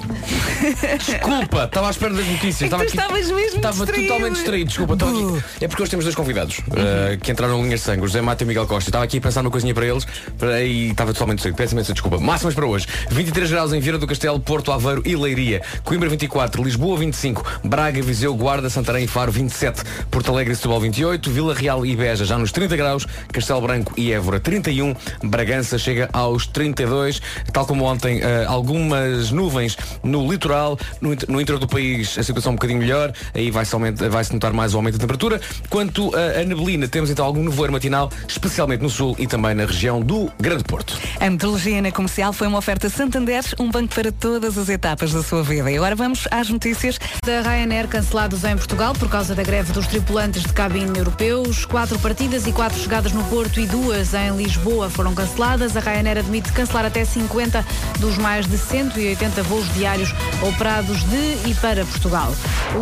Desculpa, 0.98 1.64
estava 1.64 1.88
à 1.88 1.90
espera 1.90 2.12
das 2.14 2.26
notícias. 2.26 2.62
É 2.62 2.64
estava 2.66 2.84
tu 2.84 2.88
estavas 2.88 3.30
mesmo 3.30 3.56
Estava 3.56 3.74
distraído. 3.84 4.08
totalmente 4.08 4.34
distraído, 4.34 4.68
desculpa. 4.68 4.92
estava 4.94 5.10
aqui- 5.12 5.44
É 5.60 5.68
porque 5.68 5.82
hoje 5.82 5.90
temos 5.90 6.04
dois 6.04 6.14
convidados 6.14 6.58
uh, 6.58 7.18
que 7.22 7.32
entraram 7.32 7.58
em 7.58 7.62
linhas 7.64 7.80
de 7.80 7.86
sangue, 7.86 8.02
o 8.02 8.06
José 8.06 8.20
Mata 8.20 8.42
e 8.42 8.44
o 8.44 8.48
Miguel 8.48 8.66
Costa. 8.66 8.90
Estava 8.90 9.04
aqui 9.04 9.18
a 9.18 9.20
pensar 9.20 9.42
numa 9.42 9.50
coisinha 9.50 9.72
para 9.74 9.86
eles 9.86 10.06
para- 10.38 10.62
e 10.62 10.90
estava 10.90 11.12
totalmente 11.12 11.36
distraído. 11.38 11.56
Peço 11.56 11.72
imensa 11.74 11.92
desculpa. 11.92 12.18
Máximas 12.18 12.54
para 12.54 12.66
hoje: 12.66 12.86
23 13.10 13.50
graus 13.50 13.72
em 13.72 13.80
Vieira 13.80 13.98
do 13.98 14.06
Castelo, 14.06 14.38
Porto 14.38 14.70
Aveiro 14.72 15.02
e 15.06 15.16
Leiria. 15.16 15.62
Coimbra 15.84 16.08
24, 16.08 16.62
Lisboa 16.62 16.98
25, 16.98 17.42
Braga, 17.64 18.02
Viseu, 18.02 18.34
Guarda, 18.34 18.68
Santarém 18.68 19.04
e 19.04 19.08
Faro 19.08 19.32
27, 19.32 19.82
Porto 20.10 20.30
Alegre 20.30 20.52
e 20.52 20.56
Setúbal 20.56 20.80
28, 20.80 21.30
Vila 21.30 21.54
Real 21.54 21.84
e 21.86 21.96
Beja 21.96 22.24
já 22.26 22.36
nos 22.36 22.52
30 22.52 22.76
graus, 22.76 23.06
Castelo 23.32 23.62
Branco 23.62 23.92
e 23.96 24.12
Évora 24.12 24.38
31, 24.38 24.94
Bragança 25.22 25.78
chega 25.78 26.08
aos 26.12 26.46
32, 26.46 27.22
tal 27.52 27.64
como 27.66 27.84
ontem, 27.84 28.18
uh, 28.20 28.48
algumas 28.48 29.30
nuvens 29.30 29.45
nuvens 29.46 29.76
no 30.02 30.28
litoral, 30.30 30.76
no, 31.00 31.10
no 31.28 31.40
interior 31.40 31.58
do 31.60 31.68
país 31.68 32.18
a 32.18 32.22
situação 32.22 32.52
um 32.52 32.56
bocadinho 32.56 32.80
melhor, 32.80 33.12
aí 33.32 33.50
vai-se 33.50 33.72
aument- 33.74 33.96
vai-se 34.10 34.32
notar 34.32 34.52
mais 34.52 34.74
o 34.74 34.76
aumento 34.76 34.94
da 34.94 35.00
temperatura. 35.00 35.40
Quanto 35.70 36.12
a, 36.16 36.40
a 36.40 36.44
neblina, 36.44 36.88
temos 36.88 37.10
então 37.10 37.24
algum 37.24 37.42
nevoeiro 37.44 37.72
matinal, 37.72 38.10
especialmente 38.28 38.82
no 38.82 38.90
sul 38.90 39.14
e 39.18 39.26
também 39.26 39.54
na 39.54 39.64
região 39.64 40.00
do 40.00 40.30
Grande 40.40 40.64
Porto. 40.64 40.98
A 41.20 41.30
meteorologia 41.30 41.80
na 41.80 41.92
comercial 41.92 42.32
foi 42.32 42.46
uma 42.48 42.58
oferta 42.58 42.88
Santander, 42.90 43.44
um 43.60 43.70
banco 43.70 43.94
para 43.94 44.10
todas 44.10 44.58
as 44.58 44.68
etapas 44.68 45.12
da 45.12 45.22
sua 45.22 45.42
vida. 45.42 45.70
E 45.70 45.76
agora 45.76 45.94
vamos 45.94 46.26
às 46.30 46.48
notícias. 46.48 46.98
Da 47.24 47.40
Ryanair 47.42 47.86
cancelados 47.88 48.42
em 48.44 48.56
Portugal 48.56 48.94
por 48.94 49.08
causa 49.08 49.34
da 49.34 49.42
greve 49.42 49.72
dos 49.72 49.86
tripulantes 49.86 50.42
de 50.42 50.52
cabine 50.52 50.98
europeus. 50.98 51.64
Quatro 51.64 51.98
partidas 51.98 52.46
e 52.46 52.52
quatro 52.52 52.78
chegadas 52.78 53.12
no 53.12 53.22
Porto 53.24 53.60
e 53.60 53.66
duas 53.66 54.12
em 54.14 54.36
Lisboa 54.36 54.90
foram 54.90 55.14
canceladas. 55.14 55.76
A 55.76 55.80
Ryanair 55.80 56.18
admite 56.18 56.52
cancelar 56.52 56.84
até 56.86 57.04
50 57.04 57.64
dos 58.00 58.16
mais 58.18 58.46
de 58.46 58.56
180 58.58 59.35
voos 59.42 59.72
diários 59.74 60.12
operados 60.42 61.02
de 61.04 61.50
e 61.50 61.54
para 61.60 61.84
Portugal. 61.84 62.32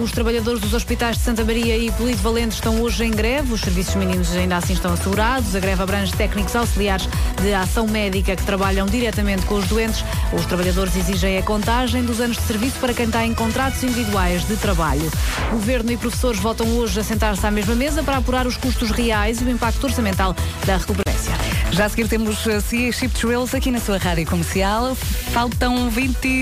Os 0.03 0.11
trabalhadores 0.11 0.61
dos 0.61 0.75
hospitais 0.75 1.17
de 1.17 1.23
Santa 1.23 1.45
Maria 1.45 1.77
e 1.77 1.91
Polito 1.93 2.23
Valente 2.23 2.55
estão 2.55 2.81
hoje 2.81 3.05
em 3.05 3.11
greve. 3.11 3.53
Os 3.53 3.61
serviços 3.61 3.95
mínimos 3.95 4.35
ainda 4.35 4.57
assim 4.57 4.73
estão 4.73 4.93
assegurados. 4.93 5.55
A 5.55 5.61
greve 5.61 5.83
abrange 5.83 6.13
técnicos 6.13 6.55
auxiliares 6.57 7.09
de 7.41 7.53
ação 7.53 7.87
médica 7.87 8.35
que 8.35 8.43
trabalham 8.43 8.87
diretamente 8.87 9.47
com 9.47 9.55
os 9.55 9.67
doentes. 9.67 10.05
Os 10.33 10.45
trabalhadores 10.47 10.97
exigem 10.97 11.39
a 11.39 11.43
contagem 11.43 12.03
dos 12.03 12.21
anos 12.21 12.37
de 12.37 12.43
serviço 12.43 12.79
para 12.79 12.95
quem 12.95 13.07
está 13.07 13.25
em 13.25 13.35
contratos 13.35 13.83
individuais 13.83 14.47
de 14.47 14.57
trabalho. 14.57 15.11
Governo 15.51 15.93
e 15.93 15.97
professores 15.97 16.41
voltam 16.41 16.67
hoje 16.77 16.99
a 17.01 17.05
sentar-se 17.05 17.47
à 17.47 17.51
mesma 17.51 17.75
mesa 17.75 18.03
para 18.03 18.17
apurar 18.17 18.47
os 18.47 18.57
custos 18.57 18.91
reais 18.91 19.41
e 19.41 19.45
o 19.45 19.51
impacto 19.51 19.85
orçamental 19.85 20.35
da 20.67 20.77
recuperação. 20.77 21.35
Já 21.75 21.87
a 21.87 21.89
seguir 21.89 22.07
temos 22.07 22.39
CIA 22.69 22.93
Chip 22.93 23.13
Thrills 23.19 23.57
aqui 23.57 23.69
na 23.69 23.81
sua 23.81 23.99
rádio 23.99 24.25
comercial. 24.27 24.95
Faltam 24.95 25.89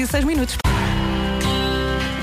26 0.03 0.25
minutos. 0.25 0.57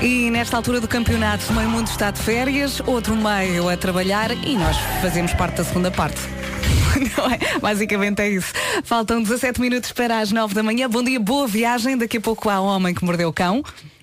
E 0.02 0.30
nesta 0.30 0.56
altura 0.56 0.80
do 0.80 0.88
campeonato, 0.88 1.50
meio 1.52 1.68
mundo 1.68 1.86
está 1.86 2.10
de 2.10 2.20
férias, 2.20 2.80
outro 2.86 3.16
meio 3.16 3.70
a 3.70 3.76
trabalhar 3.76 4.30
e 4.46 4.54
nós 4.56 4.76
fazemos 5.00 5.32
parte 5.32 5.56
da 5.56 5.64
segunda 5.64 5.90
parte. 5.90 6.20
Não 7.16 7.30
é? 7.30 7.58
Basicamente 7.58 8.20
é 8.20 8.28
isso. 8.28 8.52
Faltam 8.84 9.22
17 9.22 9.60
minutos 9.60 9.92
para 9.92 10.18
as 10.18 10.30
9 10.30 10.54
da 10.54 10.62
manhã. 10.62 10.90
Bom 10.90 11.02
dia, 11.02 11.18
boa 11.18 11.46
viagem. 11.46 11.96
Daqui 11.96 12.18
a 12.18 12.20
pouco 12.20 12.50
há 12.50 12.60
homem 12.60 12.94
que 12.94 13.02
mordeu 13.02 13.28
o 13.28 13.32
cão. 13.32 13.62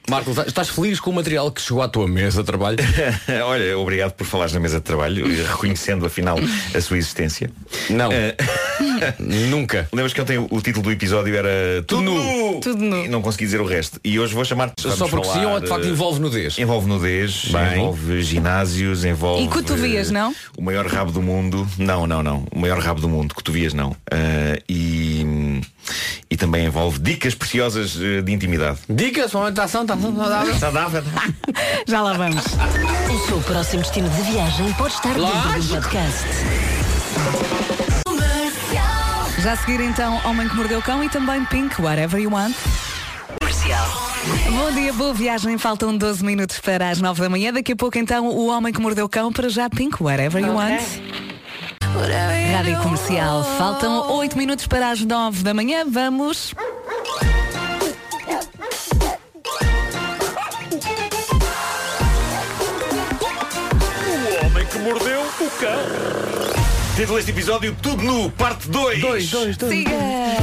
Marco, 0.09 0.31
estás- 0.47 0.69
feliz 0.69 1.01
com 1.01 1.09
o 1.11 1.13
material 1.13 1.51
que 1.51 1.61
chegou 1.61 1.81
à 1.81 1.87
tua 1.89 2.07
mesa 2.07 2.41
de 2.41 2.45
trabalho? 2.45 2.77
Olha, 3.45 3.77
obrigado 3.77 4.13
por 4.13 4.25
falares 4.25 4.53
na 4.53 4.59
mesa 4.59 4.77
de 4.77 4.83
trabalho, 4.83 5.25
reconhecendo 5.45 6.05
afinal 6.05 6.37
a 6.73 6.79
sua 6.81 6.97
existência. 6.97 7.51
Não. 7.89 8.09
Eh, 8.11 8.35
Nunca. 9.19 9.89
Lembras 9.91 10.13
que 10.13 10.21
ontem 10.21 10.37
o 10.37 10.61
título 10.61 10.83
do 10.83 10.91
episódio 10.93 11.35
era 11.35 11.83
Tudo 11.85 12.03
nu! 12.03 12.59
Tudo 12.61 12.81
nu. 12.81 13.03
E 13.03 13.07
não 13.09 13.21
consegui 13.21 13.45
dizer 13.45 13.59
o 13.59 13.65
resto. 13.65 13.99
E 14.01 14.17
hoje 14.17 14.33
vou 14.33 14.45
chamar 14.45 14.71
Só 14.79 15.07
porque 15.09 15.27
sim 15.27 15.45
ou 15.45 15.59
de 15.59 15.67
facto 15.67 15.87
envolve 15.87 16.21
nudez? 16.21 16.57
Envolve 16.57 16.87
nudez, 16.87 17.45
Bem. 17.51 17.73
envolve 17.79 18.21
ginásios, 18.23 19.03
envolve. 19.03 19.43
E 19.43 19.47
cotovias, 19.49 20.09
eh, 20.09 20.13
não? 20.13 20.33
O 20.57 20.61
maior 20.61 20.87
rabo 20.87 21.11
do 21.11 21.21
mundo. 21.21 21.67
Não, 21.77 22.07
não, 22.07 22.23
não. 22.23 22.45
O 22.51 22.59
maior 22.59 22.79
rabo 22.79 23.01
do 23.01 23.09
mundo, 23.09 23.35
cotovias 23.35 23.73
não. 23.73 23.93
Ah, 24.09 24.57
e, 24.69 25.61
e 26.30 26.38
também 26.38 26.65
envolve 26.65 27.00
dicas 27.00 27.36
preciosas 27.36 27.97
eh, 28.00 28.21
de 28.21 28.32
intimidade. 28.32 28.80
Dicas, 28.89 29.34
uma 29.34 29.45
alimentação, 29.45 29.82
está 29.84 29.97
saudável. 30.60 31.04
Já 31.88 32.02
lá 32.02 32.13
vamos. 32.13 32.43
O 32.45 33.28
seu 33.28 33.41
próximo 33.41 33.82
destino 33.82 34.10
de 34.10 34.21
viagem 34.23 34.73
pode 34.73 34.93
estar 34.93 35.13
dentro 35.13 35.28
do 35.28 35.78
podcast. 35.78 36.28
Já 39.39 39.54
a 39.54 39.56
seguir 39.56 39.80
então, 39.82 40.19
Homem 40.26 40.50
que 40.50 40.56
Mordeu 40.56 40.80
o 40.80 40.82
Cão 40.82 41.04
e 41.04 41.10
também 41.10 41.45
Pink, 41.45 41.82
Whatever 41.82 42.19
You 42.19 42.32
Want. 42.34 42.56
Bom 44.50 44.71
dia, 44.73 44.91
boa 44.91 45.13
viagem. 45.13 45.58
Faltam 45.58 45.95
12 45.95 46.23
minutos 46.26 46.60
para 46.60 46.89
as 46.89 47.00
9 47.00 47.21
da 47.21 47.30
manhã. 47.30 47.54
Daqui 47.54 47.71
a 47.71 47.76
pouco 47.76 47.97
então, 47.97 48.28
o 48.28 48.47
Homem 48.47 48.73
que 48.73 48.82
Mordeu 48.82 49.06
o 49.06 49.10
Cão 49.10 49.32
para 49.32 49.47
já 49.47 49.69
Pink, 49.69 50.02
Whatever 50.02 50.43
You 50.43 50.54
Want. 50.54 51.37
Rádio 51.81 52.81
Comercial. 52.81 53.43
Faltam 53.57 54.11
8 54.11 54.37
minutos 54.37 54.67
para 54.67 54.91
as 54.91 55.01
9 55.01 55.43
da 55.43 55.53
manhã. 55.53 55.85
Vamos. 55.87 56.53
O 64.41 64.45
homem 64.45 64.65
que 64.65 64.79
mordeu 64.79 65.21
o 65.21 65.49
cão. 65.59 66.56
Título 66.97 67.17
deste 67.17 67.29
episódio, 67.29 67.77
Tudo 67.79 68.01
nu, 68.01 68.31
parte 68.31 68.67
2. 68.69 68.99
Dois, 68.99 69.29
dois, 69.29 69.55
dois. 69.55 69.71
Siga! 69.71 69.91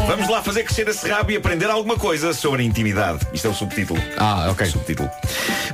Vamos 0.06 0.28
lá 0.28 0.40
fazer 0.40 0.62
crescer 0.62 0.86
esse 0.86 1.08
rabo 1.08 1.32
e 1.32 1.36
aprender 1.36 1.68
alguma 1.68 1.96
coisa 1.96 2.32
sobre 2.32 2.62
a 2.62 2.64
intimidade. 2.64 3.26
Isto 3.32 3.48
é 3.48 3.50
o 3.50 3.54
subtítulo. 3.54 4.00
Ah, 4.16 4.46
ok. 4.52 4.64
Subtítulo. 4.66 5.10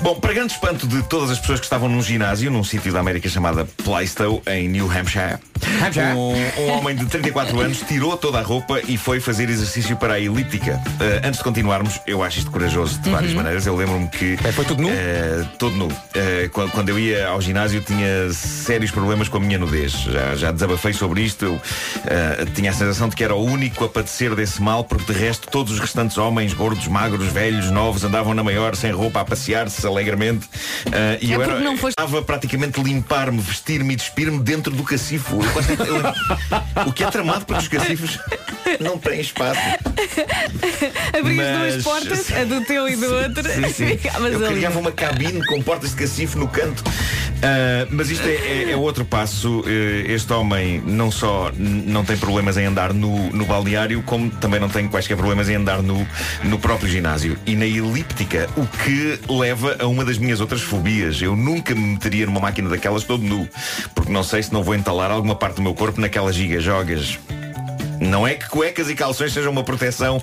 Bom, 0.01 0.19
para 0.19 0.33
grande 0.33 0.55
espanto 0.55 0.87
de 0.87 1.03
todas 1.03 1.31
as 1.31 1.39
pessoas 1.39 1.61
que 1.61 1.67
estavam 1.67 1.87
num 1.87 2.01
ginásio, 2.01 2.51
num 2.51 2.65
sítio 2.65 2.91
da 2.95 3.01
América 3.01 3.29
chamada 3.29 3.67
Plaistow, 3.85 4.43
em 4.47 4.69
New 4.69 4.91
Hampshire, 4.91 5.39
Hampshire. 5.85 6.15
Um, 6.15 6.63
um 6.63 6.79
homem 6.79 6.97
de 6.97 7.07
34 7.07 7.61
anos 7.61 7.81
tirou 7.83 8.17
toda 8.17 8.39
a 8.39 8.43
roupa 8.43 8.81
e 8.89 8.97
foi 8.97 9.21
fazer 9.21 9.49
exercício 9.49 9.97
para 9.97 10.15
a 10.15 10.21
elíptica. 10.21 10.77
Uh, 10.77 11.27
antes 11.27 11.39
de 11.39 11.45
continuarmos, 11.45 12.01
eu 12.07 12.23
acho 12.23 12.39
isto 12.39 12.51
corajoso 12.51 12.99
de 13.01 13.11
várias 13.11 13.33
maneiras. 13.33 13.67
Eu 13.67 13.77
lembro-me 13.77 14.09
que. 14.09 14.39
É, 14.45 14.53
foi 14.53 14.65
tudo 14.65 14.83
nu? 14.83 14.89
Uh, 14.89 15.47
todo 15.59 15.77
nu. 15.77 15.87
Uh, 15.87 16.51
quando, 16.53 16.71
quando 16.71 16.89
eu 16.89 16.99
ia 16.99 17.29
ao 17.29 17.41
ginásio 17.41 17.81
tinha 17.81 18.33
sérios 18.33 18.91
problemas 18.91 19.29
com 19.29 19.37
a 19.37 19.41
minha 19.41 19.59
nudez. 19.59 19.93
Já, 19.93 20.35
já 20.35 20.53
desabafei 20.71 20.93
sobre 20.93 21.23
isto. 21.23 21.45
Eu 21.45 21.55
uh, 21.55 22.47
tinha 22.55 22.71
a 22.71 22.75
sensação 22.75 23.09
de 23.09 23.17
que 23.17 23.25
era 23.25 23.35
o 23.35 23.45
único 23.45 23.85
a 23.85 23.89
padecer 23.89 24.35
desse 24.35 24.63
mal, 24.63 24.85
porque 24.85 25.13
de 25.13 25.19
resto 25.19 25.49
todos 25.49 25.73
os 25.73 25.79
restantes 25.81 26.17
homens, 26.19 26.53
gordos, 26.55 26.87
magros, 26.87 27.27
velhos, 27.29 27.71
novos, 27.71 28.05
andavam 28.05 28.35
na 28.35 28.43
maior, 28.45 28.77
sem 28.77 28.93
roupa, 28.93 29.21
a 29.21 29.25
passear-se 29.25 29.85
alegremente. 29.87 30.47
Uh, 30.87 31.19
e 31.21 31.33
É 31.33 31.37
eu 31.37 31.43
era, 31.43 31.61
não 31.61 31.77
foste- 31.77 32.01
estava 32.01 32.23
praticamente 32.23 32.81
limpar-me, 32.83 33.41
vestir-me 33.41 33.95
e 33.95 33.97
despir-me 33.97 34.39
dentro 34.39 34.73
do 34.75 34.83
cacifo. 34.85 35.39
Quase- 35.53 35.73
o 36.87 36.93
que 36.93 37.05
é 37.05 37.11
tramado 37.11 37.45
porque 37.45 37.63
os 37.63 37.69
cacifos 37.69 38.19
não 38.81 38.99
têm 38.99 39.21
espaço. 39.21 39.61
Abri 41.19 41.41
as 41.41 41.47
Mas- 41.59 41.73
duas 41.73 41.83
portas, 41.83 42.33
a 42.33 42.45
do 42.45 42.61
teu 42.65 42.89
e 42.89 42.97
do 42.97 43.13
outro. 43.15 43.43
Sim, 43.53 43.73
sim. 43.73 43.99
Eu 44.31 44.47
ali. 44.47 44.55
criava 44.55 44.79
uma 44.79 44.93
cabine 44.93 45.45
com 45.47 45.61
portas 45.63 45.91
de 45.91 45.97
cacifo 45.97 46.39
no 46.39 46.49
canto. 46.49 46.83
Ah, 47.43 47.87
mas 47.91 48.11
isto 48.11 48.27
é, 48.29 48.35
é- 48.35 48.71
é 48.73 48.77
outro 48.77 49.05
passo. 49.05 49.65
Eh, 49.67 50.13
Este 50.13 50.33
homem 50.33 50.83
não 50.85 51.11
só 51.11 51.51
não 51.57 52.05
tem 52.05 52.17
problemas 52.17 52.57
em 52.59 52.67
andar 52.67 52.93
no, 52.93 53.31
no 53.31 53.45
balneário, 53.47 54.03
como 54.03 54.29
também 54.31 54.61
não 54.61 54.69
tem 54.69 54.87
quaisquer 54.89 55.17
problemas 55.17 55.49
em 55.49 55.55
andar 55.55 55.83
no, 55.83 56.07
no 56.45 56.59
próprio 56.59 56.89
ginásio. 56.89 57.39
E 57.47 57.55
na 57.57 57.65
elíptica, 57.65 58.49
o 58.57 58.67
que 58.67 59.19
leva 59.33 59.77
a 59.79 59.87
uma 59.87 60.05
das 60.05 60.19
minhas 60.19 60.41
outras 60.41 60.61
fobias. 60.61 61.21
Eu 61.23 61.35
nunca 61.35 61.75
me 61.75 61.81
meteria 61.93 62.27
numa 62.27 62.41
máquina 62.41 62.69
daquelas 62.69 63.05
todo 63.05 63.23
nu, 63.23 63.49
porque 63.95 64.13
não 64.13 64.23
sei 64.23 64.43
se 64.43 64.53
não 64.53 64.63
vou 64.63 64.75
entalar 64.75 65.11
alguma 65.11 65.35
parte 65.35 65.57
do 65.57 65.63
meu 65.63 65.75
corpo 65.75 66.01
naquelas 66.01 66.35
giga-jogas. 66.35 67.19
Não 68.01 68.27
é 68.27 68.35
que 68.35 68.49
cuecas 68.49 68.89
e 68.89 68.95
calções 68.95 69.33
sejam 69.33 69.53
uma 69.53 69.63
proteção 69.63 70.23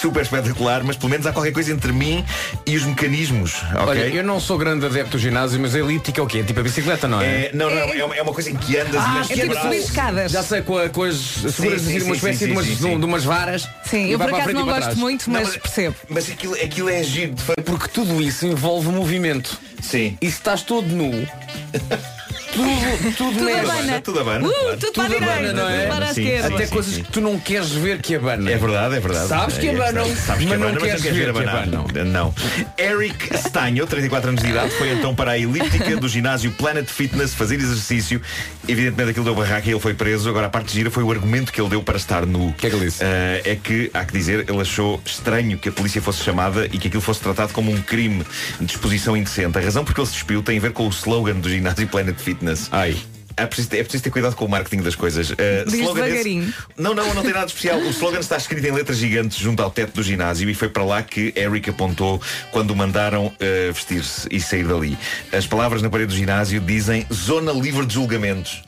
super 0.00 0.22
espetacular, 0.22 0.82
mas 0.82 0.96
pelo 0.96 1.08
menos 1.10 1.24
há 1.26 1.32
qualquer 1.32 1.52
coisa 1.52 1.72
entre 1.72 1.92
mim 1.92 2.24
e 2.66 2.76
os 2.76 2.82
mecanismos, 2.82 3.54
ok? 3.74 3.86
Olha, 3.86 4.08
eu 4.08 4.24
não 4.24 4.40
sou 4.40 4.58
grande 4.58 4.84
adepto 4.84 5.12
do 5.12 5.18
ginásio, 5.18 5.60
mas 5.60 5.74
a 5.74 5.78
elíptica 5.78 6.20
é 6.20 6.24
o 6.24 6.26
quê? 6.26 6.38
É 6.38 6.42
tipo 6.42 6.58
a 6.58 6.62
bicicleta, 6.64 7.06
não 7.06 7.20
é? 7.20 7.46
É, 7.46 7.50
não, 7.54 7.70
não, 7.70 7.78
é 7.78 8.04
uma, 8.04 8.16
é 8.16 8.22
uma 8.22 8.32
coisa 8.32 8.50
em 8.50 8.56
que 8.56 8.76
andas 8.76 8.94
e 8.94 8.96
Ah, 8.98 9.08
mexes 9.14 9.38
é 9.38 9.42
tipo 9.42 9.54
subir 9.60 9.76
escadas. 9.76 10.32
Já 10.32 10.42
sei 10.42 10.62
com, 10.62 10.76
a, 10.76 10.88
com 10.88 11.04
as 11.04 11.14
seguras 11.16 11.80
sim, 11.82 11.96
assim, 11.96 12.06
uma 12.06 12.16
espécie 12.16 12.38
sim, 12.40 12.46
de, 12.46 12.52
umas, 12.52 12.66
sim, 12.66 12.74
sim. 12.74 12.80
de 12.80 12.86
um- 12.86 12.98
de 13.00 13.06
umas 13.06 13.24
varas. 13.24 13.68
Sim, 13.84 14.06
e 14.06 14.12
eu 14.12 14.18
por 14.18 14.28
acaso 14.34 14.50
e 14.50 14.54
não 14.54 14.64
gosto 14.64 14.96
muito, 14.98 15.30
Não, 15.30 15.40
mas 15.40 15.56
percebo. 15.56 15.94
Mas 16.08 16.28
aquilo, 16.28 16.54
aquilo 16.54 16.88
é 16.90 17.02
giro 17.04 17.34
de 17.34 17.42
fazer. 17.42 17.62
Porque 17.64 17.86
tudo 17.88 18.20
isso 18.20 18.44
envolve 18.46 18.88
movimento. 18.88 19.56
Sim. 19.80 20.16
E 20.20 20.26
se 20.26 20.38
estás 20.38 20.62
todo 20.62 20.86
nu, 20.88 21.10
tudo, 22.54 23.16
tudo, 23.16 23.38
Tudo 23.38 23.48
abana. 23.50 24.00
Tudo 24.00 24.20
abana, 24.20 24.48
Uh, 24.48 24.52
claro. 24.52 24.76
tudo 24.78 24.92
para 24.92 25.04
a 25.04 25.08
direita, 25.08 25.52
não 25.52 25.68
é? 25.68 25.78
tudo 25.82 25.88
para 25.94 26.06
a 26.06 26.10
esquerda. 26.10 26.54
Até 26.54 26.66
sim, 26.66 26.72
coisas 26.72 26.94
sim. 26.94 27.02
que 27.02 27.12
tu 27.12 27.20
não 27.20 27.38
queres 27.38 27.70
ver 27.70 27.98
que 28.00 28.14
abana. 28.14 28.50
É 28.50 28.56
verdade, 28.56 28.96
é 28.96 29.00
verdade. 29.00 29.28
Sabes 29.28 29.58
que 29.58 29.66
É, 29.68 29.70
é 29.72 29.74
abanam, 29.74 30.04
verdade. 30.04 30.20
Sabes 30.26 30.42
que 30.42 30.48
mas 30.50 30.58
não 30.60 30.68
abanam, 30.68 30.82
queres 30.86 31.02
ver 31.02 31.12
que 31.24 31.30
abanar. 31.30 31.56
abanam. 31.62 31.86
Não. 32.06 32.34
Eric 32.78 33.36
Stanho, 33.38 33.86
34 33.86 34.28
anos 34.30 34.42
de 34.42 34.50
idade, 34.50 34.70
foi 34.74 34.90
então 34.92 35.14
para 35.14 35.32
a 35.32 35.38
elíptica 35.38 35.96
do 35.96 36.08
ginásio 36.08 36.50
Planet 36.52 36.86
Fitness 36.88 37.34
fazer 37.34 37.56
exercício. 37.56 38.20
Evidentemente 38.68 39.10
aquilo 39.10 39.24
deu 39.24 39.34
barraca 39.34 39.66
e 39.68 39.72
ele 39.72 39.80
foi 39.80 39.94
preso. 39.94 40.28
Agora 40.28 40.46
a 40.46 40.50
parte 40.50 40.72
gira 40.72 40.90
foi 40.90 41.02
o 41.02 41.10
argumento 41.10 41.52
que 41.52 41.60
ele 41.60 41.70
deu 41.70 41.82
para 41.82 41.96
estar 41.96 42.26
nu. 42.26 42.48
O 42.48 42.52
que 42.52 42.66
é 42.66 42.70
que 42.70 42.76
ele 42.76 42.86
disse? 42.86 43.02
é 43.02 43.56
que, 43.62 43.90
há 43.94 44.04
que 44.04 44.12
dizer, 44.12 44.46
ele 44.48 44.60
achou 44.60 45.00
estranho 45.04 45.58
que 45.58 45.68
a 45.68 45.72
polícia 45.72 46.00
fosse 46.00 46.22
chamada 46.22 46.66
e 46.66 46.78
que 46.78 46.88
aquilo 46.88 47.02
fosse 47.02 47.20
tratado 47.20 47.52
como 47.52 47.70
um 47.72 47.80
crime 47.82 48.24
de 48.60 48.72
exposição 48.72 49.16
indecente. 49.16 49.56
A 49.58 49.60
razão 49.60 49.84
porque 49.84 50.00
ele 50.00 50.06
se 50.06 50.14
despiu 50.14 50.42
tem 50.42 50.58
a 50.58 50.60
ver 50.60 50.72
com 50.72 50.86
o 50.86 50.90
slogan 50.90 51.34
do 51.34 51.48
ginásio 51.48 51.86
Planet 51.88 52.16
Fitness. 52.22 52.68
Ai. 52.72 52.94
É 53.36 53.46
preciso, 53.46 53.68
é 53.74 53.82
preciso 53.82 54.04
ter 54.04 54.10
cuidado 54.10 54.34
com 54.36 54.44
o 54.44 54.48
marketing 54.48 54.82
das 54.82 54.94
coisas. 54.94 55.30
Uh, 55.30 55.36
Diz 55.66 55.80
slogan 55.80 56.08
esse-. 56.08 56.54
Não, 56.76 56.94
não, 56.94 57.14
não 57.14 57.22
tem 57.22 57.32
nada 57.32 57.46
de 57.46 57.52
especial. 57.52 57.78
O 57.78 57.90
slogan 57.90 58.20
está 58.20 58.36
escrito 58.36 58.66
em 58.66 58.72
letras 58.72 58.98
gigantes 58.98 59.38
junto 59.38 59.62
ao 59.62 59.70
teto 59.70 59.94
do 59.94 60.02
ginásio 60.02 60.48
e 60.48 60.54
foi 60.54 60.68
para 60.68 60.84
lá 60.84 61.02
que 61.02 61.32
Eric 61.36 61.70
apontou 61.70 62.20
quando 62.50 62.70
o 62.70 62.76
mandaram 62.76 63.26
uh, 63.26 63.72
vestir-se 63.72 64.26
e 64.30 64.40
sair 64.40 64.64
dali. 64.64 64.98
As 65.32 65.46
palavras 65.46 65.82
na 65.82 65.90
parede 65.90 66.12
do 66.12 66.16
ginásio 66.16 66.60
dizem 66.60 67.06
zona 67.12 67.52
livre 67.52 67.86
de 67.86 67.94
julgamentos. 67.94 68.62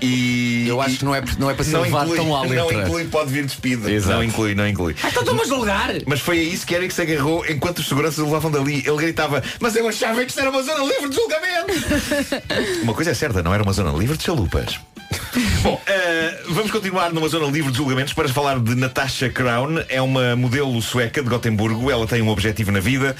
E 0.00 0.66
Eu 0.68 0.80
acho 0.80 0.98
que 0.98 1.04
não 1.04 1.14
é, 1.14 1.22
não 1.38 1.50
é 1.50 1.54
para 1.54 1.64
ser 1.64 1.78
levado 1.78 2.06
inclui, 2.06 2.18
tão 2.18 2.36
à 2.36 2.42
letra. 2.42 2.56
Não 2.56 2.82
inclui, 2.82 3.04
pode 3.06 3.32
vir 3.32 3.44
despido. 3.44 3.88
Exato. 3.88 4.14
Não 4.14 4.24
inclui, 4.24 4.54
não 4.54 4.68
inclui. 4.68 4.94
Ah, 5.02 5.08
então 5.08 5.22
estão-me 5.22 5.42
a 5.42 5.44
julgar! 5.44 5.94
Mas 6.06 6.20
foi 6.20 6.38
a 6.38 6.42
isso 6.42 6.66
que 6.66 6.74
Eric 6.74 6.92
se 6.92 7.02
agarrou 7.02 7.44
enquanto 7.48 7.78
os 7.78 7.88
seguranças 7.88 8.18
o 8.18 8.24
levavam 8.24 8.50
dali. 8.50 8.82
Ele 8.86 8.96
gritava, 8.96 9.42
mas 9.60 9.74
eu 9.76 9.88
achava 9.88 10.22
que 10.22 10.30
isto 10.30 10.40
era 10.40 10.50
uma 10.50 10.62
zona 10.62 10.84
livre 10.84 11.08
de 11.08 11.16
julgamento. 11.16 11.72
uma 12.82 12.94
coisa 12.94 13.10
é 13.10 13.14
certa, 13.14 13.42
não 13.42 13.54
era 13.54 13.62
uma 13.62 13.72
zona 13.72 13.90
livre 13.90 14.03
de 14.12 14.22
chalupas. 14.22 14.78
Bom, 15.62 15.80
eh, 15.86 16.42
vamos 16.48 16.70
continuar 16.70 17.12
numa 17.12 17.28
zona 17.28 17.46
livre 17.46 17.70
de 17.70 17.76
julgamentos 17.76 18.12
para 18.12 18.28
falar 18.28 18.58
de 18.58 18.74
Natasha 18.74 19.28
Crown. 19.30 19.78
É 19.88 20.00
uma 20.02 20.34
modelo 20.36 20.80
sueca 20.82 21.22
de 21.22 21.28
Gotemburgo. 21.28 21.90
Ela 21.90 22.06
tem 22.06 22.20
um 22.22 22.28
objetivo 22.28 22.70
na 22.72 22.80
vida: 22.80 23.14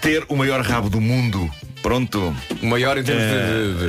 ter 0.00 0.24
o 0.28 0.36
maior 0.36 0.60
rabo 0.62 0.88
do 0.90 1.00
mundo. 1.00 1.50
Pronto. 1.82 2.34
O 2.62 2.66
maior 2.66 2.98
em 2.98 3.02
termos 3.02 3.24
de- 3.24 3.30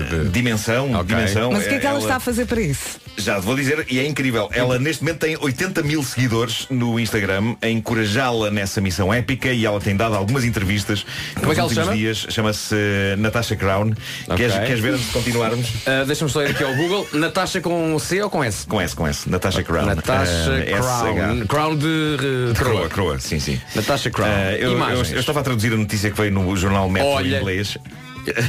de- 0.04 0.10
de- 0.10 0.24
de- 0.24 0.30
Dimensão, 0.30 0.94
Ok. 0.94 1.04
dimensão. 1.14 1.52
Mas 1.52 1.66
o 1.66 1.70
que 1.70 1.76
é 1.76 1.80
que 1.80 1.86
ela, 1.86 1.96
Ela- 1.98 2.04
está 2.06 2.16
a 2.16 2.20
fazer 2.22 2.46
para 2.46 2.62
isso? 2.62 3.00
Já 3.18 3.40
te 3.40 3.46
vou 3.46 3.56
dizer, 3.56 3.86
e 3.90 4.00
é 4.00 4.06
incrível. 4.06 4.50
Ela 4.54 4.80
neste 4.80 5.04
momento 5.04 5.20
tem 5.20 5.38
80 5.40 5.84
mil 5.84 6.04
seguidores 6.04 6.66
no 6.70 7.00
Instagram 7.00 7.56
a 7.62 7.68
encorajá-la 7.70 8.50
nessa 8.50 8.82
missão 8.82 9.14
épica 9.14 9.50
e 9.50 9.66
ela 9.66 9.80
tem 9.80 9.96
dado 9.96 10.16
algumas 10.16 10.44
entrevistas. 10.44 11.06
Como 11.40 11.52
é 11.52 11.56
que 11.56 11.62
ela 11.62 11.74
chama? 11.74 11.94
dias. 11.96 12.26
Chama-se 12.30 12.76
eh, 12.76 13.16
Natasha 13.18 13.56
Crown. 13.56 13.94
Queres, 14.36 14.54
queres 14.56 14.80
ver 14.80 14.94
antes 14.94 15.06
de 15.08 15.12
continuarmos? 15.12 15.68
Ah, 15.86 16.04
Deixa-me 16.08 16.32
só 16.32 16.42
ir 16.44 16.52
aqui 16.52 16.64
ao 16.64 16.74
Google. 16.76 17.08
Natasha 17.14 17.62
com 17.62 17.98
C 18.00 18.22
ou 18.24 18.30
com 18.30 18.44
S? 18.44 18.66
Com 18.66 18.82
S, 18.82 18.96
com 18.96 19.08
S. 19.08 19.30
Natasha 19.30 19.64
Crown. 19.64 19.86
Natasha 19.86 20.52
Eh, 20.66 20.72
Crown. 20.80 21.46
Crown 21.48 21.76
de, 21.78 22.18
De 22.54 22.60
coroa. 22.60 22.76
Croa, 22.76 22.90
Croa, 22.90 23.20
sim, 23.20 23.40
sim. 23.40 23.60
Natasha 23.76 24.10
Crown. 24.10 24.28
Eh, 24.30 24.58
eu, 24.62 24.72
eu, 24.78 24.96
eu 25.04 25.20
estava 25.20 25.42
a 25.42 25.44
traduzir 25.44 25.74
a 25.74 25.78
notícia 25.78 26.10
que 26.10 26.18
veio 26.18 26.32
no 26.32 26.56
jornal 26.56 26.90
Metro 26.90 27.10
Olha. 27.10 27.38
em 27.38 27.40
inglês. 27.40 27.78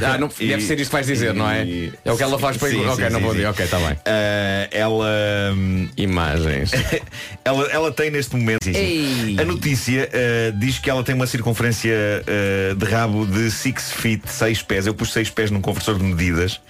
Ah, 0.06 0.18
não- 0.18 0.28
deve 0.28 0.62
ser 0.62 0.78
isto 0.78 0.90
que 0.90 0.92
vais 0.92 1.06
dizer, 1.06 1.32
não 1.35 1.48
é? 1.48 1.66
É 2.04 2.12
o 2.12 2.16
que 2.16 2.22
ela 2.22 2.38
faz 2.38 2.56
para 2.56 2.68
Sim, 2.70 2.85
Ok, 2.87 3.04
sim, 3.04 3.11
não 3.12 3.18
sim, 3.18 3.24
vou 3.24 3.30
sim. 3.32 3.37
dizer. 3.38 3.48
Ok, 3.48 3.64
está 3.64 3.78
bem. 3.78 3.96
Eh, 4.04 4.68
ela 4.72 5.06
hum, 5.54 5.88
Imagens. 5.96 6.70
ela, 7.44 7.64
ela 7.70 7.92
tem 7.92 8.11
neste 8.11 8.37
momento. 8.37 8.66
Ei. 8.66 9.37
a 9.38 9.44
notícia 9.44 10.08
uh, 10.08 10.58
diz 10.58 10.78
que 10.78 10.88
ela 10.90 11.02
tem 11.02 11.14
uma 11.14 11.26
circunferência 11.26 11.92
uh, 11.92 12.74
de 12.74 12.85
rabo 12.85 13.26
de 13.26 13.50
6 13.50 13.92
feet 13.92 14.22
6 14.26 14.62
pés 14.62 14.87
eu 14.87 14.94
pus 14.94 15.12
6 15.12 15.30
pés 15.30 15.50
num 15.50 15.61
conversor 15.61 15.96
de 15.98 16.04
medidas 16.04 16.61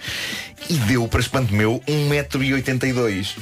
e 0.69 0.73
deu 0.75 1.07
para 1.07 1.19
espanto 1.19 1.53
meu 1.53 1.81
1,82m 1.87 3.37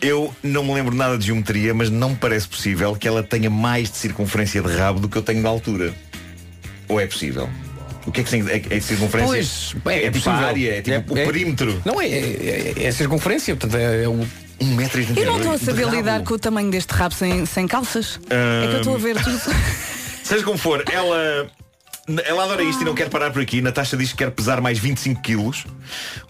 eu 0.00 0.34
não 0.42 0.64
me 0.64 0.74
lembro 0.74 0.94
nada 0.94 1.16
de 1.18 1.26
geometria 1.26 1.72
mas 1.74 1.90
não 1.90 2.10
me 2.10 2.16
parece 2.16 2.46
possível 2.48 2.94
que 2.96 3.06
ela 3.08 3.22
tenha 3.22 3.50
mais 3.50 3.90
de 3.90 3.96
circunferência 3.96 4.62
de 4.62 4.74
rabo 4.76 5.00
do 5.00 5.08
que 5.08 5.16
eu 5.16 5.22
tenho 5.22 5.40
de 5.40 5.46
altura 5.46 5.94
ou 6.88 7.00
é 7.00 7.06
possível? 7.06 7.48
O 8.10 8.12
que 8.12 8.22
é 8.22 8.24
que 8.24 8.30
tem? 8.30 8.44
É, 8.48 8.76
é 8.76 8.80
circunferência? 8.80 9.76
Pois, 9.84 9.94
é, 9.94 10.06
é, 10.06 10.10
tipo 10.10 10.28
a 10.28 10.32
possível. 10.32 10.48
área, 10.48 10.74
é 10.78 10.82
tipo 10.82 11.12
É- 11.12 11.14
o 11.14 11.18
é- 11.18 11.26
perímetro. 11.26 11.80
Não 11.84 12.00
é, 12.00 12.08
é, 12.08 12.74
é 12.76 12.88
a 12.88 12.92
circunferência, 12.92 13.54
portanto 13.54 13.80
é, 13.80 14.02
é 14.02 14.08
o. 14.08 14.26
1,82m. 14.60 15.16
Eu 15.16 15.26
não 15.26 15.36
estou 15.38 15.52
a 15.52 15.58
saber 15.58 15.88
lidar 15.88 16.22
com 16.22 16.34
o 16.34 16.38
tamanho 16.38 16.70
deste 16.70 16.90
rabo 16.90 17.14
sem, 17.14 17.46
sem 17.46 17.66
calças. 17.68 18.20
É 18.28 18.66
que 18.66 18.74
eu 18.74 18.78
estou 18.80 18.94
a 18.96 18.98
ver 18.98 19.16
tudo. 19.22 19.40
Seja 20.24 20.44
como 20.44 20.58
for, 20.58 20.84
ela. 20.92 21.48
Ela 22.26 22.42
adora 22.42 22.62
isto 22.64 22.82
e 22.82 22.84
não 22.84 22.94
quer 22.94 23.08
parar 23.08 23.30
por 23.30 23.40
aqui. 23.40 23.60
Natasha 23.62 23.96
diz 23.96 24.10
que 24.10 24.18
quer 24.18 24.32
pesar 24.32 24.60
mais 24.60 24.76
25 24.78 25.22
quilos, 25.22 25.64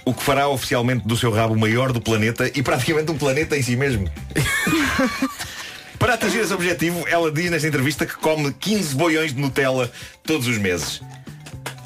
o 0.05 0.12
que 0.12 0.23
fará 0.23 0.47
oficialmente 0.49 1.09
do 1.09 1.16
seu 1.16 1.33
rabo 1.33 1.55
o 1.55 1.59
maior 1.59 1.93
do 1.93 2.01
planeta 2.01 2.51
e 2.55 2.62
praticamente 2.62 3.11
um 3.11 3.16
planeta 3.16 3.57
em 3.57 3.62
si 3.62 3.75
mesmo. 3.75 4.09
Para 5.99 6.14
atingir 6.14 6.38
esse 6.40 6.53
objetivo, 6.53 7.05
ela 7.09 7.31
diz 7.33 7.51
nesta 7.51 7.66
entrevista 7.69 8.05
que 8.07 8.14
come 8.16 8.53
15 8.53 8.95
boiões 8.95 9.35
de 9.35 9.40
Nutella 9.40 9.90
todos 10.25 10.47
os 10.47 10.59
meses. 10.59 11.01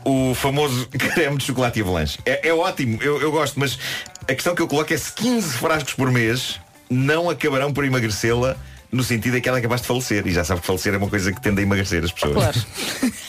O 0.04 0.34
famoso 0.34 0.86
creme 0.92 1.36
de 1.36 1.44
chocolate 1.44 1.78
e 1.78 1.82
avalanche. 1.82 2.18
É, 2.24 2.48
é 2.48 2.54
ótimo, 2.54 2.98
eu, 3.02 3.20
eu 3.20 3.30
gosto, 3.32 3.58
mas 3.58 3.78
a 4.28 4.34
questão 4.34 4.54
que 4.54 4.62
eu 4.62 4.68
coloco 4.68 4.92
é 4.92 4.96
se 4.96 5.12
15 5.12 5.54
frascos 5.54 5.94
por 5.94 6.10
mês 6.10 6.60
não 6.90 7.30
acabarão 7.30 7.72
por 7.72 7.84
emagrecê-la 7.84 8.56
no 8.92 9.02
sentido 9.02 9.36
em 9.36 9.40
que 9.40 9.48
ela 9.48 9.58
é 9.58 9.60
capaz 9.60 9.80
de 9.80 9.86
falecer. 9.86 10.26
E 10.26 10.30
já 10.30 10.44
sabe 10.44 10.60
que 10.60 10.66
falecer 10.66 10.94
é 10.94 10.96
uma 10.96 11.08
coisa 11.08 11.32
que 11.32 11.40
tende 11.40 11.60
a 11.60 11.62
emagrecer 11.62 12.04
as 12.04 12.12
pessoas. 12.12 12.34
Claro. 12.34 13.14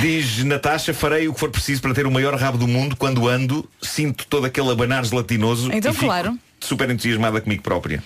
Diz 0.00 0.44
Natasha, 0.44 0.94
farei 0.94 1.28
o 1.28 1.34
que 1.34 1.40
for 1.40 1.50
preciso 1.50 1.82
para 1.82 1.94
ter 1.94 2.06
o 2.06 2.10
maior 2.10 2.34
rabo 2.34 2.58
do 2.58 2.68
mundo 2.68 2.96
quando 2.96 3.28
ando, 3.28 3.68
sinto 3.80 4.26
todo 4.26 4.46
aquele 4.46 4.70
abanar 4.70 5.04
gelatinoso 5.04 5.70
Então, 5.72 5.90
e 5.90 5.94
fico 5.94 6.06
claro. 6.06 6.38
super 6.60 6.88
entusiasmada 6.90 7.40
comigo 7.40 7.62
própria. 7.62 8.02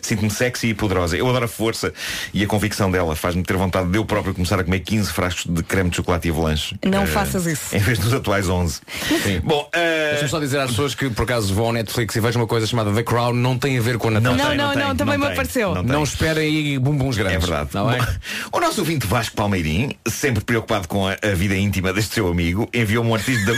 Sinto-me 0.00 0.30
sexy 0.30 0.68
e 0.68 0.74
poderosa. 0.74 1.16
Eu 1.16 1.28
adoro 1.28 1.44
a 1.44 1.48
força 1.48 1.92
e 2.32 2.42
a 2.42 2.46
convicção 2.46 2.90
dela. 2.90 3.14
Faz-me 3.16 3.42
ter 3.42 3.56
vontade 3.56 3.88
de 3.90 3.98
eu 3.98 4.04
próprio 4.04 4.34
começar 4.34 4.58
a 4.60 4.64
comer 4.64 4.80
15 4.80 5.12
frascos 5.12 5.44
de 5.52 5.62
creme 5.62 5.90
de 5.90 5.96
chocolate 5.96 6.28
e 6.28 6.30
avalanche. 6.30 6.76
Não 6.84 7.02
Eh, 7.02 7.06
faças 7.06 7.46
isso. 7.46 7.74
Em 7.74 7.78
vez 7.78 7.98
dos 7.98 8.12
atuais 8.12 8.48
11. 8.48 8.80
Sim. 9.22 9.40
Bom, 9.42 9.68
eh, 9.72 10.08
Deixa-me 10.10 10.30
só 10.30 10.40
dizer 10.40 10.60
às 10.60 10.70
pessoas 10.70 10.94
que 10.94 11.08
por 11.10 11.22
acaso 11.22 11.54
vão 11.54 11.66
ao 11.66 11.72
Netflix 11.72 12.14
e 12.16 12.20
vejam 12.20 12.40
uma 12.42 12.48
coisa 12.48 12.66
chamada 12.66 12.92
The 12.92 13.02
Crown, 13.02 13.32
não 13.34 13.58
tem 13.58 13.78
a 13.78 13.80
ver 13.82 13.98
com 13.98 14.08
a 14.08 14.12
Natasha. 14.12 14.36
Não, 14.36 14.48
tem, 14.48 14.56
não, 14.58 14.72
tem, 14.72 14.82
não, 14.82 14.96
também 14.96 15.16
me 15.18 15.24
tem, 15.24 15.32
apareceu. 15.32 15.74
não 15.74 15.82
Não 15.82 15.94
tem. 15.94 16.02
esperem 16.04 16.44
aí 16.46 16.78
bumbuns 16.78 17.16
grandes. 17.16 17.36
É 17.36 17.38
verdade. 17.38 17.70
Não 17.74 17.90
é? 17.90 17.98
Bom, 17.98 18.06
O 18.52 18.60
nosso 18.60 18.80
ouvinte 18.80 19.06
Vasco 19.06 19.34
Palmeirim, 19.36 19.96
sempre 20.08 20.42
preocupado 20.44 20.88
com 20.88 21.06
a, 21.06 21.12
a 21.22 21.34
vida 21.34 21.54
íntima 21.56 21.92
deste 21.92 22.14
seu 22.14 22.28
amigo, 22.28 22.68
enviou-me 22.72 23.10
um 23.10 23.14
artigo 23.14 23.44
da, 23.46 23.52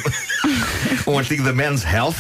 um 1.11 1.19
artigo 1.19 1.43
da 1.43 1.53
Men's 1.53 1.85
Health 1.85 2.15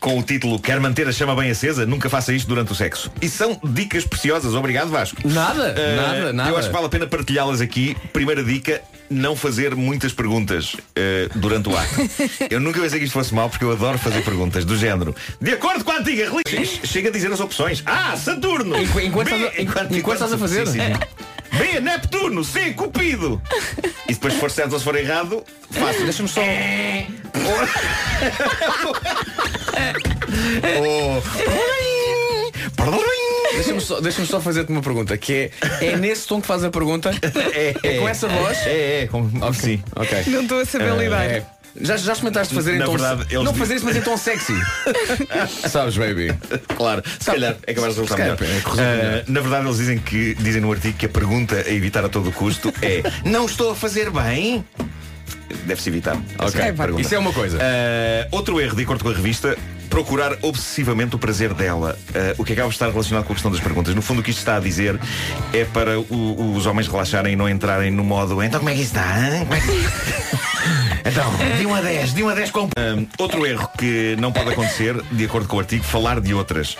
com 0.00 0.18
o 0.18 0.22
título 0.22 0.58
Quer 0.58 0.80
manter 0.80 1.06
a 1.06 1.12
chama 1.12 1.36
bem 1.36 1.50
acesa? 1.50 1.84
Nunca 1.86 2.08
faça 2.08 2.32
isto 2.32 2.48
durante 2.48 2.72
o 2.72 2.74
sexo. 2.74 3.12
E 3.20 3.28
são 3.28 3.60
dicas 3.62 4.04
preciosas. 4.04 4.54
Obrigado, 4.54 4.88
Vasco. 4.90 5.16
Nada, 5.28 5.74
Eh, 5.76 5.96
nada, 5.96 6.32
nada. 6.32 6.48
Eu 6.50 6.56
acho 6.56 6.68
que 6.68 6.72
vale 6.74 6.86
a 6.86 6.88
pena 6.88 7.06
partilhá-las 7.06 7.60
aqui. 7.60 7.96
Primeira 8.12 8.42
dica, 8.42 8.80
não 9.10 9.36
fazer 9.36 9.74
muitas 9.76 10.12
perguntas 10.12 10.74
eh, 10.96 11.28
durante 11.34 11.68
o 11.68 11.76
ato. 11.76 11.94
Eu 12.50 12.58
nunca 12.60 12.80
pensei 12.80 12.98
que 12.98 13.04
isto 13.04 13.12
fosse 13.14 13.34
mal 13.34 13.48
porque 13.50 13.64
eu 13.64 13.70
adoro 13.72 13.98
fazer 13.98 14.22
perguntas 14.24 14.64
do 14.64 14.76
género. 14.76 15.14
De 15.40 15.52
acordo 15.52 15.84
com 15.84 15.92
a 15.92 15.98
antiga 15.98 16.30
religião. 16.30 16.64
Chega 16.84 17.08
a 17.10 17.12
dizer 17.12 17.30
as 17.30 17.40
opções. 17.40 17.82
A. 17.86 18.16
Saturno. 18.16 18.76
Enqu- 18.78 19.00
enquanto 19.00 19.28
B, 19.30 19.36
estás 19.36 19.58
a- 19.58 19.62
enquanto 19.62 20.12
estás 20.14 20.32
a 20.32 20.38
fazer. 20.38 20.66
Sim, 20.66 20.80
sim, 20.80 20.94
sim. 20.94 21.00
B. 21.58 21.80
Neptuno. 21.80 22.42
C. 22.44 22.72
Cupido. 22.72 23.40
E 24.08 24.14
depois 24.14 24.34
se 24.34 24.40
for 24.40 24.50
certo 24.50 24.72
ou 24.72 24.78
se 24.78 24.84
for 24.84 24.96
errado, 24.96 25.44
faço. 25.70 26.02
Deixa-me 26.04 26.28
só. 26.28 26.40
Oh. 30.82 31.20
Deixa-me 33.54 33.80
só, 33.80 34.00
deixa 34.00 34.24
só 34.26 34.40
fazer-te 34.40 34.70
uma 34.72 34.80
pergunta, 34.80 35.16
que 35.18 35.50
é, 35.80 35.86
é 35.86 35.96
nesse 35.96 36.26
tom 36.26 36.40
que 36.40 36.46
faz 36.46 36.62
a 36.64 36.70
pergunta? 36.70 37.10
É, 37.82 37.98
com 37.98 38.08
essa 38.08 38.28
voz? 38.28 38.56
É, 38.66 39.02
é, 39.02 39.06
como, 39.06 39.52
sim. 39.54 39.82
Ok. 39.96 40.24
Não 40.28 40.42
estou 40.42 40.60
a 40.60 40.64
saber 40.64 40.94
lidar. 40.96 41.24
É. 41.24 41.44
Já, 41.80 41.96
já 41.96 42.12
experimentaste 42.12 42.52
fazer 42.54 42.72
Na 42.72 42.84
em 42.84 42.86
tom 42.86 42.92
verdade, 42.96 43.22
eles 43.30 43.44
Não 43.44 43.52
dizem- 43.52 43.58
fazer 43.58 43.74
isso, 43.76 43.84
mas 43.84 43.96
em 43.96 44.02
tom 44.02 44.16
sexy. 44.16 44.54
Sabes, 45.68 45.96
baby? 45.96 46.32
Claro, 46.76 47.02
se 47.18 47.26
calhar 47.26 47.56
é 47.64 47.74
capaz 47.74 47.94
de 47.94 48.00
resultar 48.00 48.18
melhor. 48.22 48.38
é, 48.42 48.46
Ah, 48.66 48.96
melhor. 49.06 49.24
na 49.28 49.40
verdade, 49.40 49.66
eles 49.66 49.76
dizem 49.78 49.98
que 49.98 50.34
dizem 50.34 50.60
no 50.60 50.72
artigo 50.72 50.96
que 50.98 51.06
a 51.06 51.08
pergunta 51.08 51.54
a 51.56 51.70
evitar 51.72 52.04
a 52.04 52.08
todo 52.08 52.32
custo 52.32 52.72
é 52.82 53.02
Não 53.24 53.46
estou 53.46 53.70
a 53.70 53.76
fazer 53.76 54.10
bem? 54.10 54.64
Deve-se 55.64 55.88
evitar. 55.88 56.16
Ok. 56.38 56.72
pergunta. 56.72 57.00
Isso 57.02 57.14
é 57.14 57.18
uma 57.18 57.32
coisa. 57.32 57.58
Ah, 57.60 58.28
outro 58.30 58.60
erro, 58.60 58.76
de 58.76 58.82
acordo 58.82 59.04
com 59.04 59.10
a 59.10 59.14
revista, 59.14 59.56
procurar 59.88 60.36
obsessivamente 60.42 61.16
o 61.16 61.18
prazer 61.18 61.52
dela. 61.54 61.98
Ah, 62.14 62.34
o 62.38 62.44
que 62.44 62.52
acaba 62.52 62.68
de 62.68 62.74
estar 62.74 62.88
relacionado 62.90 63.24
com 63.24 63.32
a 63.32 63.34
questão 63.34 63.50
das 63.50 63.60
perguntas. 63.60 63.94
No 63.94 64.02
fundo, 64.02 64.20
o 64.20 64.22
que 64.22 64.30
isto 64.30 64.38
está 64.40 64.56
a 64.56 64.60
dizer 64.60 64.98
é 65.52 65.64
para 65.64 65.98
o- 65.98 66.54
os 66.56 66.66
homens 66.66 66.86
relaxarem 66.88 67.32
e 67.32 67.36
não 67.36 67.48
entrarem 67.48 67.90
no 67.90 68.04
modo 68.04 68.42
Então 68.42 68.60
como 68.60 68.70
é 68.70 68.74
que 68.74 68.80
isso 68.82 68.94
está? 68.96 69.02
hã? 69.04 69.38
Como 69.40 69.54
é 69.54 69.60
que-" 69.60 70.49
Então, 71.04 71.32
de 71.58 71.66
1 71.66 71.74
a 71.74 71.80
10, 71.80 72.14
de 72.14 72.22
1 72.22 72.28
a 72.28 72.34
10 72.34 72.50
com. 72.50 72.68
Ah, 72.76 73.02
outro 73.18 73.46
erro 73.46 73.68
que 73.78 74.16
não 74.18 74.32
pode 74.32 74.50
acontecer, 74.50 75.00
de 75.10 75.24
acordo 75.24 75.48
com 75.48 75.56
o 75.56 75.60
artigo, 75.60 75.84
falar 75.84 76.20
de 76.20 76.34
outras. 76.34 76.76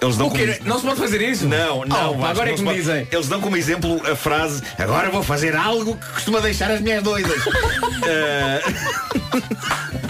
Eles 0.00 0.16
dão 0.16 0.28
O 0.28 0.30
quê? 0.30 0.56
como- 0.58 0.70
Não 0.70 0.78
se 0.80 0.86
pode 0.86 1.00
fazer 1.00 1.20
isso? 1.22 1.46
não, 1.46 1.84
não, 1.84 2.20
Oh, 2.20 2.24
agora 2.24 2.48
é 2.48 2.52
não 2.52 2.54
que 2.54 2.56
se 2.58 2.62
me 2.62 2.68
pode. 2.70 2.80
dizem. 2.80 3.08
Eles 3.10 3.28
dão 3.28 3.40
como 3.40 3.56
exemplo 3.56 4.00
a 4.10 4.16
frase 4.16 4.62
Agora 4.78 5.10
vou 5.10 5.22
fazer 5.22 5.54
algo 5.54 5.96
que 5.96 6.06
costuma 6.14 6.40
deixar 6.40 6.70
as 6.70 6.80
mulheres 6.80 7.02
doidas. 7.02 7.46
Ou 7.46 7.52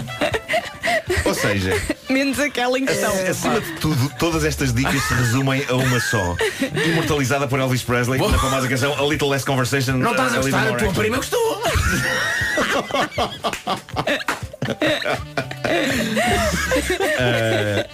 seja, 1.41 1.81
Menos 2.09 2.39
aquela 2.39 2.77
em 2.77 2.85
questão. 2.85 3.13
acima 3.29 3.61
de 3.61 3.71
tudo, 3.73 4.11
todas 4.19 4.43
estas 4.43 4.73
dicas 4.73 5.01
se 5.03 5.13
resumem 5.13 5.63
a 5.69 5.75
uma 5.75 5.99
só. 5.99 6.35
Imortalizada 6.85 7.47
por 7.47 7.59
Elvis 7.59 7.83
Presley 7.83 8.19
na 8.19 8.37
famosa 8.37 8.67
canção 8.67 8.93
A 8.93 9.07
Little 9.07 9.29
Less 9.29 9.45
Conversation. 9.45 9.93
Não 9.93 10.11
estás 10.11 10.33
a 10.33 10.37
Little 10.39 10.51
gostar? 10.51 10.73
A 10.73 10.77
tua 10.77 10.93
prima 10.93 11.17
gostou. 11.17 11.61
Ah, 17.19 17.85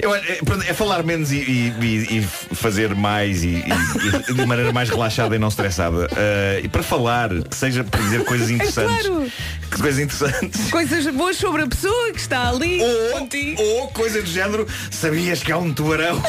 eu 0.00 0.14
é, 0.14 0.38
é 0.68 0.74
falar 0.74 1.02
menos 1.02 1.32
e, 1.32 1.36
e- 1.36 2.18
e- 2.18 2.22
fazer 2.54 2.94
mais 2.94 3.42
e, 3.42 3.48
e- 3.48 4.30
e 4.30 4.34
de 4.34 4.46
maneira 4.46 4.72
mais 4.72 4.88
relaxada 4.88 5.34
e 5.34 5.38
não 5.38 5.48
estressada. 5.48 6.08
Ah, 6.12 6.60
e 6.62 6.68
para 6.68 6.82
falar, 6.82 7.28
que 7.30 7.56
seja 7.56 7.84
para 7.84 8.00
dizer 8.00 8.24
coisas 8.24 8.50
interessantes. 8.50 9.06
claro. 9.06 9.30
Que 9.70 9.80
coisas 9.80 10.00
interessantes. 10.00 10.70
Coisas 10.70 11.06
boas 11.14 11.36
sobre 11.36 11.62
a 11.62 11.66
pessoa 11.66 12.12
que 12.12 12.18
está 12.20 12.48
ali 12.48 12.80
contigo. 13.12 13.62
Ou 13.62 13.88
coisa 13.88 14.20
do 14.20 14.28
género, 14.28 14.66
sabias 14.90 15.42
que 15.42 15.52
há 15.52 15.58
um 15.58 15.72
tubarão 15.72 16.20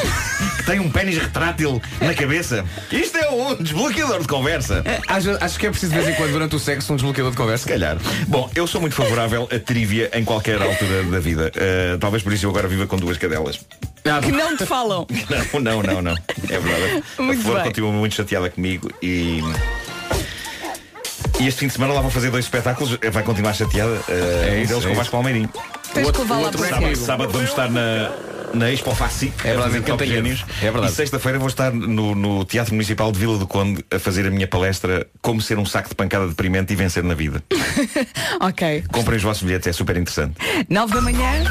que 0.58 0.62
tem 0.64 0.78
um 0.80 0.90
pênis 0.90 1.18
retrátil 1.18 1.80
na 2.00 2.14
cabeça? 2.14 2.64
Isto 2.90 3.18
é 3.18 3.28
um 3.30 3.56
desbloqueador 3.56 4.20
de 4.20 4.28
conversa. 4.28 4.84
Acho, 5.08 5.36
acho 5.40 5.58
que 5.58 5.66
é 5.66 5.70
preciso 5.70 5.92
de 5.92 5.98
vez 5.98 6.10
em 6.10 6.14
quando 6.16 6.32
durante 6.32 6.54
o 6.54 6.58
sexo 6.58 6.92
um 6.92 6.96
desbloqueador 6.96 7.32
de 7.32 7.36
conversa. 7.36 7.64
Se 7.64 7.68
calhar. 7.68 7.96
Bom, 8.28 8.48
eu 8.54 8.66
sou 8.66 8.80
muito 8.80 8.94
favorável 8.94 9.48
a 9.50 9.58
trivia 9.62 10.10
em 10.14 10.24
qualquer 10.24 10.60
altura 10.60 11.02
da 11.04 11.18
vida. 11.20 11.50
Ah, 11.56 11.96
talvez 11.98 12.22
por 12.22 12.32
isso 12.32 12.44
eu 12.46 12.50
agora 12.50 12.68
viva 12.68 12.86
com 12.86 12.96
duas 12.96 13.16
cadelas. 13.16 13.60
Que 14.22 14.32
não 14.32 14.56
te 14.56 14.66
falam. 14.66 15.06
Não, 15.52 15.60
não, 15.60 15.82
não, 15.82 16.02
não. 16.02 16.12
É 16.50 16.58
verdade. 16.58 17.04
Muito 17.18 17.40
a 17.40 17.42
Flor 17.44 17.54
bem. 17.56 17.64
continua 17.64 17.92
muito 17.92 18.14
chateada 18.16 18.50
comigo 18.50 18.90
e. 19.00 19.40
E 21.40 21.46
este 21.46 21.60
fim 21.60 21.66
de 21.68 21.72
semana 21.72 21.94
lá 21.94 22.00
vão 22.00 22.10
fazer 22.10 22.30
dois 22.30 22.44
espetáculos. 22.44 22.98
Vai 23.12 23.22
continuar 23.22 23.52
chateada. 23.54 23.92
Uh, 23.92 24.04
É 24.08 24.50
um 24.62 24.66
deles 24.66 24.70
é 24.70 24.74
com 24.74 24.74
o 24.74 24.78
isso. 24.90 24.94
Vasco 24.94 25.12
Palmeirinho. 25.12 25.48
Tens 25.94 26.10
que 26.10 26.18
levar 26.18 26.38
lá 26.38 26.50
para 26.50 26.68
sábado, 26.68 26.96
sábado 26.96 27.32
vamos 27.32 27.48
estar 27.50 27.70
na, 27.70 28.10
na 28.54 28.70
Expo 28.70 28.94
Faci. 28.94 29.32
É 29.44 29.56
verdade, 29.56 30.04
em. 30.04 30.06
Gênios. 30.06 30.44
É 30.60 30.70
verdade. 30.70 30.92
E 30.92 30.96
sexta-feira 30.96 31.38
vou 31.38 31.48
estar 31.48 31.72
no, 31.72 32.14
no 32.14 32.44
Teatro 32.44 32.74
Municipal 32.74 33.10
de 33.12 33.18
Vila 33.18 33.38
do 33.38 33.46
Conde 33.46 33.84
a 33.90 33.98
fazer 33.98 34.26
a 34.26 34.30
minha 34.30 34.46
palestra 34.46 35.06
Como 35.20 35.40
ser 35.40 35.58
um 35.58 35.66
saco 35.66 35.88
de 35.88 35.94
pancada 35.94 36.28
deprimente 36.28 36.72
e 36.72 36.76
vencer 36.76 37.02
na 37.02 37.14
vida. 37.14 37.42
Ok. 38.40 38.84
Comprem 38.92 39.16
os 39.16 39.22
vossos 39.22 39.42
bilhetes, 39.42 39.68
é 39.68 39.72
super 39.72 39.96
interessante. 39.96 40.34
9 40.68 40.94
da 40.94 41.00
manhã. 41.00 41.44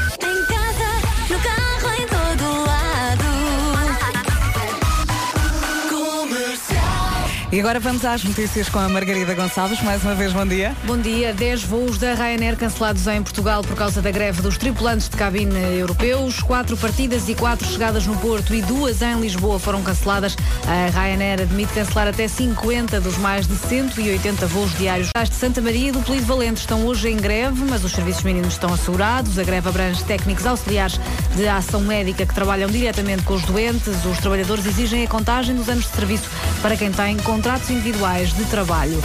E 7.52 7.60
agora 7.60 7.78
vamos 7.78 8.02
às 8.02 8.24
notícias 8.24 8.70
com 8.70 8.78
a 8.78 8.88
Margarida 8.88 9.34
Gonçalves. 9.34 9.82
Mais 9.82 10.02
uma 10.02 10.14
vez, 10.14 10.32
bom 10.32 10.46
dia. 10.46 10.74
Bom 10.84 10.96
dia. 10.96 11.34
10 11.34 11.64
voos 11.64 11.98
da 11.98 12.14
Ryanair 12.14 12.56
cancelados 12.56 13.06
em 13.06 13.22
Portugal 13.22 13.60
por 13.60 13.76
causa 13.76 14.00
da 14.00 14.10
greve 14.10 14.40
dos 14.40 14.56
tripulantes 14.56 15.06
de 15.06 15.18
cabine 15.18 15.60
europeus. 15.78 16.40
Quatro 16.40 16.78
partidas 16.78 17.28
e 17.28 17.34
quatro 17.34 17.68
chegadas 17.68 18.06
no 18.06 18.16
Porto 18.16 18.54
e 18.54 18.62
duas 18.62 19.02
em 19.02 19.20
Lisboa 19.20 19.58
foram 19.58 19.82
canceladas. 19.82 20.34
A 20.66 20.98
Ryanair 20.98 21.42
admite 21.42 21.74
cancelar 21.74 22.08
até 22.08 22.26
50 22.26 22.98
dos 23.02 23.18
mais 23.18 23.46
de 23.46 23.54
180 23.54 24.46
voos 24.46 24.74
diários. 24.78 25.10
As 25.14 25.28
de 25.28 25.36
Santa 25.36 25.60
Maria 25.60 25.90
e 25.90 25.92
do 25.92 26.00
Polido 26.00 26.24
Valente 26.24 26.60
estão 26.60 26.86
hoje 26.86 27.10
em 27.10 27.18
greve, 27.18 27.64
mas 27.68 27.84
os 27.84 27.92
serviços 27.92 28.22
mínimos 28.22 28.54
estão 28.54 28.72
assegurados. 28.72 29.38
A 29.38 29.44
greve 29.44 29.68
abrange 29.68 30.02
técnicos 30.04 30.46
auxiliares 30.46 30.98
de 31.36 31.46
ação 31.46 31.82
médica 31.82 32.24
que 32.24 32.34
trabalham 32.34 32.70
diretamente 32.70 33.24
com 33.24 33.34
os 33.34 33.42
doentes. 33.42 34.06
Os 34.06 34.16
trabalhadores 34.16 34.64
exigem 34.64 35.04
a 35.04 35.06
contagem 35.06 35.54
dos 35.54 35.68
anos 35.68 35.84
de 35.84 35.90
serviço 35.90 36.30
para 36.62 36.78
quem 36.78 36.90
tem 36.90 37.18
contratos 37.42 37.70
individuais 37.70 38.32
de 38.32 38.44
trabalho. 38.44 39.02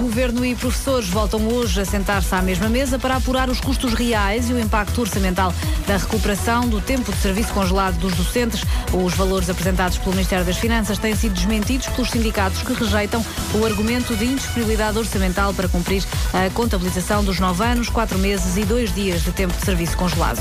Governo 0.00 0.44
e 0.44 0.56
professores 0.56 1.08
voltam 1.08 1.46
hoje 1.46 1.80
a 1.80 1.84
sentar-se 1.84 2.34
à 2.34 2.42
mesma 2.42 2.68
mesa 2.68 2.98
para 2.98 3.14
apurar 3.14 3.48
os 3.48 3.60
custos 3.60 3.94
reais 3.94 4.50
e 4.50 4.52
o 4.52 4.58
impacto 4.58 5.00
orçamental 5.00 5.54
da 5.86 5.96
recuperação 5.96 6.68
do 6.68 6.80
tempo 6.80 7.12
de 7.12 7.18
serviço 7.18 7.52
congelado 7.54 7.96
dos 7.98 8.12
docentes. 8.14 8.60
Os 8.92 9.14
valores 9.14 9.48
apresentados 9.48 9.98
pelo 9.98 10.16
Ministério 10.16 10.44
das 10.44 10.56
Finanças 10.56 10.98
têm 10.98 11.14
sido 11.14 11.34
desmentidos 11.34 11.86
pelos 11.86 12.10
sindicatos 12.10 12.60
que 12.62 12.72
rejeitam 12.72 13.24
o 13.54 13.64
argumento 13.64 14.16
de 14.16 14.24
indisponibilidade 14.24 14.98
orçamental 14.98 15.54
para 15.54 15.68
cumprir 15.68 16.04
a 16.34 16.50
contabilização 16.50 17.22
dos 17.22 17.38
nove 17.38 17.64
anos, 17.64 17.88
quatro 17.88 18.18
meses 18.18 18.56
e 18.56 18.64
dois 18.64 18.92
dias 18.92 19.22
de 19.22 19.30
tempo 19.30 19.54
de 19.56 19.64
serviço 19.64 19.96
congelado. 19.96 20.40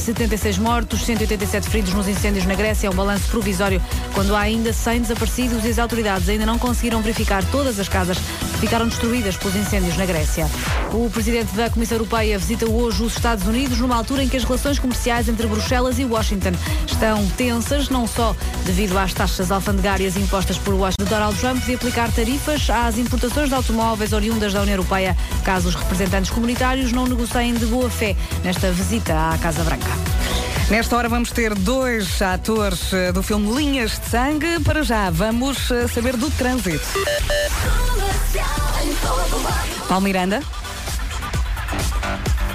76 0.00 0.58
mortos, 0.58 1.04
187 1.04 1.68
feridos 1.68 1.94
nos 1.94 2.08
incêndios 2.08 2.46
na 2.46 2.54
Grécia 2.54 2.88
é 2.88 2.90
um 2.90 2.94
balanço 2.94 3.28
provisório 3.28 3.80
quando 4.12 4.34
há 4.34 4.40
ainda 4.40 4.72
100 4.72 5.02
desaparecidos 5.02 5.64
e 5.64 5.68
as 5.68 5.78
autoridades 5.78 6.28
ainda 6.28 6.44
não 6.44 6.58
conseguiram 6.80 7.02
verificar 7.02 7.44
todas 7.50 7.78
as 7.78 7.88
casas 7.90 8.16
que 8.16 8.60
ficaram 8.60 8.88
destruídas 8.88 9.36
pelos 9.36 9.54
incêndios 9.54 9.98
na 9.98 10.06
Grécia. 10.06 10.48
O 10.94 11.10
presidente 11.10 11.54
da 11.54 11.68
Comissão 11.68 11.98
Europeia 11.98 12.38
visita 12.38 12.70
hoje 12.70 13.02
os 13.02 13.14
Estados 13.14 13.46
Unidos 13.46 13.78
numa 13.80 13.96
altura 13.96 14.24
em 14.24 14.28
que 14.28 14.36
as 14.38 14.44
relações 14.44 14.78
comerciais 14.78 15.28
entre 15.28 15.46
Bruxelas 15.46 15.98
e 15.98 16.06
Washington 16.06 16.52
estão 16.86 17.26
tensas, 17.36 17.90
não 17.90 18.06
só 18.06 18.34
devido 18.64 18.96
às 18.96 19.12
taxas 19.12 19.52
alfandegárias 19.52 20.16
impostas 20.16 20.56
por 20.56 20.72
Washington. 20.72 21.04
Donald 21.04 21.38
Trump 21.38 21.62
de 21.66 21.74
aplicar 21.74 22.10
tarifas 22.12 22.70
às 22.70 22.96
importações 22.96 23.50
de 23.50 23.54
automóveis 23.54 24.14
oriundas 24.14 24.54
da 24.54 24.62
União 24.62 24.76
Europeia, 24.76 25.14
caso 25.44 25.68
os 25.68 25.74
representantes 25.74 26.30
comunitários 26.30 26.92
não 26.92 27.06
negociem 27.06 27.52
de 27.52 27.66
boa 27.66 27.90
fé 27.90 28.16
nesta 28.42 28.72
visita 28.72 29.12
à 29.12 29.36
Casa 29.36 29.62
Branca. 29.64 30.19
Nesta 30.70 30.96
hora 30.96 31.08
vamos 31.08 31.32
ter 31.32 31.52
dois 31.52 32.22
atores 32.22 32.92
eh, 32.92 33.10
do 33.10 33.24
filme 33.24 33.52
Linhas 33.52 33.98
de 33.98 34.08
Sangue. 34.08 34.60
Para 34.64 34.84
já, 34.84 35.10
vamos 35.10 35.68
eh, 35.68 35.88
saber 35.88 36.16
do 36.16 36.30
trânsito. 36.30 36.86
Paulo 39.88 40.04
Miranda. 40.04 40.40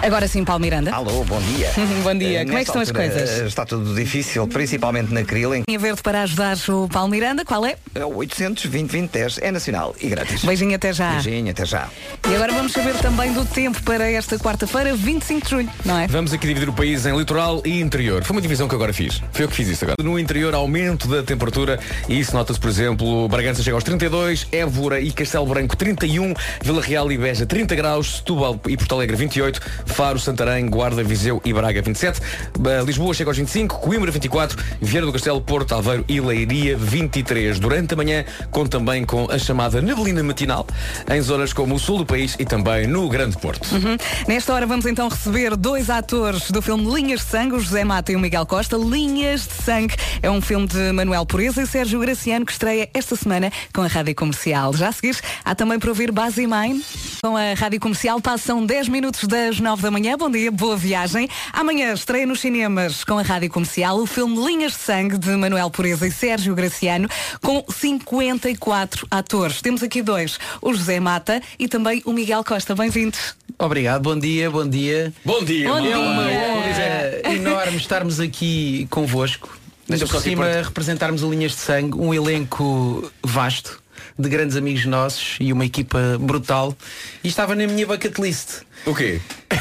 Agora 0.06 0.28
sim, 0.28 0.46
Paulo 0.46 0.62
Miranda. 0.62 0.94
Alô, 0.94 1.24
bom 1.24 1.42
dia. 1.42 1.68
Bom 2.04 2.14
dia. 2.16 2.42
Eh, 2.42 2.46
Como 2.46 2.58
é 2.60 2.64
que 2.64 2.70
estão 2.70 2.82
as 2.82 2.92
coisas? 2.92 3.28
eh, 3.42 3.48
Está 3.48 3.66
tudo 3.66 3.96
difícil, 3.96 4.48
principalmente 4.48 5.12
na 5.12 5.24
Krill, 5.24 5.56
em 5.68 5.78
Verde 5.80 6.00
para 6.04 6.22
ajudar 6.22 6.56
o 6.70 6.88
Paulo 6.88 7.10
Miranda. 7.10 7.44
Qual 7.44 7.66
é? 7.66 7.76
é 7.96 8.06
o 8.06 8.16
800 8.18 8.66
20 8.66 8.92
20 8.92 9.10
10 9.12 9.38
é 9.42 9.52
nacional 9.52 9.96
e 10.00 10.08
grátis. 10.08 10.46
Beijinho 10.46 10.76
até 10.76 10.94
já. 10.94 11.14
Beijinho, 11.14 11.50
até 11.50 11.66
já. 11.66 11.90
E 12.30 12.36
agora 12.36 12.54
vamos 12.54 12.72
saber 12.72 12.94
também 12.98 13.34
do 13.34 13.44
tempo 13.46 13.82
para 13.82 14.08
esta 14.12 14.38
quarta-feira, 14.38 14.94
25 14.96 15.44
de 15.44 15.50
julho, 15.50 15.70
não 15.84 15.98
é? 15.98 16.06
Vamos 16.08 16.32
aqui 16.34 16.46
dividir 16.46 16.70
o 16.70 16.74
país 16.74 17.04
em 17.08 17.18
litoral 17.18 17.64
e 17.66 17.82
interior. 17.82 18.24
Foi 18.24 18.36
uma 18.36 18.42
divisão 18.42 18.68
que 18.68 18.76
agora 18.76 18.94
fiz. 18.94 19.20
Foi 19.32 19.46
eu 19.46 19.50
que 19.50 19.56
fiz 19.56 19.68
isso 19.70 19.86
agora. 19.86 19.96
No 20.04 20.20
interior, 20.20 20.54
aumento 20.54 21.08
da 21.08 21.24
temperatura 21.24 21.80
e 22.08 22.20
isso 22.20 22.36
nota-se, 22.36 22.60
por 22.60 22.70
exemplo, 22.70 23.28
Bragança 23.28 23.64
chega 23.64 23.76
aos 23.76 23.84
32, 23.84 24.48
Évora 24.52 25.00
e 25.02 25.12
Castelo 25.12 25.48
Branco 25.48 25.76
31, 25.76 26.36
Vila 26.64 26.82
Real 26.82 27.12
e 27.12 27.18
Beja 27.18 27.46
30 27.48 27.74
graus, 27.74 28.18
Setúbal 28.18 28.60
e 28.68 28.78
Porto 28.78 28.94
Alegre 28.94 29.16
28, 29.16 29.60
Faro, 29.96 30.20
Santarém, 30.20 30.68
Guarda, 30.70 31.02
Viseu 31.04 31.42
e 31.46 31.54
Braga 31.54 31.82
27, 31.82 32.20
Ba- 32.60 32.82
Lisboa 32.86 33.14
chega 33.14 33.30
aos 33.30 33.38
25, 33.38 33.80
Coimbra 33.80 34.12
24, 34.12 34.62
Vieira 34.82 35.06
do 35.06 35.14
Castelo, 35.14 35.40
Porto, 35.40 35.74
Aveiro 35.74 36.04
e 36.10 36.20
Leiria 36.20 36.76
23. 36.78 37.60
Durante 37.60 37.94
a 37.94 37.98
manhã, 37.98 38.26
com 38.52 38.66
também 38.66 39.06
com 39.06 39.32
a 39.32 39.38
chamada 39.40 39.82
neblina 39.82 40.22
matinal 40.22 40.68
em 41.10 41.22
zonas 41.22 41.54
como 41.54 41.76
o 41.76 41.80
sul 41.80 42.00
do 42.00 42.06
país 42.06 42.36
e 42.38 42.44
também 42.44 42.88
no 42.88 43.08
Grande 43.08 43.38
Porto. 43.38 43.72
Uhum. 43.74 43.96
Nesta 44.28 44.54
hora 44.54 44.66
vamos 44.68 44.86
então 44.86 45.08
receber 45.08 45.56
dois 45.56 45.90
atores 45.90 46.52
do 46.52 46.62
filme 46.62 46.94
Linhas 46.94 47.22
de 47.22 47.28
Sangue, 47.28 47.56
o 47.56 47.60
José 47.62 47.86
Mata 47.86 48.12
e 48.12 48.18
o 48.18 48.20
Miguel 48.20 48.46
Costa. 48.46 48.76
Linhas 48.76 49.48
de 49.48 49.64
Sangue 49.64 49.96
é 50.22 50.30
um 50.30 50.42
filme 50.42 50.68
de 50.68 50.92
Manuel 50.92 51.26
Pureza 51.26 51.62
e 51.62 51.68
Sérgio 51.68 52.02
Graciano 52.02 52.46
que 52.46 52.52
estreia 52.52 52.90
esta 52.94 53.16
semana 53.16 53.50
com 53.74 53.82
a 53.82 53.88
Rádio 53.88 54.14
Comercial. 54.14 54.74
Já 54.74 54.90
a 54.90 54.92
seguir, 54.92 55.18
há 55.46 55.56
também 55.56 55.80
para 55.80 55.90
ouvir 55.90 56.12
Base 56.12 56.46
Mine. 56.46 56.84
Com 57.24 57.38
a 57.38 57.54
Rádio 57.54 57.80
Comercial 57.80 58.20
passam 58.20 58.66
10 58.66 58.90
minutos 58.90 59.24
das 59.24 59.60
9 59.60 59.75
da 59.82 59.92
manhã. 59.92 60.18
Bom 60.18 60.30
dia, 60.30 60.52
boa 60.52 60.78
viagem. 60.78 61.30
Amanhã 61.52 61.94
estreia 61.94 62.26
nos 62.26 62.40
cinemas 62.40 63.04
com 63.04 63.18
a 63.18 63.22
Rádio 63.22 63.50
Comercial 63.50 64.00
o 64.00 64.06
filme 64.06 64.38
Linhas 64.46 64.74
de 64.74 64.80
Sangue 64.80 65.18
de 65.18 65.30
Manuel 65.32 65.70
Pureza 65.70 66.08
e 66.08 66.12
Sérgio 66.12 66.56
Graciano 66.56 67.10
com 67.42 67.64
54 67.68 69.08
atores. 69.10 69.62
Temos 69.62 69.84
aqui 69.84 70.02
dois, 70.02 70.38
o 70.62 70.74
José 70.74 71.00
Mata 71.00 71.42
e 71.58 71.68
também 71.68 72.02
o 72.06 72.14
Miguel 72.14 72.44
Costa. 72.44 72.76
Bem-vindos. 72.76 73.36
Obrigado, 73.58 74.02
bom 74.02 74.18
dia, 74.18 74.50
bom 74.52 74.68
dia. 74.68 75.14
Bom 75.24 75.44
dia, 75.44 75.68
Bom 75.68 75.76
bom 75.76 75.82
dia. 75.82 76.00
Uma 76.00 76.24
dia. 76.24 76.40
honra 76.40 77.34
enorme 77.34 77.78
estarmos 77.78 78.20
aqui 78.20 78.88
convosco. 78.90 79.58
Ainda 79.90 80.08
por 80.08 80.22
cima 80.22 80.46
representarmos 80.64 81.24
o 81.24 81.30
Linhas 81.30 81.52
de 81.52 81.60
Sangue, 81.60 81.98
um 81.98 82.14
elenco 82.14 83.12
vasto 83.24 83.84
de 84.18 84.30
grandes 84.30 84.56
amigos 84.56 84.86
nossos 84.86 85.38
e 85.40 85.52
uma 85.52 85.66
equipa 85.66 86.18
brutal. 86.20 86.76
E 87.24 87.28
estava 87.28 87.54
na 87.56 87.68
minha 87.68 87.86
bucket 87.86 88.18
list. 88.18 88.62
O 88.86 88.94
quê? 88.94 89.20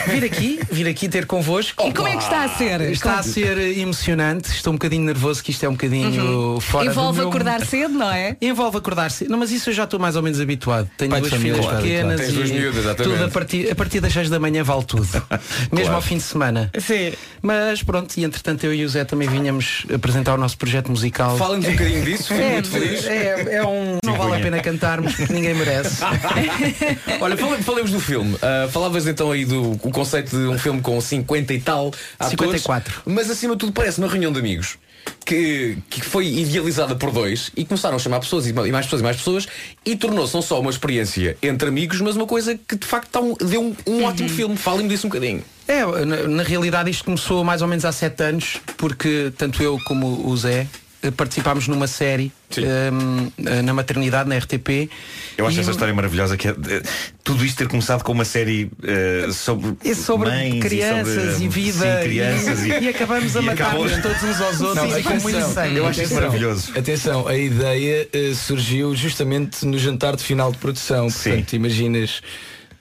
Vir 0.09 0.25
aqui, 0.25 0.61
vir 0.71 0.87
aqui 0.89 1.09
ter 1.09 1.25
convosco. 1.25 1.87
E 1.87 1.93
como 1.93 2.09
é 2.09 2.17
que 2.17 2.23
está 2.23 2.45
a 2.45 2.49
ser? 2.49 2.81
Está 2.83 3.19
a 3.21 3.23
ser 3.23 3.57
emocionante, 3.79 4.51
estou 4.51 4.73
um 4.73 4.77
bocadinho 4.77 5.05
nervoso 5.05 5.43
que 5.43 5.51
isto 5.51 5.65
é 5.65 5.69
um 5.69 5.73
bocadinho 5.73 6.59
fora 6.61 6.85
Uhum. 6.87 6.91
Envolve 6.91 7.13
do 7.13 7.21
meu... 7.23 7.29
acordar 7.29 7.65
cedo, 7.65 7.95
não 7.95 8.11
é? 8.11 8.37
Envolve 8.41 8.77
acordar-se. 8.77 9.27
Não, 9.29 9.39
mas 9.39 9.51
isso 9.51 9.71
eu 9.71 9.75
já 9.75 9.85
estou 9.85 9.99
mais 10.01 10.17
ou 10.17 10.23
menos 10.23 10.41
habituado. 10.41 10.91
Tenho 10.99 11.11
Pai 11.11 11.21
de 11.23 11.29
duas 11.29 11.41
família, 11.41 11.55
filhas 11.55 11.71
claro, 11.71 11.83
pequenas 11.87 12.17
claro. 12.17 12.23
Tens 12.25 12.35
duas 12.35 12.51
e 12.51 12.53
miúdas, 12.53 12.85
exatamente. 12.85 13.13
tudo 13.17 13.25
a 13.25 13.31
partir, 13.31 13.71
a 13.71 13.75
partir 13.75 14.01
das 14.01 14.13
6 14.13 14.31
da 14.31 14.41
manhã 14.41 14.63
vale 14.63 14.85
tudo. 14.85 15.09
Mesmo 15.73 15.95
ao 15.95 16.03
fim 16.03 16.17
de 16.19 16.23
semana. 16.23 16.71
Sim. 16.79 17.13
Mas 17.41 17.83
pronto, 17.83 18.15
e 18.19 18.25
entretanto 18.25 18.65
eu 18.65 18.75
e 18.75 18.85
o 18.85 18.89
Zé 18.89 19.05
também 19.05 19.29
vinhamos 19.29 19.87
apresentar 19.95 20.35
o 20.35 20.39
nosso 20.39 20.59
projeto 20.59 20.91
musical. 20.91 21.37
Fala-nos 21.39 21.67
um 21.67 21.73
bocadinho 21.73 22.05
disso, 22.05 22.29
fico 22.29 22.41
É, 22.41 22.53
muito 22.53 22.69
feliz. 22.69 23.07
é, 23.07 23.57
é 23.57 23.65
um. 23.67 23.99
Não 24.05 24.15
vale 24.17 24.37
a 24.37 24.41
pena 24.41 24.61
cantarmos 24.61 25.15
porque 25.15 25.33
ninguém 25.33 25.55
merece. 25.55 26.03
Olha, 27.21 27.37
fale- 27.37 27.63
falemos 27.63 27.91
do 27.91 28.01
filme. 28.01 28.37
Ah, 28.43 28.69
falavas 28.71 29.07
então 29.15 29.31
aí 29.33 29.45
do 29.45 29.73
o 29.73 29.91
conceito 29.91 30.31
de 30.37 30.47
um 30.47 30.59
filme 30.59 30.81
com 30.83 31.01
50 31.01 31.53
e 31.55 31.61
tal 31.61 31.87
atores. 32.19 32.31
54. 32.63 33.03
Mas 33.07 33.31
acima 33.31 33.55
de 33.55 33.61
tudo 33.61 33.73
parece 33.73 33.99
uma 33.99 34.09
reunião 34.09 34.33
de 34.33 34.39
amigos 34.39 34.77
que, 35.25 35.77
que 35.91 36.01
foi 36.01 36.27
idealizada 36.27 36.95
por 36.97 37.11
dois 37.11 37.51
e 37.57 37.65
começaram 37.65 37.97
a 37.97 37.99
chamar 37.99 38.21
pessoas 38.21 38.47
e 38.47 38.53
ma- 38.53 38.67
mais 38.69 38.87
pessoas 38.87 39.01
e 39.01 39.05
mais 39.05 39.17
pessoas 39.17 39.47
e 39.85 39.97
tornou-se 39.97 40.33
não 40.35 40.43
só 40.43 40.61
uma 40.61 40.71
experiência 40.71 41.37
entre 41.43 41.69
amigos, 41.69 42.01
mas 42.01 42.17
uma 42.17 42.27
coisa 42.27 42.59
que 42.67 42.77
de 42.77 42.87
facto 42.87 43.09
tá 43.11 43.21
um- 43.21 43.35
deu 43.35 43.63
um, 43.63 43.77
um 43.87 44.05
ótimo 44.05 44.29
filme. 44.29 44.57
Falem-me 44.57 44.89
disso 44.89 45.07
um 45.07 45.11
bocadinho. 45.11 45.43
É, 45.69 45.85
na, 46.05 46.29
na 46.29 46.43
realidade 46.43 46.91
isto 46.91 47.05
começou 47.05 47.43
mais 47.45 47.63
ou 47.63 47.69
menos 47.69 47.85
há 47.85 47.93
sete 47.93 48.23
anos, 48.23 48.57
porque 48.77 49.33
tanto 49.37 49.63
eu 49.63 49.79
como 49.87 50.27
o 50.29 50.37
Zé 50.37 50.67
participámos 51.13 51.69
numa 51.69 51.87
série 51.87 52.33
ehm, 52.57 53.29
eh, 53.45 53.63
na 53.63 53.73
maternidade, 53.75 54.29
na 54.29 54.37
RTP. 54.37 54.89
Eu 55.37 55.47
acho 55.47 55.57
E- 55.57 55.61
essa 55.61 55.71
história 55.71 55.93
maravilhosa 55.93 56.37
que 56.37 56.49
é, 56.49 56.51
eh, 56.51 56.83
tudo 57.23 57.45
isto 57.45 57.57
ter 57.59 57.69
começado 57.69 58.03
com 58.03 58.13
uma 58.13 58.25
série 58.25 58.71
eh, 58.83 59.29
sobre, 59.33 59.75
E 59.85 59.95
sobre 59.95 60.31
mães 60.31 60.61
crianças 60.63 61.09
e, 61.17 61.31
sobre, 61.33 61.45
e 61.45 61.49
vida 61.49 61.99
sim, 62.03 62.09
crianças 62.09 62.65
e- 62.65 62.69
e 62.69 62.89
acabamos 62.89 63.37
a 63.37 63.41
e 63.41 63.45
matar-nos 63.45 63.93
todos 64.03 64.23
uns 64.23 64.41
aos 64.41 64.61
outros 64.61 64.91
Não, 64.91 64.99
e 64.99 65.03
com 65.03 65.09
atenção, 65.11 65.31
muito 65.31 65.53
sangue. 65.55 65.77
Eu 65.77 65.87
acho 65.87 66.03
isso 66.03 66.13
Atenção, 66.15 66.17
maravilhoso. 66.29 66.73
Atenção, 66.79 67.29
a 67.29 67.37
ideia 67.37 68.09
eh, 68.13 68.33
surgiu 68.35 68.95
justamente 68.95 69.67
no 69.67 69.79
jantar 69.79 70.17
de 70.17 70.23
final 70.23 70.53
de 70.53 70.59
produção. 70.59 71.09
Portanto, 71.11 71.53
imaginas 71.55 72.21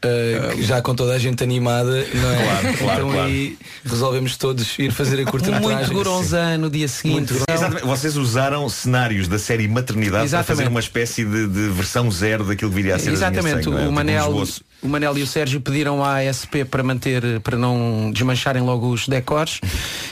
que 0.04 0.64
já 0.64 0.82
com 0.82 0.94
toda 0.94 1.14
a 1.14 1.20
gente 1.20 1.44
animada, 1.44 1.92
não 2.14 2.32
é? 2.32 2.44
Claro, 2.44 2.78
claro, 2.78 3.00
então 3.00 3.12
claro. 3.12 3.28
aí 3.28 3.58
resolvemos 3.86 4.38
todos 4.38 4.78
ir 4.78 4.92
fazer 4.92 5.22
a 5.22 5.26
curta-metragem. 5.26 5.78
Muito 5.78 5.94
goronzã 5.94 6.58
no 6.58 6.70
dia 6.70 6.88
seguinte. 6.88 7.34
Exatamente. 7.48 7.86
Vocês 7.86 8.18
usaram 8.18 8.68
cenários 8.70 9.28
da 9.28 9.40
série 9.40 9.68
Maternidade 9.68 10.26
Exatamente. 10.26 10.48
para 10.48 10.56
fazer 10.56 10.70
uma 10.70 10.80
espécie 10.80 11.24
de, 11.24 11.48
de 11.48 11.70
versão 11.70 12.12
zero 12.12 12.44
daquilo 12.44 12.70
que 12.72 12.76
viria 12.76 12.96
a 12.96 13.00
ser 13.00 13.12
Exatamente, 13.12 13.64
Sangue, 13.64 13.68
é? 13.68 13.70
o, 13.70 13.78
Tipo 13.80 13.90
um 13.90 13.92
Manel, 13.92 14.26
esboço. 14.28 14.62
o 14.82 14.88
Manel 14.88 15.18
e 15.18 15.24
o 15.24 15.28
Sérgio 15.28 15.62
pediram 15.62 16.04
à 16.04 16.18
ASP 16.28 16.66
para 16.66 16.84
manter, 16.84 17.40
para 17.42 17.58
não 17.58 18.12
desmancharem 18.12 18.62
logo 18.62 18.90
os 18.90 19.08
decors 19.08 19.62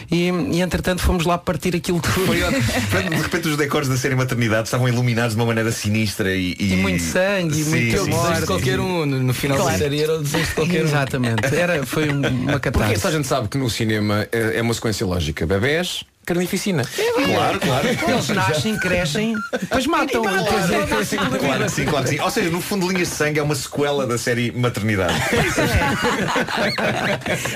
e, 0.10 0.30
e 0.52 0.62
entretanto 0.62 1.02
fomos 1.02 1.26
lá 1.26 1.38
partir 1.38 1.76
aquilo 1.76 2.00
tudo. 2.00 2.28
Foi 2.28 3.04
de 3.04 3.16
repente 3.16 3.48
os 3.48 3.58
decors 3.58 3.88
da 3.88 3.98
série 3.98 4.16
Maternidade 4.16 4.68
estavam 4.68 4.88
iluminados 4.88 5.36
de 5.36 5.42
uma 5.42 5.46
maneira 5.48 5.72
sinistra 5.72 6.34
e, 6.34 6.56
E 6.60 6.78
muito 6.78 7.04
sangue, 7.04 7.60
e 7.60 7.64
Sim, 7.64 7.70
muito 7.70 8.06
sim, 8.06 8.46
qualquer 8.46 8.80
um, 8.80 9.06
no, 9.06 9.20
no 9.22 9.34
final 9.34 9.58
Claro. 9.58 9.72
Série 9.82 10.02
era 10.04 10.14
o 10.16 10.22
desejo 10.22 10.46
de 10.46 10.54
qualquer 10.54 10.82
um. 10.82 10.88
Exatamente, 10.88 11.56
era, 11.56 11.86
foi 11.86 12.10
um- 12.10 12.20
uma 12.20 12.52
Porque 12.54 12.72
catástrofe. 12.72 13.02
toda 13.02 13.08
a 13.14 13.18
gente 13.18 13.28
sabe 13.28 13.48
que 13.48 13.58
no 13.58 13.70
cinema 13.70 14.28
é 14.32 14.58
é 14.58 14.62
uma 14.62 14.74
sequência 14.74 15.06
lógica. 15.06 15.46
Bebés, 15.46 16.04
carnificina. 16.26 16.84
Claro, 17.26 17.60
claro. 17.60 17.88
Eles 17.88 18.30
nascem, 18.30 18.78
crescem, 18.78 19.36
depois 19.60 19.88
matam. 19.88 20.22
Claro, 20.22 20.46
claro 20.46 20.98
que 20.98 21.06
sim, 21.72 21.86
claro 21.86 22.04
que 22.06 22.10
sim. 22.12 22.20
Ou 22.20 22.30
seja, 22.30 22.50
no 22.50 22.62
fundo, 22.62 22.88
Linhas 22.88 23.10
de 23.10 23.16
Sangue 23.16 23.40
é 23.40 23.44
uma 23.44 23.56
sequela 23.56 24.06
da 24.06 24.18
série 24.18 24.52
Maternidade. 24.52 25.14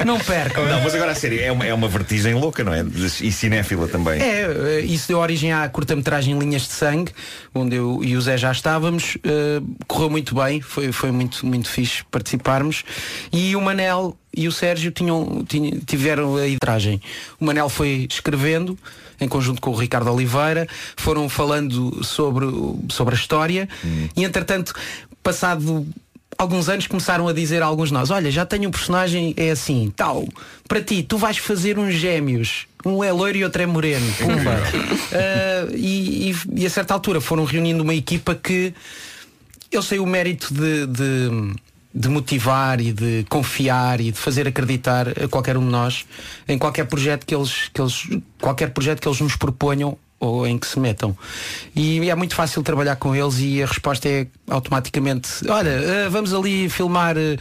Não 0.06 0.20
percam. 0.20 0.66
Não, 0.66 0.82
mas 0.82 0.96
agora 0.96 1.12
a 1.12 1.16
série 1.16 1.42
é 1.42 1.52
uma, 1.52 1.66
é 1.66 1.74
uma 1.74 1.88
vertigem 1.88 2.34
louca, 2.34 2.64
não 2.64 2.74
é? 2.74 2.84
E 3.22 3.32
cinéfila 3.32 3.88
também. 3.88 4.22
É, 4.22 4.42
eh, 4.42 4.80
isso 4.82 5.08
deu 5.08 5.20
origem 5.20 5.52
à 5.54 5.68
curta-metragem 5.70 6.38
Linhas 6.38 6.64
de 6.64 6.74
Sangue, 6.74 7.12
onde 7.54 7.76
eu 7.76 8.04
e 8.04 8.16
o 8.16 8.22
Zé 8.22 8.38
já 8.38 8.52
estávamos. 8.52 9.18
eh, 9.24 9.62
correu 9.88 10.10
muito 10.10 10.36
bem, 10.36 10.62
foi, 10.62 10.92
foi 10.92 11.12
muito, 11.12 11.46
muito 11.46 11.70
fixe 11.70 12.04
participarmos. 12.10 12.84
E 13.32 13.56
o 13.56 13.62
Manel 13.62 14.18
e 14.36 14.48
o 14.48 14.52
Sérgio 14.52 14.92
tinham, 14.92 15.44
tinham- 15.48 15.80
tiveram 15.86 16.36
a 16.36 16.48
idragem. 16.48 17.02
O 17.40 17.46
Manel 17.46 17.70
foi 17.70 18.08
escrevendo, 18.10 18.78
em 19.20 19.28
conjunto 19.28 19.62
com 19.62 19.72
o 19.72 19.76
Ricardo 19.76 20.12
Oliveira, 20.12 20.68
foram 20.98 21.30
falando 21.30 22.04
sobre, 22.04 22.46
sobre 22.90 23.16
a 23.16 23.18
história 23.18 23.70
e 24.16 24.24
entretanto, 24.24 24.74
passado 25.24 25.88
alguns 26.38 26.68
anos 26.68 26.86
começaram 26.86 27.28
a 27.30 27.34
dizer 27.34 27.62
a 27.64 27.66
alguns 27.66 27.88
de 27.90 27.94
nós, 27.94 28.10
olha, 28.12 28.30
já 28.30 28.46
tenho 28.46 28.68
um 28.68 28.72
personagem, 28.72 29.34
é 29.38 29.52
assim, 29.52 29.92
tal, 29.96 30.28
para 30.68 30.82
ti, 30.82 31.02
tu 31.02 31.18
vais 31.18 31.38
fazer 31.38 31.80
uns 31.80 31.94
gêmeos. 31.94 32.68
Um 32.86 33.02
é 33.04 33.12
loiro 33.12 33.38
e 33.38 33.44
outro 33.46 33.62
é 33.62 33.66
moreno. 33.66 34.06
Pumba. 34.20 34.62
Ah, 35.14 35.68
e, 35.74 36.32
e- 36.32 36.62
e 36.62 36.66
a 36.66 36.70
certa 36.70 36.94
altura 36.94 37.22
foram 37.22 37.46
reunindo 37.46 37.82
uma 37.84 37.96
equipa 37.96 38.36
que 38.36 38.74
eu 39.72 39.82
sei 39.82 39.98
o 40.00 40.06
mérito 40.06 40.54
de, 40.54 40.86
de, 40.88 41.56
de 41.96 42.10
motivar 42.10 42.82
e 42.82 42.92
de 42.92 43.26
confiar 43.30 44.02
e 44.02 44.12
de 44.12 44.18
fazer 44.18 44.46
acreditar 44.48 45.08
a 45.08 45.28
qualquer 45.30 45.56
um 45.56 45.64
de 45.64 45.72
nós 45.72 46.06
em 46.48 46.58
qualquer 46.58 46.86
projeto 46.86 47.26
que 47.26 47.34
eles, 47.34 47.70
que 47.74 47.82
eles 47.82 48.08
qualquer 48.42 48.72
projeto 48.72 49.02
que 49.02 49.08
eles 49.08 49.22
nos 49.22 49.38
proponham 49.38 49.98
ou 50.20 50.48
em 50.48 50.58
que 50.58 50.66
se 50.66 50.80
metam. 50.80 51.16
E 51.76 52.10
é 52.10 52.16
muito 52.16 52.36
fácil 52.36 52.64
trabalhar 52.64 52.96
com 52.96 53.14
eles 53.16 53.38
e 53.40 53.62
a 53.62 53.66
resposta 53.66 54.08
é 54.08 54.26
automaticamente, 54.50 55.30
olha, 55.50 55.70
eh, 55.70 56.08
vamos 56.10 56.34
ali 56.34 56.70
filmar 56.70 57.18
eh, 57.18 57.38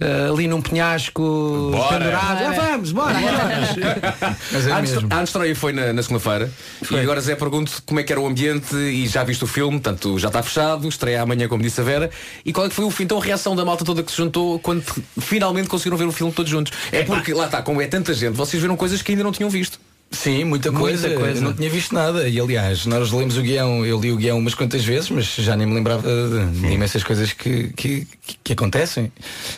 eh, 0.00 0.28
ali 0.32 0.46
num 0.46 0.62
penhasco 0.62 1.70
Bora. 1.72 1.98
pendurado. 1.98 2.42
Ah, 2.44 2.52
vamos, 2.70 2.92
bora. 2.92 3.14
Mas 4.52 4.68
a, 4.68 4.78
antes- 4.78 4.92
a 5.10 5.22
estreia 5.22 5.54
foi 5.56 5.72
na, 5.72 5.92
na 5.92 6.02
segunda-feira 6.02 6.50
e 6.90 6.96
agora 6.98 7.20
Zé 7.20 7.34
pergunto 7.34 7.82
como 7.86 8.00
é 8.00 8.02
que 8.02 8.12
era 8.12 8.20
o 8.20 8.26
ambiente 8.26 8.74
e 8.76 9.06
já 9.08 9.24
viste 9.24 9.44
o 9.44 9.46
filme, 9.46 9.80
portanto 9.80 10.18
já 10.18 10.28
está 10.28 10.42
fechado, 10.42 10.88
estreia 10.88 11.22
amanhã 11.22 11.48
como 11.48 11.62
disse 11.62 11.80
a 11.80 11.84
Vera 11.84 12.10
e 12.44 12.52
qual 12.52 12.66
é 12.66 12.68
que 12.68 12.74
foi 12.74 12.84
o 12.84 12.90
fim, 12.90 13.04
então 13.04 13.18
a 13.18 13.22
reação 13.24 13.54
da 13.56 13.64
malta 13.64 13.84
toda 13.84 14.02
que 14.02 14.10
se 14.10 14.16
juntou 14.16 14.58
quando 14.58 14.82
finalmente 15.20 15.68
conseguiram 15.68 15.96
ver 15.96 16.04
o 16.06 16.12
filme 16.12 16.32
todos 16.32 16.50
juntos? 16.50 16.72
É 16.92 17.02
porque 17.02 17.34
lá 17.34 17.46
está, 17.46 17.62
como 17.62 17.80
é 17.82 17.86
tanta 17.86 18.14
gente, 18.14 18.34
vocês 18.36 18.60
viram 18.62 18.76
coisas 18.76 19.02
que 19.02 19.12
ainda 19.12 19.24
não 19.24 19.32
tinham 19.32 19.50
visto. 19.50 19.78
Sim, 20.12 20.44
muita 20.44 20.70
coisa. 20.70 21.08
Muita 21.08 21.20
coisa. 21.24 21.40
Não 21.40 21.52
tinha 21.54 21.70
visto 21.70 21.94
nada. 21.94 22.28
E 22.28 22.38
aliás, 22.38 22.84
nós 22.86 23.10
lemos 23.10 23.36
o 23.38 23.42
guião, 23.42 23.84
eu 23.84 23.98
li 23.98 24.12
o 24.12 24.16
guião 24.16 24.38
umas 24.38 24.54
quantas 24.54 24.84
vezes, 24.84 25.08
mas 25.10 25.24
já 25.36 25.56
nem 25.56 25.66
me 25.66 25.74
lembrava 25.74 26.02
de, 26.06 26.60
de 26.60 26.66
imensas 26.68 27.02
coisas 27.02 27.32
que, 27.32 27.72
que, 27.74 28.06
que- 28.44 28.52
acontecem. 28.52 29.10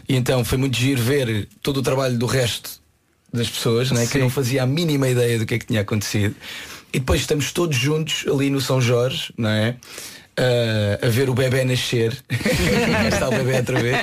E 0.08 0.14
então 0.16 0.44
foi 0.44 0.56
muito 0.56 0.76
giro 0.76 1.02
ver 1.02 1.48
todo 1.62 1.78
o 1.78 1.82
trabalho 1.82 2.16
do 2.16 2.26
resto 2.26 2.70
das 3.32 3.48
pessoas, 3.50 3.90
né, 3.90 4.06
que 4.06 4.16
não 4.18 4.30
fazia 4.30 4.62
a 4.62 4.66
mínima 4.66 5.08
ideia 5.08 5.38
do 5.40 5.44
que 5.44 5.54
é 5.54 5.58
que 5.58 5.66
tinha 5.66 5.80
acontecido. 5.80 6.36
E 6.92 7.00
depois 7.00 7.20
estamos 7.22 7.50
todos 7.50 7.76
juntos 7.76 8.24
ali 8.32 8.48
no 8.48 8.60
São 8.60 8.80
Jorge, 8.80 9.34
não 9.36 9.48
é? 9.50 9.74
Ah, 10.36 11.06
a 11.06 11.08
ver 11.08 11.30
o 11.30 11.34
bebê 11.34 11.64
nascer. 11.64 12.16
Está 13.12 13.28
o 13.28 13.30
bebê 13.30 13.56
outra 13.56 13.80
vez. 13.80 13.96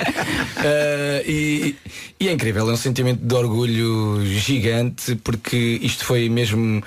Ah, 0.56 1.22
e, 1.26 1.76
e 2.18 2.28
é 2.28 2.32
incrível, 2.32 2.68
é 2.68 2.72
um 2.72 2.76
sentimento 2.76 3.24
de 3.24 3.34
orgulho 3.34 4.24
gigante, 4.24 5.16
porque 5.16 5.78
isto 5.82 6.04
foi 6.04 6.28
mesmo. 6.28 6.82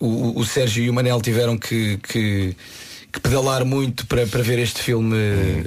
O, 0.00 0.38
o 0.38 0.44
Sérgio 0.44 0.84
e 0.84 0.90
o 0.90 0.94
Manel 0.94 1.20
tiveram 1.20 1.58
que, 1.58 1.98
que, 1.98 2.54
que 3.12 3.20
pedalar 3.20 3.64
muito 3.64 4.06
para, 4.06 4.26
para 4.28 4.42
ver 4.42 4.60
este 4.60 4.80
filme 4.80 5.16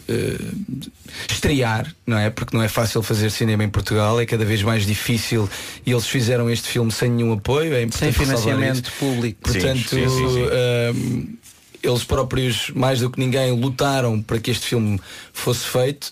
eh, 0.08 0.38
estrear, 1.30 1.94
não 2.08 2.18
é? 2.18 2.30
Porque 2.30 2.56
não 2.56 2.64
é 2.64 2.70
fácil 2.70 3.04
fazer 3.04 3.30
cinema 3.30 3.64
em 3.66 3.70
Portugal, 3.70 4.22
é 4.22 4.26
cada 4.26 4.46
vez 4.46 4.64
mais 4.64 4.86
difícil 4.86 5.50
e 5.86 5.92
eles 5.92 6.08
fizeram 6.08 6.50
este 6.50 6.70
filme 6.70 6.94
sem 6.94 7.12
nenhum 7.12 7.34
apoio, 7.34 7.74
é 7.74 7.86
Sem 7.92 8.14
financiamento 8.14 8.90
público. 8.98 9.42
Portanto, 9.42 9.90
Sim, 9.90 10.08
sim, 10.08 10.10
sim, 10.10 10.34
sim. 10.34 10.46
ahm, 10.46 11.41
eles 11.84 12.04
próprios, 12.04 12.70
mais 12.76 13.00
do 13.00 13.10
que 13.10 13.20
ninguém, 13.20 13.52
lutaram 13.52 14.22
para 14.22 14.40
que 14.40 14.52
este 14.52 14.66
filme 14.68 15.00
fosse 15.34 15.66
feito. 15.66 16.12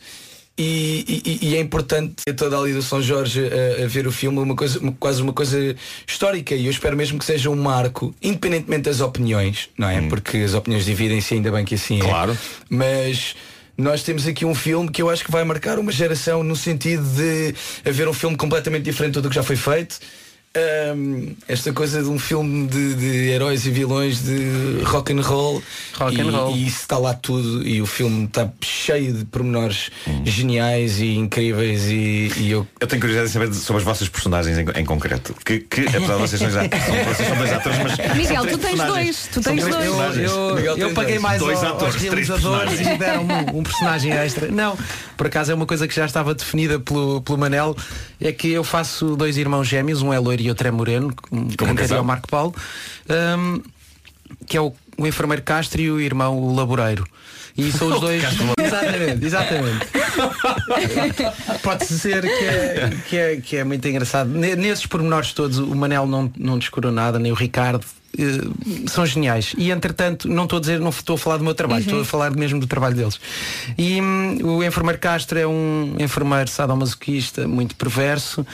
E, 0.62 1.24
e- 1.42 1.48
e 1.52 1.56
é 1.56 1.60
importante 1.62 2.16
ter 2.26 2.34
toda 2.34 2.58
ali 2.58 2.74
do 2.74 2.82
São 2.82 3.02
Jorge 3.02 3.40
a, 3.80 3.86
a 3.86 3.88
ver 3.88 4.06
o 4.06 4.12
filme 4.12 4.40
uma 4.40 4.56
coisa, 4.58 4.78
uma- 4.80 4.92
quase 4.92 5.22
uma 5.22 5.32
coisa 5.32 5.74
histórica 6.06 6.54
e 6.54 6.66
eu 6.66 6.72
espero 6.72 6.98
mesmo 6.98 7.18
que 7.18 7.24
seja 7.24 7.50
um 7.50 7.56
marco, 7.56 8.14
independentemente 8.22 8.84
das 8.84 9.00
opiniões, 9.00 9.70
não 9.78 9.88
é? 9.90 10.02
Porque 10.10 10.36
as 10.40 10.54
opiniões 10.54 10.84
dividem-se 10.84 11.34
ainda 11.34 11.50
bem 11.50 11.64
que 11.64 11.76
assim 11.76 12.00
é. 12.02 12.04
Claro. 12.04 12.38
Mas 12.70 13.38
nós 13.78 14.04
temos 14.04 14.28
aqui 14.28 14.44
um 14.44 14.54
filme 14.54 14.90
que 14.92 15.02
eu 15.02 15.10
acho 15.10 15.24
que 15.24 15.32
vai 15.32 15.46
marcar 15.46 15.80
uma 15.80 15.94
geração 15.94 16.44
no 16.44 16.58
sentido 16.58 17.04
de 17.16 17.56
haver 17.90 18.10
um 18.10 18.14
filme 18.14 18.36
completamente 18.36 18.84
diferente 18.84 19.12
de 19.12 19.20
tudo 19.20 19.28
o 19.28 19.30
que 19.30 19.36
já 19.36 19.44
foi 19.44 19.56
feito. 19.56 19.98
Ahm, 20.56 21.36
esta 21.48 21.72
coisa 21.72 22.02
de 22.02 22.10
um 22.10 22.18
filme 22.18 22.68
de, 22.68 22.96
de 22.96 23.30
heróis 23.30 23.68
e 23.68 23.70
vilões 23.70 24.24
de 24.24 24.82
rock 24.84 25.14
and 25.14 25.22
roll, 25.22 25.62
Rock 25.96 26.18
e, 26.18 26.22
and 26.22 26.32
roll. 26.32 26.56
e 26.56 26.66
isso 26.66 26.80
está 26.82 26.98
lá 26.98 27.14
tudo 27.14 27.66
e 27.68 27.80
o 27.84 27.86
filme 27.86 28.26
está 28.26 28.50
cheio 28.60 29.14
de 29.14 29.26
pormenores 29.26 29.92
geniais 30.26 31.00
e 31.00 31.14
incríveis 31.16 31.86
e, 31.86 32.32
e 32.38 32.50
eu 32.52 32.66
Eu 32.80 32.88
tenho 32.88 33.00
curiosidade 33.00 33.28
de 33.28 33.34
saber 33.34 33.54
sobre 33.54 33.78
as 33.82 33.84
vossas 33.86 34.10
personagens 34.10 34.58
em, 34.58 34.66
em 34.82 34.86
concreto. 34.86 35.36
Que, 35.46 35.60
que 35.60 35.82
apesar 35.82 36.16
de 36.16 36.22
vocês, 36.22 36.42
são, 36.42 36.50
vocês 36.50 37.38
dois 37.38 37.54
atores, 37.54 37.78
mas. 37.84 38.18
Miguel, 38.18 38.46
tu 38.48 38.58
tens 38.58 38.80
dois, 38.84 39.30
tu 39.32 39.42
tens 39.42 39.64
dois. 39.68 39.86
Eu, 39.86 40.24
eu- 40.24 40.56
Miguel 40.56 40.78
eu 40.80 40.94
paguei 40.96 41.14
dois. 41.20 41.22
mais 41.22 41.40
Dois 41.40 41.64
ao- 41.64 41.76
atores, 41.76 41.94
aos 41.96 42.04
três 42.06 42.28
realizadores 42.28 42.80
e 42.82 42.98
deram 42.98 43.22
um, 43.24 43.60
um 43.60 43.64
personagem 43.64 44.12
extra. 44.14 44.48
Não, 44.50 44.76
por 45.16 45.28
acaso 45.28 45.52
é 45.52 45.56
uma 45.56 45.68
coisa 45.68 45.88
que 45.88 45.96
já 45.96 46.06
estava 46.08 46.34
definida 46.34 46.80
pelo, 46.80 47.22
pelo 47.22 47.38
Manel, 47.38 47.78
é 48.20 48.32
que 48.32 48.50
eu 48.52 48.64
faço 48.64 49.16
dois 49.16 49.38
irmãos 49.38 49.68
gêmeos, 49.68 50.02
um 50.02 50.12
é 50.12 50.18
loiro 50.18 50.39
e 50.42 50.50
outro 50.50 50.68
é 50.68 50.72
moreno, 50.72 51.14
com 51.16 51.38
Como 51.50 51.56
com 51.58 51.76
casal? 51.76 51.98
ao 52.00 52.04
Marco 52.04 52.28
Paulo, 52.28 52.56
hum, 53.38 53.62
que 54.46 54.58
é 54.58 54.62
o, 54.62 54.74
o 54.98 55.08
enfermeiro 55.08 55.42
Castro 55.44 55.82
e 55.82 55.90
o 55.92 56.00
irmão 56.00 56.38
o 56.38 56.56
laboreiro. 56.56 57.06
E 57.58 57.72
são 57.72 57.90
os 57.90 58.00
dois. 58.02 58.24
exatamente, 58.24 59.26
exatamente. 59.26 59.86
Pode 61.62 61.86
ser 61.86 62.22
que 62.22 62.46
é, 62.46 62.90
que, 63.10 63.18
é, 63.18 63.36
que 63.38 63.58
é 63.58 63.64
muito 63.64 63.86
engraçado. 63.88 64.30
Ne- 64.30 64.56
Nesses 64.56 64.86
pormenores 64.86 65.34
todos, 65.34 65.58
o 65.58 65.76
Manel 65.76 66.06
não, 66.08 66.32
não 66.38 66.58
descurou 66.58 66.92
nada, 66.92 67.20
nem 67.20 67.32
o 67.32 67.36
Ricardo 67.36 67.86
eh, 68.18 68.88
são 68.88 69.06
geniais. 69.06 69.54
E 69.58 69.72
entretanto, 69.72 70.28
não 70.28 70.44
estou 70.44 70.58
a 70.58 70.60
dizer, 70.60 70.80
não 70.80 70.90
estou 70.90 71.16
a 71.16 71.18
falar 71.18 71.38
do 71.38 71.44
meu 71.44 71.54
trabalho, 71.54 71.82
estou 71.82 72.02
a 72.02 72.06
falar 72.06 72.32
mesmo 72.32 72.60
do 72.60 72.68
trabalho 72.68 72.96
deles. 72.96 73.20
E 73.78 74.02
hum, 74.02 74.38
o 74.58 74.64
enfermeiro 74.64 75.00
Castro 75.00 75.38
é 75.38 75.48
um 75.48 75.96
enfermeiro 76.00 76.50
sadomasoquista, 76.50 77.48
muito 77.48 77.76
perverso, 77.76 78.46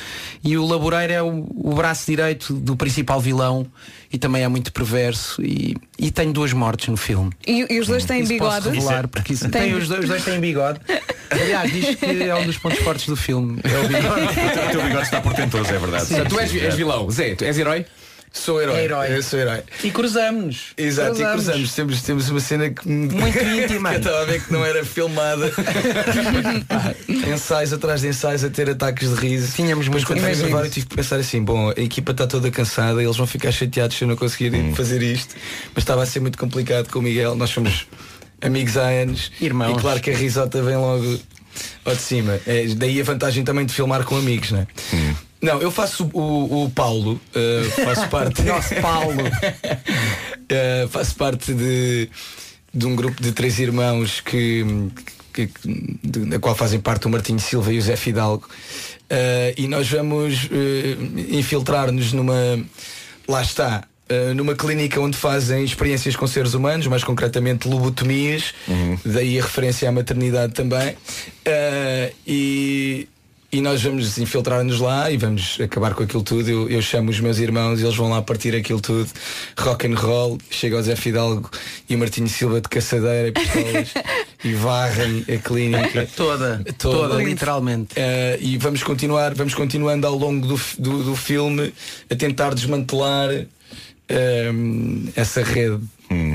e 0.43 0.57
o 0.57 0.65
Laboreiro 0.65 1.13
é 1.13 1.23
o, 1.23 1.45
o 1.55 1.73
braço 1.73 2.05
direito 2.05 2.53
do 2.53 2.75
principal 2.75 3.19
vilão 3.19 3.67
e 4.11 4.17
também 4.17 4.43
é 4.43 4.47
muito 4.47 4.71
perverso 4.71 5.41
e, 5.41 5.75
e 5.97 6.11
tem 6.11 6.31
duas 6.31 6.53
mortes 6.53 6.87
no 6.87 6.97
filme. 6.97 7.31
E, 7.45 7.73
e 7.73 7.79
os 7.79 7.87
dois 7.87 8.05
têm 8.05 8.21
Isso 8.21 8.29
bigode? 8.29 8.55
Posso 8.55 8.69
revelar, 8.69 9.07
porque 9.07 9.33
isso, 9.33 9.49
Tem. 9.49 9.61
tem, 9.63 9.73
os, 9.73 9.87
dois, 9.87 10.01
os 10.03 10.09
dois 10.09 10.23
têm 10.23 10.39
bigode. 10.39 10.79
Aliás, 11.29 11.71
diz 11.71 11.95
que 11.95 12.23
é 12.23 12.35
um 12.35 12.45
dos 12.45 12.57
pontos 12.57 12.79
fortes 12.79 13.07
do 13.07 13.15
filme. 13.15 13.59
É 13.63 13.79
o 13.79 13.87
bigode. 13.87 14.25
O 14.65 14.71
teu 14.71 14.83
bigode 14.83 15.03
está 15.03 15.21
portentoso, 15.21 15.69
é 15.69 15.77
verdade. 15.77 16.05
Portanto, 16.07 16.29
tu 16.29 16.39
és, 16.39 16.55
és 16.55 16.75
vilão. 16.75 17.09
Zé, 17.09 17.35
tu 17.35 17.43
és 17.43 17.57
herói? 17.57 17.85
Sou 18.35 18.61
herói. 18.61 18.81
Herói. 18.83 19.15
Eu 19.17 19.23
sou 19.23 19.39
herói. 19.39 19.63
E 19.81 19.89
cruzamos. 19.89 20.73
Exato, 20.77 21.21
e 21.21 21.25
cruzamos. 21.25 21.73
Temos, 21.73 22.01
temos 22.01 22.29
uma 22.29 22.39
cena 22.41 22.69
que 22.69 22.87
Muito 22.87 23.39
íntima. 23.39 23.89
que 23.91 23.95
eu 23.95 23.99
estava 23.99 24.21
a 24.21 24.25
ver 24.25 24.43
que 24.43 24.51
não 24.51 24.63
era 24.63 24.83
filmada. 24.83 25.49
Ensaios 27.33 27.71
atrás 27.71 28.01
de 28.01 28.09
ensaios 28.09 28.43
a 28.43 28.49
ter 28.49 28.69
ataques 28.69 29.09
de 29.09 29.15
riso. 29.15 29.53
Tínhamos 29.55 29.87
Mas 29.87 30.03
muito 30.03 30.07
quando 30.07 30.19
fui 30.19 30.35
gravar 30.35 30.65
eu 30.65 30.69
tive 30.69 30.85
que 30.85 30.95
pensar 30.95 31.15
assim, 31.15 31.41
bom, 31.41 31.69
a 31.69 31.81
equipa 31.81 32.11
está 32.11 32.27
toda 32.27 32.51
cansada, 32.51 33.01
eles 33.01 33.15
vão 33.15 33.25
ficar 33.25 33.51
chateados 33.53 33.97
se 33.97 34.03
eu 34.03 34.07
não 34.07 34.17
conseguir 34.17 34.51
fazer 34.75 35.01
isto. 35.01 35.33
Mas 35.73 35.83
estava 35.83 36.03
a 36.03 36.05
ser 36.05 36.19
muito 36.19 36.37
complicado 36.37 36.89
com 36.89 36.99
o 36.99 37.01
Miguel. 37.01 37.35
Nós 37.35 37.49
somos 37.51 37.87
amigos 38.41 38.75
há 38.75 38.89
anos. 38.89 39.31
Irmãos. 39.39 39.77
E 39.77 39.81
claro 39.81 40.01
que 40.01 40.11
a 40.11 40.15
risota 40.15 40.61
vem 40.61 40.75
logo 40.75 41.19
ao 41.85 41.95
de 41.95 42.01
cima. 42.01 42.37
É, 42.45 42.65
daí 42.75 42.99
a 42.99 43.03
vantagem 43.03 43.45
também 43.45 43.65
de 43.65 43.73
filmar 43.73 44.03
com 44.03 44.17
amigos, 44.17 44.51
não 44.51 44.59
é? 44.59 44.67
Não, 45.45 45.61
eu 45.61 45.71
faço 45.71 46.09
o, 46.13 46.63
o- 46.65 46.69
Paulo, 46.71 47.19
uh, 47.35 47.83
faço 47.85 48.07
parte. 48.09 48.41
Nosso 48.43 48.75
Paulo. 48.81 49.21
Uh, 49.23 50.87
faço 50.89 51.15
parte 51.15 51.53
de, 51.53 52.09
de 52.73 52.85
um 52.85 52.95
grupo 52.95 53.21
de 53.21 53.31
três 53.31 53.59
irmãos 53.59 54.19
que, 54.21 54.65
que- 55.33 55.47
que- 55.47 56.19
da 56.25 56.39
qual 56.39 56.55
fazem 56.55 56.79
parte 56.79 57.05
o 57.07 57.09
Martinho 57.09 57.39
Silva 57.39 57.71
e 57.73 57.77
o 57.77 57.81
Zé 57.81 57.95
Fidalgo. 57.95 58.47
Uh, 59.05 59.53
e 59.57 59.67
nós 59.67 59.87
vamos 59.89 60.45
uh, 60.45 60.49
infiltrar-nos 61.29 62.11
numa. 62.11 62.33
Lá 63.27 63.41
está. 63.41 63.83
uh, 64.09 64.33
numa 64.33 64.55
clínica 64.55 64.99
onde 64.99 65.15
fazem 65.17 65.63
experiências 65.63 66.15
com 66.15 66.25
seres 66.27 66.53
humanos, 66.55 66.87
mais 66.87 67.03
concretamente 67.03 67.67
lobotomias, 67.67 68.53
daí 69.05 69.39
a 69.39 69.43
referência 69.43 69.87
à 69.87 69.91
maternidade 69.91 70.53
também. 70.53 70.89
Uh, 71.47 72.15
e, 72.25 73.07
e 73.55 73.61
nós 73.61 73.81
vamos 73.81 74.17
infiltrar-nos 74.17 74.81
lá 74.81 75.09
e 75.09 75.15
vamos 75.15 75.57
acabar 75.61 75.93
com 75.93 76.03
aquilo 76.03 76.21
tudo. 76.21 76.49
Eu, 76.49 76.69
eu 76.69 76.81
chamo 76.81 77.09
os 77.09 77.21
meus 77.21 77.37
irmãos, 77.37 77.81
eles 77.81 77.95
vão 77.95 78.09
lá 78.09 78.21
partir 78.21 78.53
aquilo 78.53 78.81
tudo. 78.81 79.09
Rock 79.57 79.87
and 79.87 79.95
roll, 79.95 80.37
chega 80.49 80.77
o 80.77 80.83
Zé 80.83 80.97
Fidalgo 80.97 81.49
e 81.89 81.95
o 81.95 81.97
Martinho 81.97 82.27
Silva 82.27 82.59
de 82.59 82.67
caçadeira 82.67 83.29
e 83.29 83.31
pistolas 83.31 83.93
e 84.43 84.53
varrem 84.53 85.23
a 85.33 85.37
clínica 85.37 86.05
Toda, 86.17 86.61
toda, 86.77 87.23
literalmente. 87.23 87.93
Eh, 87.95 88.39
e 88.41 88.57
vamos 88.57 88.83
continuar, 88.83 89.33
vamos 89.33 89.53
continuando 89.53 90.05
ao 90.05 90.17
longo 90.17 90.45
do, 90.45 90.59
do, 90.77 91.03
do 91.03 91.15
filme 91.15 91.73
a 92.11 92.15
tentar 92.15 92.53
desmantelar 92.53 93.29
ehm, 94.09 95.09
essa 95.15 95.41
rede. 95.43 95.79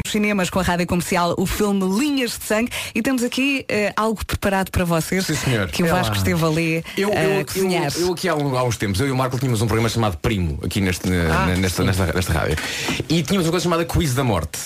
Os 0.05 0.11
cinemas 0.11 0.51
com 0.51 0.59
a 0.59 0.63
rádio 0.63 0.85
comercial, 0.87 1.35
o 1.39 1.47
filme 1.47 1.81
Linhas 1.97 2.37
de 2.37 2.45
Sangue 2.45 2.71
e 2.93 3.01
temos 3.01 3.23
aqui 3.23 3.65
eh, 3.69 3.93
algo 3.97 4.25
preparado 4.27 4.69
para 4.71 4.85
vocês 4.85 5.25
Sim, 5.25 5.37
senhor. 5.37 5.69
que 5.69 5.83
o 5.83 5.87
É 5.87 5.91
Vasco 5.91 6.11
lá. 6.13 6.17
esteve 6.19 6.45
ali 6.45 6.85
Eu, 6.97 7.13
a 7.13 7.23
eu, 7.23 7.45
cozinhar. 7.47 7.93
eu, 7.95 8.07
eu 8.09 8.13
aqui 8.13 8.29
há, 8.29 8.35
um- 8.35 8.57
há 8.59 8.65
uns 8.65 8.77
tempos, 8.77 9.01
eu 9.01 9.07
e 9.07 9.11
o 9.13 9.17
Marco 9.17 9.39
tínhamos 9.39 9.63
um 9.63 9.67
programa 9.67 9.89
chamado 9.89 10.17
Primo, 10.19 10.59
aqui 10.65 10.81
neste, 10.81 11.09
Ah, 11.09 11.47
na- 11.47 11.57
nesta, 11.57 11.85
nesta, 11.85 12.13
nesta 12.13 12.33
rádio. 12.33 12.57
E 13.09 13.23
tínhamos 13.23 13.47
uma 13.47 13.53
coisa 13.53 13.63
chamada 13.63 13.85
Quiz 13.85 14.13
da 14.13 14.25
Morte. 14.25 14.59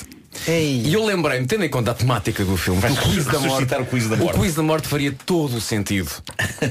E 0.85 0.93
eu 0.93 1.05
lembrei-me, 1.05 1.47
tendo 1.47 1.65
em 1.65 1.69
conta 1.69 1.93
a 1.93 1.95
temática 1.95 2.45
do 2.45 2.57
filme, 2.57 2.81
o 2.81 2.97
quiz 2.97 3.25
da 3.25 3.39
morte, 3.39 3.75
o 3.75 3.87
quiz 3.87 4.09
da 4.09 4.17
morte. 4.17 4.37
o 4.37 4.41
quiz 4.41 4.55
da 4.55 4.63
morte 4.63 4.89
faria 4.89 5.15
todo 5.25 5.57
o 5.57 5.61
sentido 5.61 6.11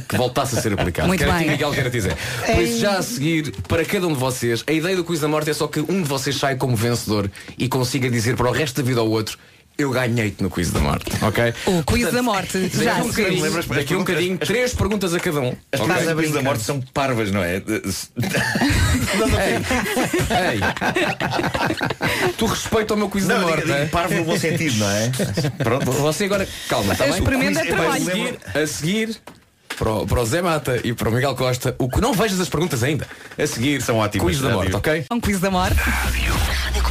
que 0.08 0.18
voltasse 0.18 0.58
a 0.58 0.62
ser 0.62 0.74
aplicado. 0.74 1.08
Muito 1.08 1.20
Quero 1.20 1.34
bem. 1.34 1.50
Miguel 1.50 1.72
quer 1.72 1.90
dizer. 1.90 2.16
Por 2.46 2.62
isso, 2.62 2.80
já 2.80 2.98
a 2.98 3.02
seguir, 3.02 3.52
para 3.68 3.84
cada 3.86 4.08
um 4.08 4.14
de 4.14 4.20
vocês, 4.20 4.64
a 4.68 4.72
ideia 4.72 4.96
do 4.96 5.04
quiz 5.04 5.20
da 5.20 5.28
morte 5.28 5.50
é 5.50 5.54
só 5.54 5.68
que 5.68 5.80
um 5.80 6.02
de 6.02 6.08
vocês 6.08 6.36
saia 6.36 6.56
como 6.56 6.76
vencedor 6.76 7.30
e 7.58 7.68
consiga 7.68 8.10
dizer 8.10 8.36
para 8.36 8.50
o 8.50 8.52
resto 8.52 8.82
da 8.82 8.88
vida 8.88 9.00
ao 9.00 9.10
outro. 9.10 9.38
Eu 9.76 9.90
ganhei-te 9.90 10.44
no 10.44 10.52
quiz 10.52 10.70
da 10.72 10.80
morte, 10.80 11.12
ok? 11.22 11.52
O 11.66 11.84
quiz 11.84 12.12
da 12.14 12.22
morte, 12.22 12.70
já 12.70 12.94
a 12.94 12.98
um 12.98 13.02
a 13.02 13.04
bocadinho, 13.06 13.42
Lembras- 13.44 13.66
as 13.70 13.76
daqui 13.78 13.94
a 13.94 13.98
um 13.98 14.00
bocadinho, 14.02 14.38
três 14.38 14.74
perguntas 14.76 15.14
a 15.16 15.20
cada 15.20 15.42
um. 15.42 15.56
As 15.72 15.80
perguntas 15.80 16.08
do 16.08 16.16
quiz 16.16 16.32
da 16.32 16.42
morte 16.44 16.64
são 16.64 16.80
parvas, 16.94 17.32
não 17.32 17.44
é? 17.44 17.56
Ei, 17.56 17.64
tu 22.38 22.46
respeita 22.46 22.94
o 22.94 22.98
meu 22.98 23.10
quiz 23.10 23.26
da 23.26 23.36
Não, 23.40 23.48
morte. 23.48 23.62
digo, 23.64 23.74
digo 23.74 23.80
é? 23.80 23.86
parvo 23.88 24.14
no 24.16 24.26
bom 24.26 24.38
sentido, 24.38 24.78
não 24.78 24.90
é? 24.90 25.12
Pronto, 25.58 25.92
você 25.92 26.26
agora, 26.26 26.48
calma, 26.70 26.94
está 26.94 27.06
bem? 27.06 27.14
Experimenta 27.16 27.62
quiz- 27.62 27.70
trabalho. 27.74 28.04
a 28.04 28.06
seguir, 28.06 28.40
a 28.56 28.68
seguir 28.68 29.18
para, 29.78 29.92
o, 29.92 30.06
para 30.08 30.22
o 30.22 30.26
Zé 30.26 30.42
Mata 30.42 30.80
e 30.84 30.94
para 30.94 31.10
o 31.10 31.12
Miguel 31.12 31.36
Costa, 31.36 31.76
o 31.80 31.90
que 31.90 32.00
não 32.00 32.14
vejas 32.14 32.40
as 32.40 32.50
perguntas 32.50 32.84
ainda. 32.84 33.08
A 33.38 33.48
seguir, 33.48 33.82
São 33.82 33.98
ótimas, 33.98 34.28
quiz 34.28 34.40
da 34.42 34.50
morte, 34.52 34.76
ok? 34.76 35.06
Um 35.12 35.20
quiz 35.20 35.40
da 35.40 35.50
morte, 35.50 35.76
Rádio 35.78 36.34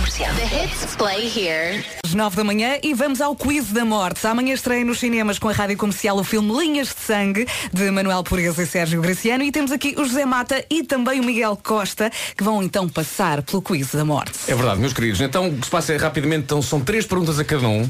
Comercial. 0.03 0.35
The 0.35 0.65
hits 0.65 0.97
play 0.97 1.29
here. 1.29 1.85
às 2.05 2.13
nove 2.13 2.35
da 2.35 2.43
manhã 2.43 2.77
e 2.83 2.93
vamos 2.93 3.21
ao 3.21 3.37
quiz 3.37 3.71
da 3.71 3.85
morte. 3.85 4.27
Amanhã 4.27 4.53
estreia 4.53 4.85
nos 4.85 4.99
cinemas 4.99 5.39
com 5.39 5.49
a 5.49 5.53
rádio 5.53 5.77
comercial 5.77 6.19
o 6.19 6.25
filme 6.25 6.53
Linhas 6.59 6.89
de 6.89 7.01
Sangue 7.01 7.47
de 7.73 7.89
Manuel 7.89 8.25
Pureza 8.25 8.65
e 8.65 8.67
Sérgio 8.67 9.01
Graciano 9.01 9.45
e 9.45 9.53
temos 9.53 9.71
aqui 9.71 9.95
o 9.97 10.05
José 10.05 10.27
Mata 10.27 10.65
e 10.69 10.83
também 10.83 11.21
o 11.21 11.25
Miguel 11.25 11.57
Costa 11.57 12.11
que 12.37 12.43
vão 12.43 12.65
então 12.65 12.89
passar 12.89 13.43
pelo 13.43 13.63
quiz 13.63 13.93
da 13.93 14.05
morte. 14.05 14.33
É 14.49 14.55
verdade, 14.57 14.81
meus 14.81 14.93
queridos. 14.93 15.21
Então, 15.21 15.47
o 15.49 15.57
que 15.57 15.67
se 15.67 15.71
passa 15.71 15.93
é 15.93 15.97
rapidamente, 15.97 16.43
então, 16.47 16.61
são 16.61 16.81
três 16.81 17.07
perguntas 17.07 17.39
a 17.39 17.45
cada 17.45 17.69
um. 17.69 17.89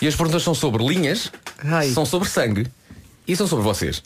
E 0.00 0.08
as 0.08 0.16
perguntas 0.16 0.42
são 0.42 0.54
sobre 0.54 0.82
linhas, 0.82 1.30
Ai. 1.62 1.90
são 1.90 2.06
sobre 2.06 2.30
sangue 2.30 2.66
e 3.28 3.36
são 3.36 3.46
sobre 3.46 3.64
vocês. 3.64 4.02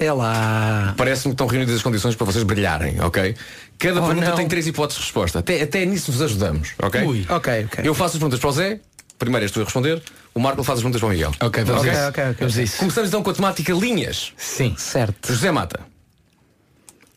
É 0.00 0.10
lá. 0.12 0.94
Parece-me 0.96 1.32
que 1.32 1.34
estão 1.34 1.46
reunidas 1.46 1.76
as 1.76 1.82
condições 1.82 2.14
para 2.16 2.24
vocês 2.24 2.42
brilharem, 2.42 2.98
ok? 3.02 3.36
Cada 3.78 4.00
Oh, 4.02 4.06
pergunta 4.06 4.30
não. 4.30 4.36
tem 4.36 4.48
três 4.48 4.66
hipóteses 4.66 4.98
de 5.00 5.04
resposta. 5.06 5.38
Até, 5.40 5.60
até 5.60 5.84
nisso 5.84 6.10
vos 6.10 6.22
ajudamos, 6.22 6.70
ok? 6.82 7.02
Ui. 7.04 7.26
Ok, 7.28 7.64
ok. 7.66 7.84
Eu 7.86 7.94
faço 7.94 8.14
as 8.16 8.18
perguntas 8.18 8.40
para 8.40 8.48
o 8.48 8.52
Zé, 8.52 8.80
primeiro 9.18 9.44
és 9.44 9.52
tu 9.52 9.60
a 9.60 9.64
responder, 9.64 10.02
o 10.34 10.40
Marco 10.40 10.64
faz 10.64 10.78
as 10.78 10.82
perguntas 10.82 11.00
para 11.00 11.08
o 11.08 11.10
Miguel. 11.10 11.32
Ok, 11.40 11.64
vamos 11.64 11.82
Ok, 11.82 11.90
a 11.90 11.92
isso. 11.94 12.08
ok, 12.08 12.24
ok. 12.24 12.34
Vamos 12.40 12.58
a 12.58 12.62
isso. 12.62 12.76
Começamos 12.78 13.08
então 13.10 13.22
com 13.22 13.30
a 13.30 13.34
temática 13.34 13.72
linhas. 13.74 14.32
Sim. 14.38 14.74
Certo. 14.78 15.28
José 15.34 15.50
Mata, 15.50 15.80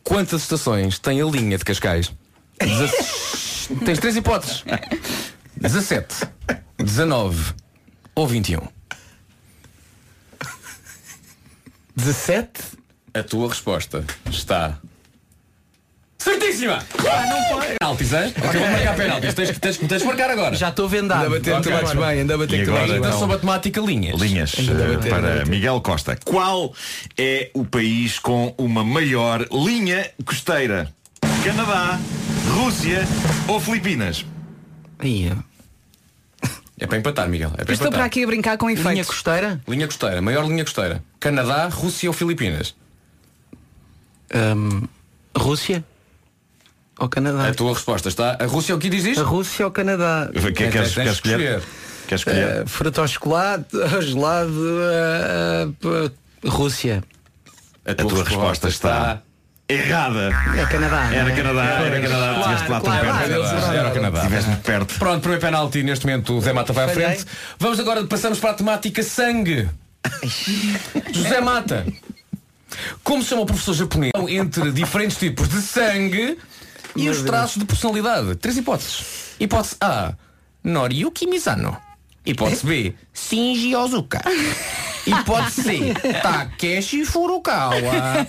quantas 0.03 0.41
estações 0.41 0.99
tem 0.99 1.21
a 1.21 1.25
linha 1.25 1.57
de 1.57 1.63
Cascais? 1.63 2.11
Dezesse- 2.59 3.73
Tens 3.85 3.97
três 3.99 4.15
hipóteses. 4.17 4.63
17, 5.55 6.27
19 6.77 7.53
ou 8.13 8.27
21. 8.27 8.59
17? 11.95 12.49
A 13.13 13.23
tua 13.23 13.49
resposta 13.49 14.03
está. 14.29 14.77
Certíssima! 16.17 16.77
Ah, 16.99 17.25
não 17.27 17.43
pode! 17.59 17.75
Penaltis, 17.79 18.13
hein? 18.13 18.33
Ok, 18.37 18.59
vou 18.59 18.69
marcar 18.71 18.95
penaltis. 18.95 19.33
Tens, 19.33 19.59
tens, 19.59 19.77
tens 19.77 19.99
de 20.01 20.05
marcar 20.07 20.29
agora. 20.29 20.55
Já 20.55 20.69
estou 20.69 20.87
vendado. 20.87 21.25
Anda 21.25 21.35
a 21.35 21.39
bater, 21.39 21.51
tu 21.51 21.57
Ok. 21.69 21.71
bates 21.71 21.93
bem, 21.93 22.21
anda 22.21 22.33
a 22.33 22.37
bater 22.37 22.65
tu 22.65 22.69
agora, 22.71 22.79
bates 22.87 22.95
Então, 22.97 23.09
bem. 23.11 23.19
sobre 23.19 23.35
a 23.35 23.39
temática 23.39 23.81
linhas. 23.81 24.21
Linhas 24.21 24.55
Ainda 24.57 24.71
eh, 24.93 24.97
ter, 24.97 25.09
para 25.09 25.33
ainda. 25.33 25.45
Miguel 25.45 25.81
Costa. 25.81 26.17
Qual 26.23 26.73
é 27.17 27.51
o 27.53 27.65
país 27.65 28.19
com 28.19 28.55
uma 28.57 28.83
maior 28.85 29.45
linha 29.51 30.09
costeira? 30.25 30.89
Canadá, 31.43 31.99
Rússia 32.55 33.05
ou 33.47 33.59
Filipinas? 33.59 34.25
Ia. 35.03 35.35
É 36.83 36.87
para 36.87 36.97
empatar, 36.97 37.29
Miguel. 37.29 37.51
É 37.57 37.63
para 37.63 37.73
Estou 37.73 37.87
para 37.87 37.99
empatar. 37.99 38.05
aqui 38.07 38.23
a 38.23 38.27
brincar 38.27 38.57
com 38.57 38.67
Linha 38.69 38.81
efeitos. 38.81 39.07
costeira? 39.07 39.61
Linha 39.65 39.87
costeira, 39.87 40.21
maior 40.21 40.45
linha 40.45 40.65
costeira. 40.65 41.01
Canadá, 41.17 41.69
Rússia 41.69 42.09
ou 42.09 42.13
Filipinas? 42.13 42.75
Hum, 44.35 44.87
Rússia? 45.37 45.81
Ou 46.99 47.07
Canadá? 47.07 47.47
A 47.47 47.53
tua 47.53 47.73
resposta 47.73 48.09
está. 48.09 48.35
A 48.37 48.45
Rússia 48.45 48.73
é 48.73 48.75
o 48.75 48.79
que 48.79 48.89
diz 48.89 49.05
isto? 49.05 49.21
A 49.21 49.25
Rússia 49.25 49.65
ou 49.65 49.71
Canadá? 49.71 50.29
Quer- 50.33 50.41
Tens- 50.53 50.71
Queres, 50.73 50.93
queres 50.93 51.11
escolher? 51.13 51.63
Queres 52.05 52.19
escolher? 52.21 52.63
Uh, 52.63 52.67
fruta 52.67 52.99
ao 53.01 53.07
chocolate, 53.07 53.81
ao 53.81 54.01
gelado, 54.03 54.51
uh, 54.51 55.87
uh, 55.87 56.49
Rússia. 56.49 57.01
A 57.85 57.95
tua 57.95 58.23
resposta 58.25 58.67
está 58.67 59.21
errada. 59.67 60.29
É 60.57 60.65
Canadá. 60.65 61.13
Era 61.13 61.31
é? 61.31 61.35
Canadá, 61.35 61.63
era 61.63 62.01
Canadá. 62.01 62.39
Estiveste 62.39 62.69
lá 62.69 62.81
tão 62.81 62.91
claro, 62.91 63.05
perto. 63.05 63.39
claro, 63.39 63.77
Era 63.77 63.89
o 63.89 63.93
Canadá. 63.93 64.17
Estiveste 64.19 64.49
muito 64.49 64.63
perto. 64.63 64.99
Pronto, 64.99 65.19
primeiro 65.21 65.41
penalti 65.41 65.83
neste 65.83 66.05
momento 66.05 66.37
o 66.37 66.41
Zé 66.41 66.53
Mata 66.53 66.73
vai 66.73 66.85
à 66.85 66.89
frente. 66.89 67.25
Vamos 67.59 67.79
agora, 67.79 68.03
passamos 68.05 68.39
para 68.39 68.51
a 68.51 68.53
temática 68.53 69.01
sangue. 69.03 69.69
José 71.11 71.41
Mata. 71.41 71.85
Como 73.03 73.21
se 73.21 73.29
chama 73.29 73.43
o 73.43 73.45
professor 73.45 73.73
japonês 73.73 74.11
entre 74.29 74.71
diferentes 74.71 75.17
tipos 75.17 75.47
de 75.47 75.61
sangue 75.61 76.37
e 76.95 77.09
os 77.09 77.21
traços 77.21 77.57
de 77.57 77.65
personalidade? 77.65 78.35
Três 78.35 78.57
hipóteses. 78.57 79.35
Hipótese 79.39 79.75
A, 79.79 80.13
Noriyuki 80.63 81.27
Mizano. 81.27 81.77
Hipótese 82.25 82.65
B, 82.65 82.95
Shinji 83.13 83.75
Ozuka. 83.75 84.21
Hipótese 85.05 85.61
C, 85.61 85.93
Takeshi 86.23 87.05
Furukawa. 87.05 88.25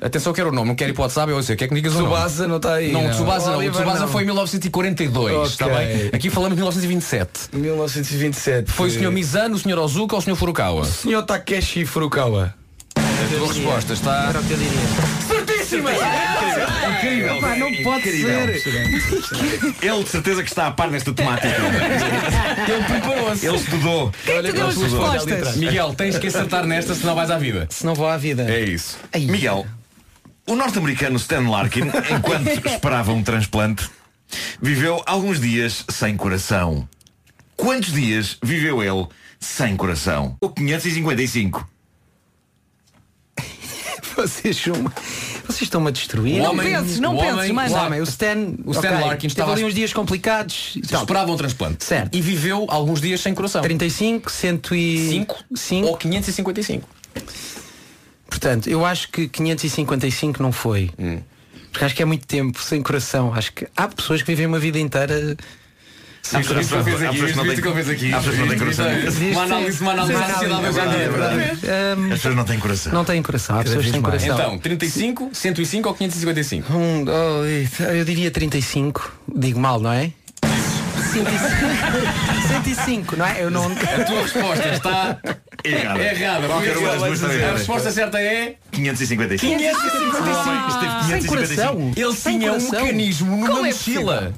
Atenção 0.00 0.32
que 0.32 0.40
era 0.40 0.48
o 0.48 0.52
nome, 0.52 0.68
não 0.68 0.74
quero 0.76 0.90
ir 0.90 0.94
para 0.94 1.00
o 1.00 1.04
WhatsApp, 1.04 1.30
eu 1.32 1.42
sei, 1.42 1.56
quer 1.56 1.66
que 1.66 1.74
me 1.74 1.80
digas 1.80 1.96
o 1.96 2.02
nome? 2.02 2.10
Tsubasa 2.14 2.46
não 2.46 2.56
está 2.58 2.74
aí, 2.74 2.92
Não, 2.92 3.02
não. 3.02 3.10
Tsubasa 3.10 3.50
não. 3.50 3.58
O 3.58 3.70
Tsubasa 3.70 4.00
não. 4.00 4.08
foi 4.08 4.22
em 4.22 4.26
1942, 4.26 5.34
Ok. 5.36 5.46
está 5.50 5.68
bem? 5.68 6.10
Aqui 6.12 6.30
falamos 6.30 6.56
de 6.56 6.62
1927. 6.62 7.30
1927. 7.52 8.70
Foi 8.70 8.88
o 8.88 8.90
Sr. 8.92 9.10
Mizano, 9.10 9.56
o 9.56 9.58
Sr. 9.58 9.78
Ozuka 9.78 10.14
ou 10.14 10.20
o 10.20 10.22
Sr. 10.22 10.36
Furukawa? 10.36 10.84
Senhor 10.84 11.22
Takeshi 11.24 11.84
Furukawa. 11.84 12.54
A 12.96 13.36
tua 13.36 13.48
resposta 13.48 13.92
está... 13.92 14.32
O. 14.32 15.26
Certíssima! 15.28 15.90
Incrível. 15.92 17.40
Não 17.58 17.82
pode 17.82 18.08
Incrível. 18.08 18.60
ser. 18.60 19.84
Ele 19.86 20.02
de 20.04 20.08
certeza 20.08 20.42
que 20.42 20.48
está 20.48 20.68
a 20.68 20.70
par 20.70 20.88
desta 20.90 21.12
temática. 21.12 21.48
Ele 21.48 22.84
preparou-se. 22.84 23.46
Ele 23.46 23.56
estudou. 23.56 24.12
Quem 24.24 24.34
é 24.36 24.42
que 24.42 24.48
te 24.48 24.52
deu 24.54 24.66
as 24.68 24.76
respostas? 24.76 25.56
Miguel, 25.56 25.94
tens 25.94 26.16
que 26.18 26.28
acertar 26.28 26.64
nesta, 26.66 26.94
senão 26.94 27.14
vais 27.14 27.30
à 27.30 27.38
vida. 27.38 27.66
Se 27.70 27.84
não 27.84 27.94
vou 27.94 28.06
à 28.08 28.16
vida. 28.16 28.46
É 28.48 28.60
isso. 28.60 28.96
Miguel, 29.14 29.66
o 30.48 30.56
norte-americano 30.56 31.16
Stan 31.16 31.48
Larkin, 31.48 31.82
enquanto 32.16 32.48
esperava 32.66 33.12
um 33.12 33.22
transplante, 33.22 33.88
viveu 34.60 35.02
alguns 35.06 35.40
dias 35.40 35.84
sem 35.88 36.16
coração. 36.16 36.88
Quantos 37.56 37.92
dias 37.92 38.36
viveu 38.42 38.82
ele 38.82 39.06
sem 39.40 39.76
coração? 39.76 40.36
O 40.40 40.48
555. 40.48 41.68
Vocês 44.16 44.56
são. 44.56 44.74
Vocês 45.46 45.62
estão-me 45.62 45.88
a 45.88 45.90
destruir. 45.90 46.40
O 46.40 46.44
Não 46.44 46.50
homem- 46.50 46.72
penses, 46.72 46.98
não 47.00 47.14
o 47.16 47.20
penses, 47.20 47.34
homem- 47.38 47.52
mais 47.52 47.70
O 47.72 47.74
nada. 47.74 47.86
homem, 47.86 48.00
o 48.00 48.04
Stan, 48.04 48.36
O 48.64 48.72
Stan 48.72 48.88
ok, 48.88 48.90
Larkin 48.90 49.16
teve 49.22 49.26
estava 49.28 49.52
ali 49.52 49.64
uns 49.64 49.74
dias 49.74 49.92
complicados 49.92 50.72
e 50.76 50.80
tal. 50.82 51.00
Esperava 51.02 51.30
um 51.32 51.36
transplante. 51.36 51.84
Certo. 51.84 52.14
E 52.16 52.20
viveu 52.20 52.66
alguns 52.68 53.00
dias 53.00 53.20
sem 53.20 53.32
coração. 53.34 53.62
35, 53.62 54.30
105. 54.30 55.44
5 55.54 55.86
ou 55.86 55.96
555. 55.96 56.88
Portanto, 58.28 58.68
eu 58.68 58.84
acho 58.84 59.08
que 59.10 59.28
555 59.28 60.42
não 60.42 60.52
foi. 60.52 60.90
Hum. 60.98 61.18
Porque 61.72 61.84
acho 61.84 61.94
que 61.94 62.02
é 62.02 62.04
muito 62.06 62.26
tempo 62.26 62.60
sem 62.62 62.82
coração. 62.82 63.32
Acho 63.34 63.52
que 63.52 63.66
há 63.76 63.88
pessoas 63.88 64.20
que 64.22 64.26
vivem 64.28 64.46
uma 64.46 64.58
vida 64.58 64.78
inteira. 64.78 65.36
Há 66.32 66.38
pessoas 66.40 66.66
que 66.66 66.74
não 66.74 66.84
têm- 66.84 66.92
há 67.06 67.12
pessoas 67.12 67.30
que 67.30 67.36
não 67.36 68.48
coração. 68.58 68.86
Uma 69.32 69.42
análise, 69.42 69.80
uma 69.80 69.92
análise 69.92 70.18
da 70.18 70.26
sociedade 70.34 70.62
As 72.12 72.14
pessoas 72.18 72.34
não 72.36 72.44
têm 72.44 72.58
coração. 72.58 72.92
não 72.92 73.04
têm 73.04 73.22
coração. 73.22 73.58
Há 73.58 73.64
pessoas 73.64 73.84
que 73.86 73.92
têm 73.92 74.02
coração. 74.02 74.34
Então, 74.36 74.58
35, 74.58 75.30
105 75.32 75.88
ou 75.88 75.94
555? 75.94 76.72
Um, 76.72 77.04
oh, 77.08 77.44
eu 77.92 78.04
diria 78.04 78.30
35. 78.30 79.12
Digo 79.34 79.58
mal, 79.58 79.80
não 79.80 79.92
é? 79.92 80.12
105, 81.24 82.74
105 82.74 83.16
não 83.16 83.26
é? 83.26 83.42
Eu 83.42 83.50
não. 83.50 83.66
A 83.66 84.04
tua 84.04 84.22
resposta 84.22 84.68
está 84.68 85.18
Errada. 85.64 86.02
errada. 86.02 86.46
Qualquer 86.46 86.76
uma 86.78 86.88
das 86.90 87.02
duas 87.02 87.22
está 87.34 87.48
A 87.48 87.52
resposta 87.52 87.90
certa 87.90 88.20
é 88.20 88.54
555. 88.72 89.58
555. 89.58 90.68
Esteve 90.68 91.04
Sem 91.04 91.20
555. 91.20 91.28
coração. 91.28 91.92
Ele 91.96 92.14
tinha 92.14 92.52
um 92.52 92.60
mecanismo 92.70 93.36
numa 93.36 93.58
é 93.68 93.72
mochila. 93.72 94.32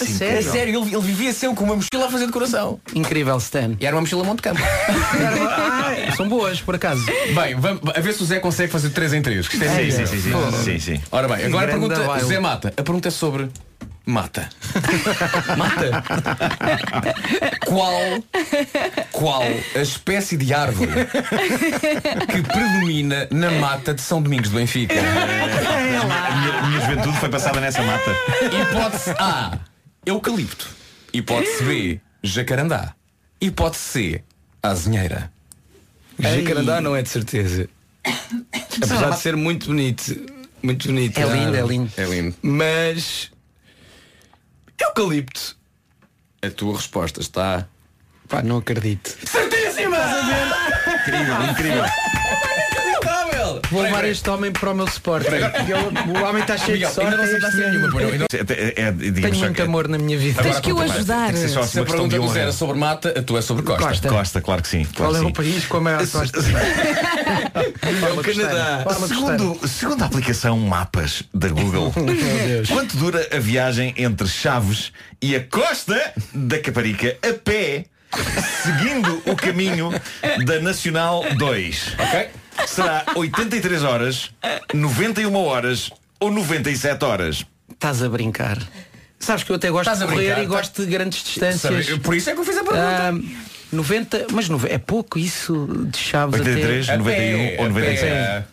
A 0.00 0.02
É 0.02 0.06
sério? 0.06 0.50
sério, 0.50 0.82
ele, 0.82 0.92
ele 0.92 1.02
vivia 1.02 1.32
sempre 1.32 1.56
com 1.56 1.64
uma 1.64 1.76
mochila 1.76 2.06
a 2.06 2.10
fazer 2.10 2.26
de 2.26 2.32
coração. 2.32 2.80
Incrível, 2.96 3.36
Stan. 3.38 3.76
E 3.78 3.86
era 3.86 3.94
uma 3.94 4.00
mochila 4.02 4.24
Monte 4.24 4.42
Campo. 4.42 4.60
São 6.16 6.28
boas, 6.28 6.60
por 6.60 6.74
acaso. 6.74 7.06
Bem, 7.32 7.54
vamos, 7.54 7.80
a 7.94 8.00
ver 8.00 8.12
se 8.12 8.22
o 8.22 8.26
Zé 8.26 8.40
consegue 8.40 8.72
fazer 8.72 8.90
3 8.90 9.12
em 9.14 9.22
3. 9.22 9.46
Isto 9.46 9.62
é 9.64 9.68
Sim, 9.68 9.90
sim, 9.92 10.06
sim, 10.06 10.20
sim, 10.20 10.62
sim, 10.64 10.78
sim. 10.80 11.00
Ora 11.12 11.28
bem, 11.28 11.46
agora 11.46 11.68
pergunta. 11.68 12.18
Zé 12.24 12.40
Mata, 12.40 12.68
a 12.76 12.82
pergunta 12.82 13.06
é 13.06 13.10
sobre 13.12 13.48
mata. 14.06 14.48
Mata. 15.56 16.02
Qual, 17.66 18.24
qual 19.12 19.42
a 19.74 19.80
espécie 19.80 20.36
de 20.36 20.52
árvore 20.52 20.90
que 22.30 22.42
predomina 22.42 23.28
na 23.30 23.50
mata 23.52 23.94
de 23.94 24.00
São 24.00 24.22
Domingos 24.22 24.50
do 24.50 24.56
Benfica? 24.56 24.94
A 24.94 25.00
minha, 25.82 26.58
a 26.58 26.66
minha 26.68 26.80
juventude 26.80 27.16
foi 27.18 27.28
passada 27.28 27.60
nessa 27.60 27.82
mata. 27.82 28.10
Hipótese 28.44 29.10
A, 29.18 29.58
eucalipto. 30.04 30.68
Hipótese 31.12 31.64
B, 31.64 32.00
jacarandá. 32.22 32.94
Hipótese 33.40 33.82
C, 33.82 34.24
azinheira. 34.62 35.32
Jacarandá 36.18 36.80
não 36.80 36.94
é 36.94 37.02
de 37.02 37.08
certeza. 37.08 37.68
Apesar 38.76 39.10
de 39.10 39.20
ser 39.20 39.36
muito 39.36 39.66
bonito. 39.66 40.34
Muito 40.62 40.88
bonito. 40.88 41.18
É 41.18 41.22
a 41.22 41.26
lindo, 41.26 41.56
é 41.56 41.62
lindo. 41.62 41.92
É 41.96 42.04
lindo. 42.04 42.36
Mas. 42.42 43.30
Eucalipto. 44.86 45.56
A 46.42 46.50
tua 46.50 46.76
resposta 46.76 47.20
está. 47.20 47.66
Pá, 48.28 48.42
não 48.42 48.58
acredito. 48.58 49.16
Incrível, 50.94 51.42
incrível. 51.50 51.84
Vou 53.70 53.82
levar 53.82 54.04
este 54.04 54.28
homem 54.30 54.50
para 54.52 54.70
o 54.70 54.74
meu 54.74 54.86
suporte. 54.88 55.28
O 55.28 56.24
homem 56.24 56.42
está 56.42 56.56
cheio 56.56 56.72
Miguel, 56.74 56.88
de 56.88 56.94
sorte. 56.94 57.06
ainda 57.10 57.16
não 57.16 57.24
é 57.24 57.28
sentaste 57.34 57.56
nenhuma, 57.58 57.88
pois 57.90 58.18
não. 58.18 58.26
É, 58.32 58.82
é, 58.82 58.92
Tenho 58.92 59.36
muito 59.36 59.52
que- 59.54 59.62
amor 59.62 59.88
na 59.88 59.98
minha 59.98 60.18
vida. 60.18 60.42
Tens 60.42 60.60
que 60.60 60.72
o 60.72 60.80
Agora, 60.80 60.92
ajudar. 60.98 61.34
Se 61.34 61.78
a 61.80 61.84
pergunta 61.84 62.18
de 62.18 62.26
do 62.26 62.38
era 62.38 62.52
sobre 62.52 62.76
mata, 62.78 63.14
a 63.18 63.22
tua 63.22 63.38
é 63.38 63.42
sobre 63.42 63.62
Costa. 63.64 63.82
Costa. 63.88 64.08
Costa, 64.08 64.40
claro 64.40 64.62
que 64.62 64.68
sim. 64.68 64.84
Claro 64.94 65.12
Qual 65.12 65.22
é 65.22 65.26
o 65.26 65.32
país 65.32 65.66
com 65.66 65.76
a 65.76 65.80
maior 65.80 66.06
costa? 66.06 66.38
É 66.38 68.12
o 68.12 68.22
Canadá. 68.22 68.84
Segundo, 69.06 69.68
segundo 69.68 70.02
a 70.02 70.06
aplicação 70.06 70.58
Mapas 70.58 71.22
da 71.32 71.48
Google, 71.48 71.92
quanto 72.72 72.96
dura 72.96 73.28
a 73.32 73.38
viagem 73.38 73.94
entre 73.96 74.26
Chaves 74.26 74.92
e 75.20 75.34
a 75.36 75.40
costa 75.44 76.12
da 76.34 76.58
Caparica 76.58 77.16
a 77.22 77.32
pé, 77.32 77.86
seguindo 78.62 79.22
o 79.26 79.36
caminho 79.36 79.90
da 80.44 80.60
Nacional 80.60 81.24
2? 81.36 81.94
Ok? 81.98 82.28
Será 82.66 83.04
83 83.14 83.82
horas, 83.82 84.30
91 84.72 85.34
horas 85.36 85.90
ou 86.20 86.30
97 86.30 87.04
horas? 87.04 87.44
Estás 87.70 88.02
a 88.02 88.08
brincar. 88.08 88.58
Sabes 89.18 89.42
que 89.44 89.50
eu 89.52 89.56
até 89.56 89.70
gosto 89.70 89.90
Estás 89.90 90.02
a 90.02 90.06
de 90.06 90.12
correr 90.12 90.26
brincar, 90.34 90.42
e 90.42 90.46
tá- 90.48 90.54
gosto 90.56 90.84
de 90.84 90.90
grandes 90.90 91.22
distâncias. 91.24 91.86
Sabe, 91.86 91.98
Por 92.00 92.14
isso 92.14 92.30
é 92.30 92.34
que 92.34 92.40
eu 92.40 92.44
fiz 92.44 92.56
a 92.58 92.64
pergunta. 92.64 92.80
Ah, 92.82 93.12
90, 93.72 94.26
mas 94.32 94.48
nove- 94.48 94.68
é 94.68 94.78
pouco 94.78 95.18
isso 95.18 95.66
de 95.90 95.98
chaves 95.98 96.38
83, 96.40 96.88
até. 96.88 96.98
91 96.98 97.38
pé, 97.38 97.56
ou 97.58 97.64
a 97.64 97.68
97? 97.68 98.04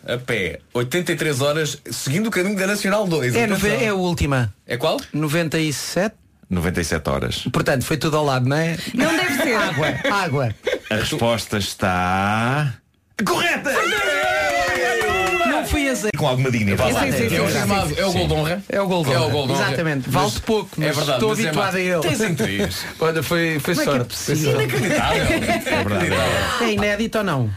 pé, 0.06 0.12
a 0.14 0.18
pé. 0.18 0.58
83 0.74 1.40
horas 1.40 1.78
seguindo 1.90 2.26
o 2.26 2.30
caminho 2.30 2.56
da 2.56 2.66
Nacional 2.66 3.06
2. 3.06 3.34
É, 3.34 3.44
Atenção. 3.44 3.68
nove- 3.70 3.84
é 3.84 3.88
a 3.88 3.94
última. 3.94 4.52
É 4.66 4.76
qual? 4.76 4.98
97. 5.12 6.14
97 6.50 7.08
horas. 7.08 7.36
Portanto, 7.52 7.84
foi 7.84 7.96
tudo 7.96 8.16
ao 8.16 8.24
lado, 8.24 8.48
não 8.48 8.56
é? 8.56 8.76
Não 8.94 9.14
deve 9.16 9.42
ser. 9.42 9.54
Água, 9.54 9.86
água. 10.10 10.54
A 10.90 10.96
resposta 10.96 11.56
está. 11.58 12.74
Correta! 13.24 13.70
Zero. 16.02 16.18
Com 16.18 16.26
alguma 16.28 16.50
dignidade. 16.50 16.92
Sim, 16.92 17.12
sim, 17.12 17.28
sim, 17.28 17.36
É 17.36 17.40
o 17.42 17.46
sim, 17.48 17.52
chamado, 17.54 17.94
é 17.98 18.06
o 18.06 18.12
gol 18.12 18.26
de 18.28 18.32
honra. 18.34 18.62
É 18.68 18.80
o 18.80 18.86
gol 18.86 19.04
de 19.04 19.12
É 19.12 19.18
o 19.18 19.22
honra. 19.22 19.30
gol 19.32 19.46
de 19.46 19.52
honra. 19.52 19.66
Exatamente. 19.68 20.08
Mas- 20.10 20.22
Vale 20.32 20.40
pouco, 20.44 20.70
mas 20.76 20.88
é 20.88 20.92
verdade, 20.92 21.12
estou 21.12 21.28
mas 21.30 21.38
é 21.38 21.42
habituado 21.42 21.72
má. 21.72 21.78
a 21.78 21.80
ele. 21.80 22.00
Tens 22.00 22.20
em 22.20 22.34
três. 22.34 22.84
Olha, 23.00 23.22
foi, 23.22 23.58
foi 23.60 23.74
é 23.74 23.80
é 23.80 23.84
sorte. 23.84 23.98
Foi 23.98 24.04
possível? 24.34 24.52
sorte. 24.52 24.64
Inacreditável. 24.76 25.22
É. 26.60 26.64
É 26.64 26.72
inédito 26.72 27.18
ou 27.18 27.24
não? 27.24 27.50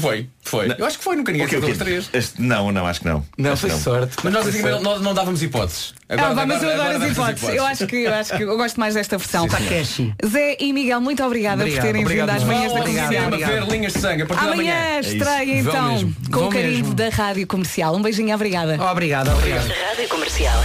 Foi, 0.00 0.28
foi. 0.42 0.74
Eu 0.78 0.86
acho 0.86 0.98
que 0.98 1.04
foi, 1.04 1.16
nunca 1.16 1.32
ninguém 1.32 1.46
O 1.46 1.50
quê, 1.50 1.56
o 1.56 1.58
acertou 1.58 1.86
quê? 1.86 1.94
os 1.96 2.08
três. 2.10 2.24
Este- 2.24 2.40
não, 2.42 2.70
não, 2.70 2.86
acho 2.86 3.00
que 3.00 3.06
não. 3.08 3.24
Não, 3.36 3.52
Acho 3.52 3.62
foi 3.62 3.70
que 3.70 3.76
sorte. 3.78 4.16
Mas 4.22 4.32
nós 4.32 4.46
antigamente 4.46 4.82
sorte. 4.84 4.98
não, 4.98 5.02
não 5.04 5.14
dávamos 5.14 5.42
hipóteses. 5.42 5.94
Ah, 6.08 6.16
vá, 6.34 6.46
mas 6.46 6.62
eu 6.62 6.68
agora- 6.70 6.72
adoro 6.72 6.72
agora 6.72 6.92
as 6.94 7.00
damos 7.00 7.12
hipóteses. 7.16 7.48
Eu 7.56 7.64
acho 7.66 7.86
que 7.86 7.96
eu 7.96 8.14
acho 8.14 8.36
que 8.36 8.42
eu 8.42 8.56
gosto 8.56 8.78
mais 8.80 8.94
desta 8.94 9.18
versão. 9.18 9.48
Takeshi. 9.48 10.14
Zé 10.24 10.56
e 10.60 10.72
Miguel, 10.72 11.00
muito 11.00 11.22
obrigada 11.24 11.62
Obrigado, 11.62 11.80
por 11.80 11.86
terem 11.86 12.02
obrigado 12.04 12.28
vindo 12.28 12.36
às 12.38 12.44
manhãs 12.44 12.72
da 12.72 12.84
cinema 13.08 13.36
ver 13.36 13.62
linhas 13.68 13.92
de 13.92 13.98
sangue 14.00 14.22
a 14.22 14.26
partir 14.26 14.44
da 14.44 14.52
Amanhã 14.52 14.74
manhã. 14.74 15.00
estreia 15.00 15.62
Vão 15.62 15.72
então 15.72 15.92
mesmo. 15.92 16.16
com 16.30 16.38
Vão 16.38 16.48
o 16.48 16.52
carinho 16.52 16.70
mesmo. 16.78 16.94
da 16.94 17.08
Rádio 17.08 17.46
Comercial. 17.46 17.96
Um 17.96 18.02
beijinho, 18.02 18.34
obrigada. 18.34 18.82
Obrigado, 18.90 19.32
obrigado. 19.32 19.68
Rádio 19.68 20.08
Comercial. 20.08 20.62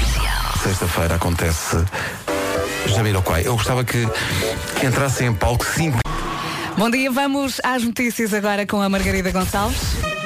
Sexta-feira 0.64 1.16
acontece 1.16 1.78
Jamiroquai. 2.88 3.44
Eu 3.46 3.56
gostava 3.56 3.84
que 3.84 4.08
entrasse 4.86 5.24
em 5.24 5.34
palco 5.34 5.66
cinco. 5.66 6.00
Bom 6.78 6.92
dia, 6.92 7.10
vamos 7.10 7.60
às 7.64 7.84
notícias 7.84 8.36
agora 8.36 8.64
com 8.68 8.80
a 8.80 8.88
Margarida 8.88 9.32
Gonçalves. 9.32 10.17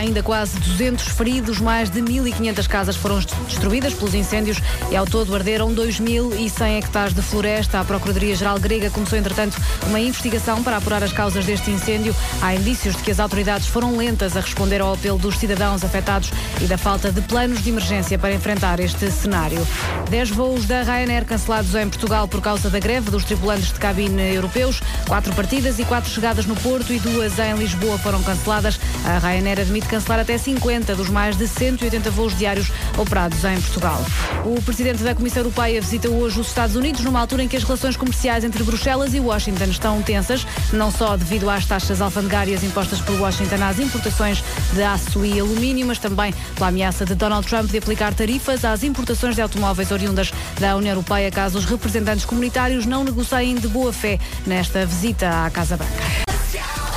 Ainda 0.00 0.22
quase 0.22 0.56
200 0.60 1.08
feridos, 1.08 1.58
mais 1.58 1.90
de 1.90 2.00
1.500 2.00 2.68
casas 2.68 2.94
foram 2.94 3.18
destruídas 3.18 3.92
pelos 3.94 4.14
incêndios 4.14 4.58
e 4.92 4.96
ao 4.96 5.04
todo 5.04 5.34
arderam 5.34 5.74
2.100 5.74 6.78
hectares 6.78 7.12
de 7.12 7.20
floresta. 7.20 7.80
A 7.80 7.84
Procuradoria-Geral 7.84 8.60
Grega 8.60 8.90
começou, 8.90 9.18
entretanto, 9.18 9.60
uma 9.88 9.98
investigação 9.98 10.62
para 10.62 10.76
apurar 10.76 11.02
as 11.02 11.12
causas 11.12 11.44
deste 11.44 11.72
incêndio. 11.72 12.14
Há 12.40 12.54
indícios 12.54 12.94
de 12.94 13.02
que 13.02 13.10
as 13.10 13.18
autoridades 13.18 13.66
foram 13.66 13.96
lentas 13.96 14.36
a 14.36 14.40
responder 14.40 14.80
ao 14.80 14.94
apelo 14.94 15.18
dos 15.18 15.36
cidadãos 15.36 15.82
afetados 15.82 16.30
e 16.62 16.66
da 16.66 16.78
falta 16.78 17.10
de 17.10 17.20
planos 17.20 17.60
de 17.60 17.70
emergência 17.70 18.16
para 18.16 18.32
enfrentar 18.32 18.78
este 18.78 19.10
cenário. 19.10 19.66
10 20.10 20.30
voos 20.30 20.64
da 20.64 20.84
Ryanair 20.84 21.24
cancelados 21.24 21.74
em 21.74 21.88
Portugal 21.88 22.28
por 22.28 22.40
causa 22.40 22.70
da 22.70 22.78
greve 22.78 23.10
dos 23.10 23.24
tripulantes 23.24 23.72
de 23.72 23.80
cabine 23.80 24.32
europeus. 24.32 24.80
Quatro 25.08 25.34
partidas 25.34 25.80
e 25.80 25.84
quatro 25.84 26.08
chegadas 26.08 26.46
no 26.46 26.54
Porto 26.54 26.92
e 26.92 27.00
duas 27.00 27.36
em 27.40 27.56
Lisboa 27.56 27.98
foram 27.98 28.22
canceladas. 28.22 28.78
A 29.04 29.18
Ryanair 29.18 29.58
admite 29.58 29.87
cancelar 29.88 30.20
até 30.20 30.36
50 30.36 30.94
dos 30.94 31.08
mais 31.08 31.36
de 31.36 31.48
180 31.48 32.10
voos 32.10 32.36
diários 32.36 32.70
operados 32.96 33.42
em 33.44 33.60
Portugal. 33.60 34.04
O 34.44 34.60
presidente 34.62 35.02
da 35.02 35.14
Comissão 35.14 35.42
Europeia 35.42 35.80
visita 35.80 36.08
hoje 36.08 36.40
os 36.40 36.48
Estados 36.48 36.76
Unidos 36.76 37.02
numa 37.02 37.20
altura 37.20 37.42
em 37.42 37.48
que 37.48 37.56
as 37.56 37.64
relações 37.64 37.96
comerciais 37.96 38.44
entre 38.44 38.62
Bruxelas 38.62 39.14
e 39.14 39.20
Washington 39.20 39.64
estão 39.64 40.02
tensas, 40.02 40.46
não 40.72 40.90
só 40.90 41.16
devido 41.16 41.48
às 41.48 41.66
taxas 41.66 42.00
alfandegárias 42.00 42.62
impostas 42.62 43.00
por 43.00 43.18
Washington 43.18 43.62
às 43.62 43.78
importações 43.78 44.42
de 44.72 44.82
aço 44.82 45.24
e 45.24 45.40
alumínio, 45.40 45.86
mas 45.86 45.98
também 45.98 46.34
pela 46.54 46.68
ameaça 46.68 47.04
de 47.04 47.14
Donald 47.14 47.46
Trump 47.46 47.70
de 47.70 47.78
aplicar 47.78 48.14
tarifas 48.14 48.64
às 48.64 48.82
importações 48.82 49.34
de 49.34 49.42
automóveis 49.42 49.90
oriundas 49.90 50.32
da 50.60 50.76
União 50.76 50.92
Europeia 50.92 51.30
caso 51.30 51.58
os 51.58 51.64
representantes 51.64 52.24
comunitários 52.24 52.86
não 52.86 53.04
negociem 53.04 53.54
de 53.54 53.68
boa 53.68 53.92
fé 53.92 54.18
nesta 54.46 54.84
visita 54.84 55.44
à 55.44 55.50
Casa 55.50 55.76
Branca. 55.76 56.07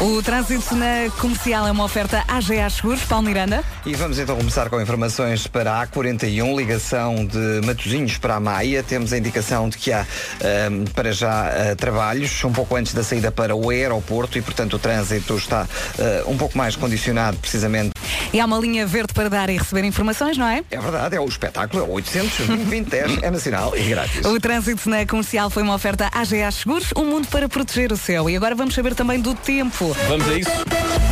O 0.02 0.20
trânsito 0.24 0.74
na 0.74 1.12
comercial 1.20 1.68
é 1.68 1.72
uma 1.72 1.84
oferta 1.84 2.24
AGA 2.28 2.68
Seguros, 2.72 3.04
Paulo 3.04 3.24
Miranda. 3.24 3.64
E 3.86 3.94
vamos 3.94 4.18
então 4.18 4.36
começar 4.36 4.68
com 4.68 4.82
informações 4.82 5.46
para 5.46 5.80
a 5.80 5.86
A41, 5.86 6.58
ligação 6.58 7.24
de 7.24 7.64
Matosinhos 7.64 8.18
para 8.18 8.38
a 8.38 8.40
Maia. 8.40 8.82
Temos 8.82 9.14
a 9.14 9.20
indicação 9.20 9.70
de 9.70 9.78
que 9.78 9.92
há 9.92 10.00
ahm, 10.44 10.86
para 10.96 11.12
já 11.12 11.50
ah, 11.50 11.76
trabalhos, 11.76 12.44
um 12.44 12.52
pouco 12.52 12.76
antes 12.76 12.96
da 12.96 13.04
saída 13.04 13.32
para 13.32 13.56
o 13.56 13.70
aeroporto 13.70 14.40
e, 14.40 14.42
portanto, 14.42 14.74
o 14.74 14.80
trânsito 14.80 15.38
está 15.38 15.68
ah, 16.00 16.24
um 16.26 16.36
pouco 16.36 16.58
mais 16.58 16.76
condicionado 16.76 17.38
precisamente. 17.38 17.92
E 18.34 18.40
há 18.40 18.46
uma 18.46 18.58
linha 18.58 18.86
verde 18.86 19.14
para 19.14 19.30
dar 19.30 19.50
e 19.50 19.58
receber 19.58 19.84
informações, 19.84 20.38
não 20.38 20.48
é? 20.48 20.64
É 20.72 20.80
verdade, 20.80 21.16
é 21.16 21.20
o 21.20 21.26
espetáculo, 21.26 21.84
é 21.84 21.86
o 21.86 21.92
800 21.92 22.48
2010 22.48 23.24
é 23.24 23.32
nacional 23.32 23.78
e 23.78 23.84
grátis. 23.84 24.26
O 24.26 24.40
trânsito 24.40 24.90
na 24.90 25.06
comercial 25.06 25.50
foi 25.50 25.64
uma 25.64 25.76
oferta 25.76 26.10
AGA 26.14 26.52
Seguros, 26.52 26.90
um 26.96 27.06
mundo 27.06 27.28
para 27.28 27.48
proteger 27.48 27.92
o 27.92 27.98
céu. 27.98 28.30
E 28.30 28.36
agora 28.36 28.56
vamos 28.56 28.74
saber 28.74 28.96
também 28.96 29.20
do 29.20 29.34
tempo. 29.34 29.96
Vamos 30.08 30.28
a 30.28 30.34
isso? 30.34 30.52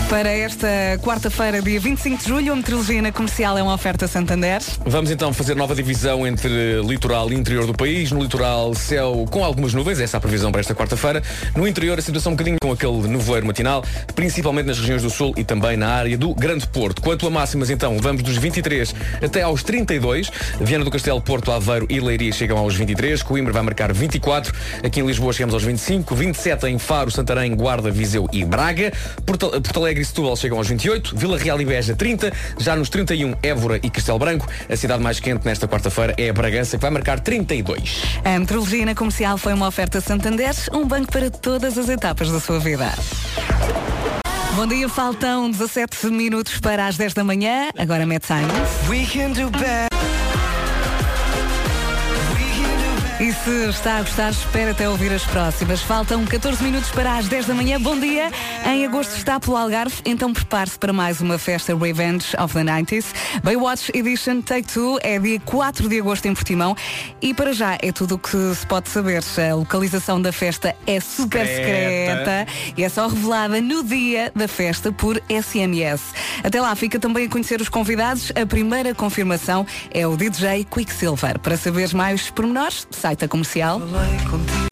Para 0.10 0.30
esta 0.30 0.68
quarta-feira, 1.04 1.62
dia 1.62 1.80
25 1.80 2.24
de 2.24 2.28
julho, 2.28 2.54
a 2.54 2.56
meteorologia 2.56 3.00
na 3.00 3.12
comercial 3.12 3.56
é 3.60 3.62
uma 3.62 3.76
oferta 3.76 4.08
Santander. 4.08 4.60
Vamos 4.84 5.12
então 5.12 5.32
fazer 5.32 5.56
nova 5.56 5.76
divisão 5.76 6.26
entre 6.26 6.82
litoral 6.82 7.32
e 7.32 7.36
interior 7.36 7.68
do 7.68 7.74
país. 7.76 8.12
No 8.12 8.20
litoral, 8.20 8.74
céu 8.74 9.28
com 9.30 9.46
algumas 9.46 9.72
nuvens, 9.72 10.00
essa 10.00 10.18
é 10.18 10.20
a 10.20 10.22
previsão 10.22 10.52
para 10.52 10.62
esta 10.62 10.74
quarta-feira. 10.74 11.22
No 11.56 11.68
interior, 11.68 12.00
a 12.00 12.02
situação 12.02 12.32
um 12.32 12.36
bocadinho 12.36 12.58
com 12.60 12.72
aquele 12.72 13.08
nevoeiro 13.08 13.46
matinal, 13.46 13.84
principalmente 14.16 14.66
nas 14.66 14.80
regiões 14.80 15.04
do 15.04 15.12
sul 15.12 15.32
e 15.38 15.44
também 15.44 15.78
na 15.78 15.90
área 15.90 16.18
do 16.18 16.34
Grande 16.34 16.66
Porto. 16.66 16.89
Quanto 17.02 17.28
a 17.28 17.30
máximas, 17.30 17.70
então, 17.70 17.98
vamos 18.00 18.24
dos 18.24 18.38
23 18.38 18.94
até 19.24 19.42
aos 19.42 19.64
32. 19.64 20.32
Viana 20.60 20.84
do 20.84 20.92
Castelo, 20.92 21.22
Porto, 21.22 21.52
Aveiro 21.52 21.86
e 21.90 22.00
Leiria 22.00 22.32
chegam 22.32 22.58
aos 22.58 22.76
23. 22.76 23.22
Coimbra 23.24 23.54
vai 23.54 23.62
marcar 23.62 23.94
24. 23.94 24.54
Aqui 24.84 25.00
em 25.00 25.06
Lisboa 25.06 25.34
chegamos 25.34 25.54
aos 25.54 25.64
25. 25.64 26.16
27 26.16 26.68
em 26.68 26.78
Faro, 26.78 27.12
Santarém, 27.12 27.56
Guarda, 27.56 27.92
Viseu 27.92 28.28
e 28.32 28.44
Braga. 28.44 28.92
Porto, 29.26 29.50
Porto 29.50 29.80
Alegre 29.80 30.02
e 30.02 30.06
Setúbal 30.06 30.36
chegam 30.36 30.58
aos 30.58 30.68
28. 30.68 31.16
Vila 31.16 31.38
Real 31.38 31.60
e 31.62 31.66
Beja 31.66 31.96
30. 31.96 32.32
Já 32.58 32.76
nos 32.76 32.90
31, 32.90 33.36
Évora 33.42 33.80
e 33.82 33.90
Castelo 33.90 34.20
Branco. 34.20 34.48
A 34.70 34.76
cidade 34.76 35.02
mais 35.02 35.20
quente 35.20 35.46
nesta 35.46 35.68
quarta-feira 35.68 36.14
é 36.18 36.30
a 36.30 36.34
Bragança, 36.34 36.78
que 36.78 36.82
vai 36.82 36.92
marcar 36.92 37.20
32. 37.20 38.02
A 38.24 38.40
meteorologia 38.40 38.86
na 38.86 38.96
comercial 38.96 39.38
foi 39.38 39.54
uma 39.54 39.68
oferta 39.68 40.02
Santander, 40.02 40.56
um 40.74 40.88
banco 40.88 41.12
para 41.12 41.30
todas 41.30 41.78
as 41.78 41.90
etapas 41.90 42.32
da 42.32 42.40
sua 42.40 42.60
vida. 42.60 42.94
Bom 44.56 44.66
dia, 44.68 44.90
faltam 44.90 45.50
17 45.50 46.08
minutos 46.08 46.60
para 46.60 46.88
as 46.88 46.98
10 46.98 47.14
da 47.14 47.24
manhã. 47.24 47.70
Agora 47.78 48.06
mete 48.06 48.26
Simons. 48.26 48.90
E 53.20 53.34
se 53.34 53.70
está 53.70 53.98
a 53.98 54.02
gostar, 54.02 54.30
espera 54.30 54.72
até 54.72 54.88
ouvir 54.88 55.12
as 55.12 55.26
próximas. 55.26 55.82
Faltam 55.82 56.26
14 56.26 56.64
minutos 56.64 56.90
para 56.90 57.18
as 57.18 57.28
10 57.28 57.48
da 57.48 57.54
manhã. 57.54 57.78
Bom 57.78 58.00
dia. 58.00 58.32
Em 58.66 58.86
agosto 58.86 59.14
está 59.18 59.38
pelo 59.38 59.58
Algarve, 59.58 59.96
então 60.06 60.32
prepare-se 60.32 60.80
para 60.80 60.94
mais 60.94 61.20
uma 61.20 61.38
festa 61.38 61.76
Revenge 61.76 62.28
of 62.42 62.54
the 62.54 62.62
90s. 62.62 63.08
Baywatch 63.44 63.92
Edition 63.94 64.42
Take 64.42 64.72
Two 64.72 65.00
é 65.04 65.20
dia 65.20 65.38
4 65.42 65.90
de 65.90 66.00
agosto 66.00 66.28
em 66.28 66.34
Portimão. 66.34 66.78
E 67.22 67.34
para 67.34 67.52
já 67.52 67.78
é 67.82 67.92
tudo 67.92 68.16
o 68.16 68.18
que 68.18 68.56
se 68.56 68.66
pode 68.66 68.88
saber. 68.88 69.22
A 69.52 69.54
localização 69.54 70.22
da 70.22 70.32
festa 70.32 70.74
é 70.88 71.02
super 71.02 71.46
secreta, 71.46 72.48
e 72.78 72.84
é 72.86 72.88
só 72.88 73.08
revelada 73.08 73.60
no 73.60 73.84
dia 73.84 74.32
da 74.34 74.48
festa 74.48 74.94
por 74.94 75.22
SMS. 75.30 76.02
Até 76.42 76.62
lá 76.62 76.74
fica 76.74 76.98
também 76.98 77.26
a 77.26 77.30
conhecer 77.30 77.60
os 77.60 77.68
convidados. 77.68 78.32
A 78.42 78.46
primeira 78.46 78.96
confirmação 78.96 79.68
é 79.92 80.08
o 80.08 80.16
DJ 80.16 80.64
Quicksilver. 80.64 81.38
Para 81.40 81.58
saberes 81.58 81.94
mais 81.94 82.30
pormenores, 82.30 82.88
site 83.10 83.22
da 83.22 83.28
comercial. 83.28 83.82
E 83.82 84.69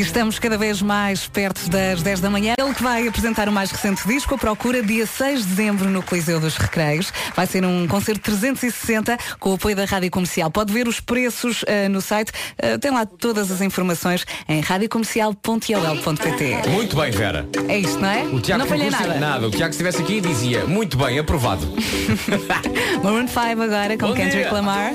estamos 0.00 0.38
cada 0.38 0.58
vez 0.58 0.82
mais 0.82 1.26
perto 1.26 1.68
das 1.70 2.02
10 2.02 2.20
da 2.20 2.30
manhã. 2.30 2.54
Ele 2.58 2.74
que 2.74 2.82
vai 2.82 3.06
apresentar 3.08 3.48
o 3.48 3.52
mais 3.52 3.70
recente 3.70 4.06
disco, 4.06 4.34
a 4.34 4.38
procura, 4.38 4.82
dia 4.82 5.06
6 5.06 5.40
de 5.40 5.46
dezembro 5.46 5.88
no 5.88 6.02
Coliseu 6.02 6.38
dos 6.40 6.56
Recreios. 6.56 7.12
Vai 7.34 7.46
ser 7.46 7.64
um 7.64 7.86
concerto 7.86 8.20
360 8.22 9.16
com 9.40 9.50
o 9.50 9.54
apoio 9.54 9.76
da 9.76 9.84
Rádio 9.84 10.10
Comercial. 10.10 10.50
Pode 10.50 10.72
ver 10.72 10.86
os 10.88 11.00
preços 11.00 11.64
eh, 11.66 11.88
no 11.88 12.00
site. 12.00 12.32
Eh, 12.58 12.78
tem 12.78 12.90
lá 12.90 13.06
todas 13.06 13.50
as 13.50 13.60
informações 13.60 14.24
em 14.48 14.60
radiocomercial.ol.pt. 14.60 16.68
Muito 16.70 16.96
bem, 16.96 17.10
Vera. 17.10 17.48
É 17.68 17.78
isto, 17.78 17.98
não 18.00 18.10
é? 18.10 18.22
O 18.24 18.40
Tiago 18.40 18.62
não 18.62 18.68
falhei 18.68 18.90
Concurso- 18.90 19.18
nada. 19.18 19.46
O 19.46 19.50
Tiago 19.50 19.72
se 19.72 19.82
estivesse 19.82 20.02
aqui 20.02 20.20
dizia, 20.20 20.66
muito 20.66 20.96
bem, 20.96 21.18
aprovado. 21.18 21.66
Maroon 23.02 23.26
5 23.28 23.62
agora 23.62 23.96
com 23.98 24.08
Bom 24.08 24.14
Kendrick. 24.14 24.52
Lamar. 24.52 24.92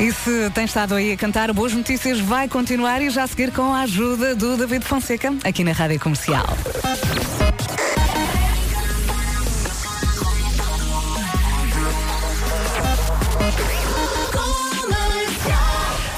E 0.00 0.12
se 0.12 0.50
tem 0.50 0.64
estado 0.64 0.94
aí 0.94 1.12
a 1.12 1.16
cantar, 1.16 1.52
Boas 1.52 1.72
Notícias 1.72 2.18
vai 2.18 2.48
continuar 2.48 3.00
e 3.00 3.10
já 3.10 3.26
seguir 3.26 3.52
com 3.52 3.72
a 3.72 3.82
ajuda 3.82 4.34
do 4.34 4.56
David 4.56 4.84
Fonseca, 4.84 5.32
aqui 5.44 5.62
na 5.62 5.72
Rádio 5.72 6.00
Comercial. 6.00 6.46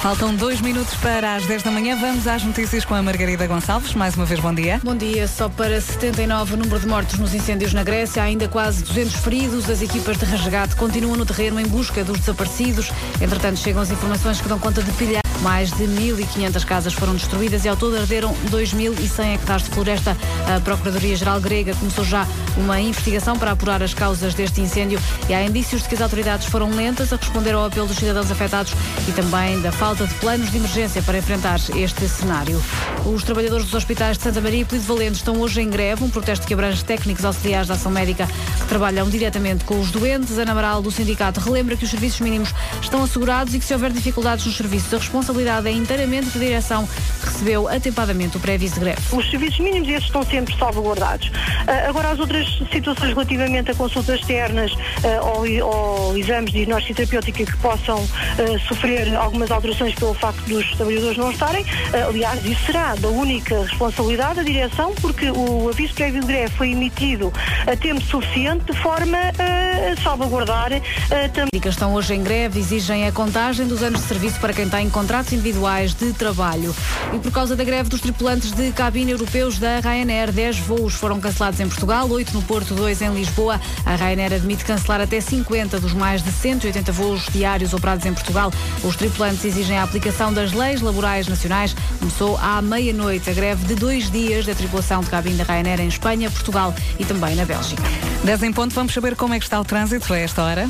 Faltam 0.07 0.33
dois 0.37 0.61
minutos 0.61 0.95
para 0.99 1.35
as 1.35 1.47
10 1.47 1.65
da 1.65 1.71
manhã. 1.73 1.97
Vamos 1.97 2.29
às 2.29 2.45
notícias 2.45 2.85
com 2.85 2.95
a 2.95 3.03
Margarida 3.03 3.45
Gonçalves. 3.45 3.93
Mais 3.93 4.15
uma 4.15 4.25
vez, 4.25 4.39
bom 4.39 4.55
dia. 4.55 4.81
Bom 4.85 4.95
dia. 4.95 5.27
Só 5.27 5.49
para 5.49 5.81
79 5.81 6.55
o 6.55 6.57
número 6.59 6.79
de 6.79 6.87
mortos 6.87 7.19
nos 7.19 7.35
incêndios 7.35 7.73
na 7.73 7.83
Grécia, 7.83 8.23
há 8.23 8.27
ainda 8.27 8.47
quase 8.47 8.85
200 8.85 9.17
feridos. 9.17 9.69
As 9.69 9.83
equipas 9.83 10.17
de 10.17 10.25
resgate 10.25 10.77
continuam 10.77 11.17
no 11.17 11.27
terreno 11.27 11.59
em 11.59 11.67
busca 11.67 12.05
dos 12.05 12.21
desaparecidos. 12.21 12.93
Entretanto, 13.21 13.59
chegam 13.59 13.83
as 13.83 13.91
informações 13.91 14.41
que 14.41 14.49
dão 14.49 14.61
conta 14.61 14.81
de 14.81 14.93
pilhar. 14.93 15.23
Mais 15.43 15.71
de 15.71 15.85
1.500 15.85 16.65
casas 16.65 16.95
foram 16.95 17.15
destruídas 17.15 17.65
e 17.65 17.69
ao 17.69 17.77
todo 17.77 17.97
arderam 17.97 18.33
2.100 18.51 19.35
hectares 19.35 19.65
de 19.65 19.71
floresta. 19.71 20.17
A 20.55 20.61
Procuradoria-Geral 20.61 21.41
grega 21.41 21.75
começou 21.75 22.05
já 22.05 22.27
uma 22.57 22.81
investigação 22.81 23.37
para 23.37 23.51
apurar 23.51 23.83
as 23.83 23.93
causas 23.93 24.35
deste 24.35 24.61
incêndio 24.61 24.99
e 25.29 25.35
há 25.35 25.45
indícios 25.45 25.83
de 25.83 25.89
que 25.89 25.95
as 25.95 26.01
autoridades 26.01 26.47
foram 26.47 26.71
lentas 26.71 27.13
a 27.13 27.17
responder 27.17 27.53
ao 27.53 27.67
apelo 27.67 27.87
dos 27.87 27.97
cidadãos 27.97 28.31
afetados 28.31 28.73
e 29.07 29.13
também 29.13 29.61
da 29.61 29.71
falta 29.71 29.96
de 30.05 30.15
planos 30.15 30.51
de 30.51 30.59
emergência 30.59 31.01
para 31.01 31.17
enfrentar 31.17 31.59
este 31.75 32.09
cenário. 32.09 32.61
Os 33.07 33.23
trabalhadores 33.23 33.65
dos 33.67 33.75
hospitais 33.75 34.19
de 34.19 34.25
Santa 34.25 34.41
Maria 34.41 34.61
e 34.61 34.65
Polido 34.65 34.87
Valente 34.87 35.15
estão 35.15 35.41
hoje 35.41 35.61
em 35.61 35.71
greve, 35.71 36.05
um 36.05 36.11
protesto 36.11 36.47
que 36.47 36.53
abrange 36.53 36.85
técnicos 36.85 37.25
auxiliares 37.25 37.69
da 37.69 37.75
ação 37.75 37.91
médica 37.91 38.27
que 38.27 38.67
trabalham 38.67 39.09
diretamente 39.09 39.65
com 39.65 39.81
os 39.81 39.91
doentes. 39.91 40.37
Ana 40.39 40.53
Amaral, 40.53 40.83
do 40.83 40.91
sindicato, 40.91 41.41
relembra 41.41 41.77
que 41.77 41.85
os 41.85 41.91
serviços 41.91 42.21
mínimos 42.21 42.53
estão 42.83 43.03
assegurados 43.03 43.55
e 43.55 43.59
que 43.59 43.65
se 43.65 43.73
houver 43.73 43.93
dificuldades 43.93 44.45
nos 44.45 44.57
serviços, 44.57 44.93
a 44.93 44.99
responsabilidade 44.99 45.69
é 45.69 45.73
inteiramente 45.73 46.31
da 46.31 46.41
direção 46.45 46.87
que 47.21 47.27
recebeu 47.27 47.69
atempadamente 47.69 48.37
o 48.37 48.41
pré-aviso 48.41 48.75
de 48.75 48.81
greve. 48.81 49.01
Os 49.13 49.31
serviços 49.31 49.61
mínimos 49.61 49.89
esses 49.89 50.05
estão 50.05 50.25
sempre 50.25 50.57
salvaguardados. 50.59 51.31
Ah, 51.67 51.89
agora, 51.89 52.11
as 52.11 52.19
outras 52.19 52.47
situações 52.73 53.11
relativamente 53.11 53.71
a 53.71 53.75
consultas 53.75 54.21
externas 54.21 54.73
ah, 55.05 55.25
ou, 55.25 55.47
ou 55.65 56.19
exames 56.19 56.51
de 56.51 56.59
diagnóstico 56.59 56.97
terapêutica 56.97 57.47
que 57.47 57.57
possam 57.59 58.05
ah, 58.39 58.59
sofrer 58.67 59.15
algumas 59.15 59.51
alterações 59.51 59.76
pelo 59.77 60.15
facto 60.15 60.41
dos 60.47 60.71
trabalhadores 60.73 61.17
não 61.17 61.31
estarem, 61.31 61.65
ah, 61.93 62.09
aliás, 62.09 62.45
isso 62.45 62.65
será 62.67 62.95
da 62.95 63.09
única 63.09 63.63
responsabilidade 63.63 64.37
da 64.37 64.43
direção, 64.43 64.95
porque 65.01 65.31
o 65.31 65.69
aviso 65.69 65.95
prévio 65.95 66.21
de 66.21 66.27
greve 66.27 66.53
foi 66.57 66.71
emitido 66.73 67.33
a 67.67 67.77
tempo 67.77 68.01
suficiente 68.03 68.73
de 68.73 68.79
forma 68.81 69.19
a 69.19 70.03
salvaguardar 70.03 70.73
ah, 70.73 71.29
também. 71.29 71.49
Médicas 71.53 71.75
estão 71.75 71.95
hoje 71.95 72.15
em 72.15 72.23
greve, 72.23 72.59
exigem 72.59 73.07
a 73.07 73.13
contagem 73.13 73.67
dos 73.67 73.83
anos 73.83 74.01
de 74.01 74.07
serviço 74.07 74.41
para 74.41 74.53
quem 74.53 74.69
tem 74.69 74.89
contratos 74.91 75.33
individuais 75.33 75.95
de 75.95 76.13
trabalho. 76.13 76.75
E 77.13 77.19
por 77.19 77.33
causa 77.33 77.55
da 77.57 77.65
greve 77.65 77.89
dos 77.89 78.01
tripulantes 78.01 78.53
de 78.53 78.73
cabine 78.73 79.13
europeus 79.13 79.59
da 79.59 79.81
Ryanair, 79.81 80.33
10 80.33 80.59
voos 80.59 80.95
foram 80.95 81.21
cancelados 81.21 81.61
em 81.61 81.69
Portugal, 81.69 82.09
8 82.09 82.33
no 82.33 82.43
Porto, 82.43 82.75
2 82.75 83.03
em 83.03 83.15
Lisboa. 83.15 83.61
A 83.85 83.95
Ryanair 83.97 84.35
admite 84.35 84.65
cancelar 84.65 85.01
até 85.01 85.21
50 85.21 85.81
dos 85.81 85.93
mais 85.93 86.23
de 86.23 86.31
180 86.31 86.93
voos 86.93 87.27
diários 87.33 87.73
operados 87.75 88.07
em 88.07 88.13
Portugal. 88.13 88.53
Os 88.83 88.97
tripulantes 88.97 89.45
exigem 89.45 89.66
a 89.75 89.83
aplicação 89.83 90.33
das 90.33 90.53
leis 90.53 90.81
laborais 90.81 91.27
nacionais. 91.27 91.75
Começou 91.99 92.37
à 92.39 92.61
meia-noite 92.61 93.29
a 93.31 93.33
greve 93.33 93.65
de 93.65 93.75
dois 93.75 94.11
dias 94.11 94.47
da 94.47 94.55
tripulação 94.55 95.01
de 95.01 95.11
cabine 95.11 95.37
da 95.37 95.45
Ryanair 95.45 95.81
em 95.81 95.89
Espanha, 95.89 96.31
Portugal 96.31 96.75
e 96.99 97.05
também 97.05 97.35
na 97.35 97.45
Bélgica. 97.45 97.83
10 98.25 98.43
em 98.43 98.53
ponto, 98.53 98.75
vamos 98.75 98.93
saber 98.93 99.17
como 99.17 99.35
é 99.35 99.39
que 99.39 99.45
está 99.45 99.61
o 99.61 99.65
trânsito 99.65 100.13
a 100.13 100.19
esta 100.19 100.43
hora. 100.43 100.69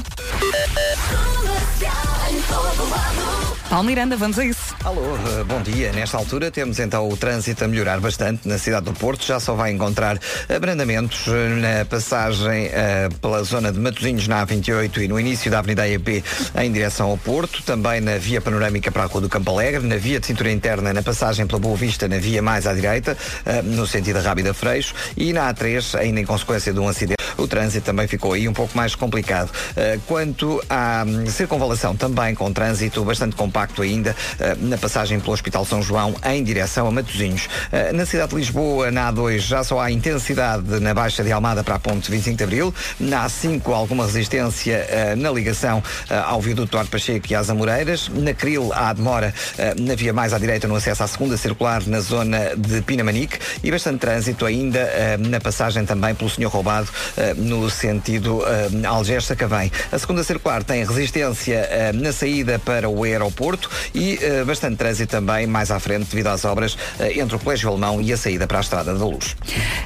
Paulo 3.68 3.84
Miranda, 3.84 4.16
vamos 4.16 4.38
a 4.38 4.44
isso. 4.44 4.76
Alô, 4.84 5.02
eh, 5.02 5.42
bom 5.44 5.60
dia. 5.60 5.90
Nesta 5.90 6.16
altura 6.16 6.52
temos 6.52 6.78
então 6.78 7.08
o 7.08 7.16
trânsito 7.16 7.64
a 7.64 7.68
melhorar 7.68 7.98
bastante 7.98 8.46
na 8.46 8.58
cidade 8.58 8.86
do 8.86 8.92
Porto. 8.92 9.26
Já 9.26 9.40
só 9.40 9.54
vai 9.54 9.72
encontrar 9.72 10.20
abrandamentos 10.48 11.26
eh, 11.26 11.78
na 11.78 11.84
passagem 11.84 12.66
eh, 12.72 13.08
pela 13.20 13.42
zona 13.42 13.72
de 13.72 13.80
Matosinhos 13.80 14.28
na 14.28 14.46
A28 14.46 14.98
e 14.98 15.08
no 15.08 15.18
início 15.18 15.50
da 15.50 15.58
Avenida 15.58 15.82
AEP 15.82 16.22
em 16.60 16.70
direção 16.70 17.10
ao 17.10 17.18
Porto. 17.18 17.60
Também 17.64 18.00
na 18.00 18.18
via 18.18 18.40
panorâmica 18.40 18.92
para 18.92 19.02
a 19.02 19.06
Rua 19.06 19.22
do 19.22 19.28
Campo 19.28 19.50
Alegre. 19.50 19.84
Na 19.84 19.96
via 19.96 20.20
de 20.20 20.26
cintura 20.26 20.52
interna 20.52 20.92
na 20.92 21.02
passagem 21.02 21.44
pela 21.44 21.58
Boa 21.58 21.76
Vista 21.76 22.06
na 22.06 22.18
via 22.18 22.40
mais 22.40 22.68
à 22.68 22.72
direita, 22.72 23.16
eh, 23.44 23.62
no 23.62 23.84
sentido 23.84 24.22
da 24.22 24.28
Rábida 24.28 24.54
Freixo. 24.54 24.94
E 25.16 25.32
na 25.32 25.52
A3, 25.52 25.98
ainda 25.98 26.20
em 26.20 26.24
consequência 26.24 26.72
de 26.72 26.78
um 26.78 26.86
acidente, 26.86 27.16
o 27.36 27.48
trânsito 27.48 27.84
também 27.84 28.06
ficou 28.06 28.32
aí 28.32 28.48
um 28.48 28.52
pouco 28.52 28.76
mais 28.76 28.94
complicado. 28.94 29.50
Eh, 29.76 29.98
Quanto 30.06 30.62
à 30.70 31.04
hum, 31.06 31.26
circunvalação, 31.26 31.96
também 31.96 32.32
com 32.32 32.52
trânsito 32.52 33.04
bastante 33.04 33.34
compacto 33.57 33.80
ainda 33.80 34.14
eh, 34.38 34.54
na 34.61 34.76
passagem 34.76 35.18
pelo 35.18 35.32
Hospital 35.32 35.64
São 35.64 35.80
João 35.80 36.14
em 36.26 36.44
direção 36.44 36.86
a 36.86 36.90
Matosinhos. 36.90 37.48
Eh, 37.72 37.90
Na 37.90 38.04
cidade 38.04 38.30
de 38.30 38.36
Lisboa, 38.36 38.90
na 38.90 39.11
A2, 39.11 39.38
já 39.38 39.64
só 39.64 39.80
há 39.80 39.90
intensidade 39.90 40.78
na 40.78 40.92
Baixa 40.92 41.24
de 41.24 41.32
Almada 41.32 41.64
para 41.64 41.76
a 41.76 41.78
ponte 41.78 42.11
25 42.11 42.36
de 42.36 42.44
Abril. 42.44 42.74
Na 43.00 43.26
A5, 43.26 43.72
alguma 43.72 44.04
resistência 44.04 44.86
eh, 44.90 45.14
na 45.16 45.30
ligação 45.30 45.82
ao 46.26 46.40
viaduto 46.40 46.72
Duarte 46.72 46.90
Pacheco 46.90 47.26
e 47.30 47.34
às 47.34 47.48
Amoreiras. 47.48 48.11
Na 48.12 48.34
Cril, 48.34 48.70
há 48.74 48.92
demora 48.92 49.32
na 49.78 49.94
via 49.94 50.12
mais 50.12 50.32
à 50.34 50.38
direita 50.38 50.68
no 50.68 50.76
acesso 50.76 51.02
à 51.02 51.07
segunda 51.07 51.36
circular 51.36 51.82
na 51.86 52.00
zona 52.00 52.54
de 52.57 52.82
Pinamanique 52.82 53.38
e 53.62 53.70
bastante 53.70 54.00
trânsito 54.00 54.44
ainda 54.44 55.16
na 55.18 55.40
passagem 55.40 55.84
também 55.86 56.14
pelo 56.14 56.28
Senhor 56.28 56.50
Roubado 56.50 56.88
no 57.36 57.70
sentido 57.70 58.38
uh, 58.38 58.86
Algés-Sacavém. 58.86 59.70
A 59.90 59.98
segunda 59.98 60.22
circular 60.22 60.62
tem 60.62 60.84
resistência 60.84 61.68
na 61.94 62.12
saída 62.12 62.59
para 62.59 62.88
o 62.88 63.04
aeroporto 63.04 63.45
e 63.94 64.18
eh, 64.20 64.44
bastante 64.44 64.76
trânsito 64.76 65.11
também 65.11 65.47
mais 65.47 65.70
à 65.70 65.78
frente 65.78 66.07
devido 66.11 66.28
às 66.28 66.44
obras 66.44 66.76
eh, 66.99 67.20
entre 67.20 67.36
o 67.36 67.38
Colégio 67.38 67.68
Alemão 67.70 68.01
e 68.01 68.12
a 68.12 68.16
saída 68.16 68.47
para 68.47 68.59
a 68.59 68.61
Estrada 68.61 68.94
da 68.94 69.05
Luz. 69.05 69.36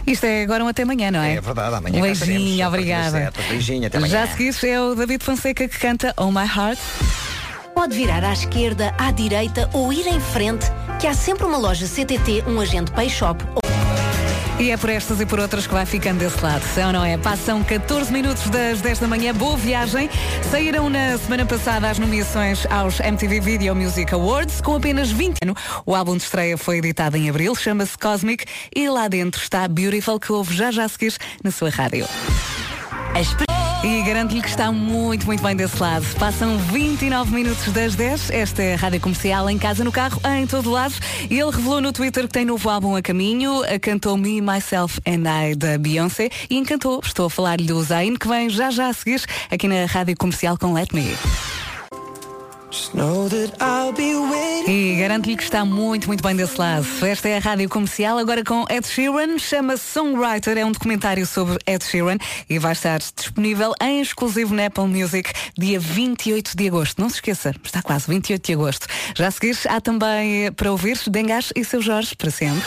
Isto 0.07 0.25
é 0.25 0.43
agora 0.43 0.65
um 0.65 0.69
até 0.69 0.83
amanhã, 0.83 1.11
não 1.11 1.21
é? 1.21 1.35
É 1.35 1.41
verdade, 1.41 1.75
amanhã 1.75 1.99
Um 1.99 2.03
beijinho, 2.03 2.67
obrigada. 2.67 3.33
Beijinho, 3.49 3.87
até 3.87 3.99
amanhã. 3.99 4.13
Já 4.13 4.23
a 4.25 4.27
seguir 4.29 4.55
é 4.67 4.81
o 4.81 4.95
David 4.95 5.25
Fonseca 5.25 5.69
que 5.69 5.79
canta 5.79 6.15
Oh 6.17 6.31
My 6.31 6.47
Heart. 6.47 6.79
Pode 7.75 7.97
virar 7.97 8.25
à 8.25 8.33
esquerda, 8.33 8.95
à 8.99 9.11
direita 9.11 9.69
ou 9.73 9.93
ir 9.93 10.07
em 10.07 10.21
frente, 10.21 10.67
que 11.01 11.07
há 11.07 11.15
sempre 11.15 11.45
uma 11.47 11.57
loja 11.57 11.87
CTT, 11.87 12.45
um 12.47 12.61
agente 12.61 12.91
Pay 12.93 13.09
Shop 13.09 13.43
E 14.61 14.71
é 14.71 14.77
por 14.77 14.91
estas 14.91 15.19
e 15.23 15.25
por 15.25 15.41
outras 15.41 15.67
que 15.67 15.73
vai 15.73 15.87
ficando 15.87 16.19
desse 16.19 16.39
lado, 16.45 16.63
são, 16.75 16.93
não 16.93 17.03
é? 17.03 17.17
Passam 17.17 17.65
14 17.65 18.13
minutos 18.13 18.51
das 18.51 18.83
10 18.83 18.99
da 18.99 19.09
manhã, 19.09 19.33
boa 19.33 19.57
viagem. 19.57 20.11
Saíram 20.51 20.91
na 20.91 21.17
semana 21.17 21.47
passada 21.47 21.89
as 21.89 21.99
nomeações 21.99 22.67
aos 22.67 23.01
MTV 23.01 23.41
Video 23.41 23.75
Music 23.75 24.13
Awards 24.13 24.61
com 24.61 24.77
apenas 24.77 25.11
20 25.11 25.39
anos. 25.43 25.57
O 25.87 25.95
álbum 25.95 26.15
de 26.15 26.25
estreia 26.25 26.59
foi 26.59 26.77
editado 26.77 27.17
em 27.17 27.31
abril, 27.31 27.55
chama-se 27.55 27.97
Cosmic 27.97 28.45
e 28.77 28.87
lá 28.91 29.09
dentro 29.09 29.41
está 29.41 29.67
Beautiful, 29.67 30.21
que 30.21 30.31
ouve 30.31 30.55
já 30.55 30.71
já 30.71 30.85
a 30.85 30.89
seguir 30.91 31.17
na 31.43 31.51
sua 31.51 31.71
rádio. 31.71 32.07
E 33.83 34.03
garanto-lhe 34.03 34.43
que 34.43 34.49
está 34.49 34.71
muito, 34.71 35.25
muito 35.27 35.43
bem 35.43 35.57
desse 35.57 35.81
lado. 35.81 36.05
Passam 36.19 36.59
29 36.59 37.35
minutos 37.35 37.73
das 37.73 37.95
10. 37.95 38.31
Esta 38.31 38.63
é 38.63 38.75
a 38.75 38.77
Rádio 38.77 39.01
Comercial 39.01 39.49
em 39.49 39.59
casa, 39.59 39.83
no 39.83 39.91
carro, 39.91 40.21
em 40.39 40.47
todo 40.47 40.71
lado. 40.71 40.95
E 41.31 41.39
ele 41.39 41.51
revelou 41.51 41.81
no 41.81 41.93
Twitter 41.93 42.25
que 42.25 42.33
tem 42.33 42.45
novo 42.45 42.69
álbum 42.69 42.95
a 42.95 43.01
caminho. 43.01 43.63
Cantou 43.81 44.19
Me, 44.19 44.41
Myself 44.41 45.01
and 45.07 45.25
I 45.27 45.55
da 45.55 45.79
Beyoncé 45.79 46.29
e 46.51 46.59
encantou. 46.59 47.01
Estou 47.03 47.27
a 47.27 47.31
falar-lhe 47.31 47.65
do 47.65 47.83
Zayn, 47.83 48.17
que 48.17 48.29
vem 48.29 48.51
já 48.51 48.71
já 48.71 48.89
a 48.89 48.93
seguir 48.93 49.23
aqui 49.51 49.67
na 49.67 49.87
Rádio 49.87 50.15
Comercial 50.17 50.59
com 50.59 50.75
Let 50.75 50.93
Me. 50.93 51.17
E 54.69 54.97
garanto-lhe 55.01 55.37
que 55.37 55.43
está 55.43 55.65
muito, 55.65 56.07
muito 56.07 56.23
bem 56.23 56.37
desse 56.37 56.57
lado. 56.57 56.87
Esta 57.05 57.29
é 57.29 57.37
a 57.37 57.41
Rádio 57.41 57.69
Comercial, 57.69 58.17
agora 58.17 58.45
com 58.45 58.65
Ed 58.71 58.87
Sheeran, 58.87 59.39
chama-se 59.39 59.85
Songwriter, 59.93 60.57
é 60.57 60.65
um 60.65 60.71
documentário 60.71 61.27
sobre 61.27 61.59
Ed 61.67 61.85
Sheeran 61.85 62.19
e 62.49 62.59
vai 62.61 62.73
estar 62.73 63.01
disponível 63.01 63.75
em 63.83 64.01
exclusivo 64.01 64.55
na 64.55 64.67
Apple 64.67 64.87
Music 64.87 65.33
dia 65.59 65.81
28 65.81 66.57
de 66.57 66.69
agosto. 66.69 67.01
Não 67.01 67.09
se 67.09 67.17
esqueça, 67.17 67.53
está 67.65 67.83
quase 67.83 68.07
28 68.07 68.47
de 68.47 68.53
agosto. 68.53 68.87
Já 69.17 69.27
a 69.27 69.31
seguir, 69.33 69.59
há 69.69 69.81
também 69.81 70.53
para 70.53 70.71
ouvir 70.71 70.97
Dengas 71.09 71.53
e 71.57 71.65
seu 71.65 71.83
Jorge, 71.83 72.15
para 72.15 72.31
sempre. 72.31 72.63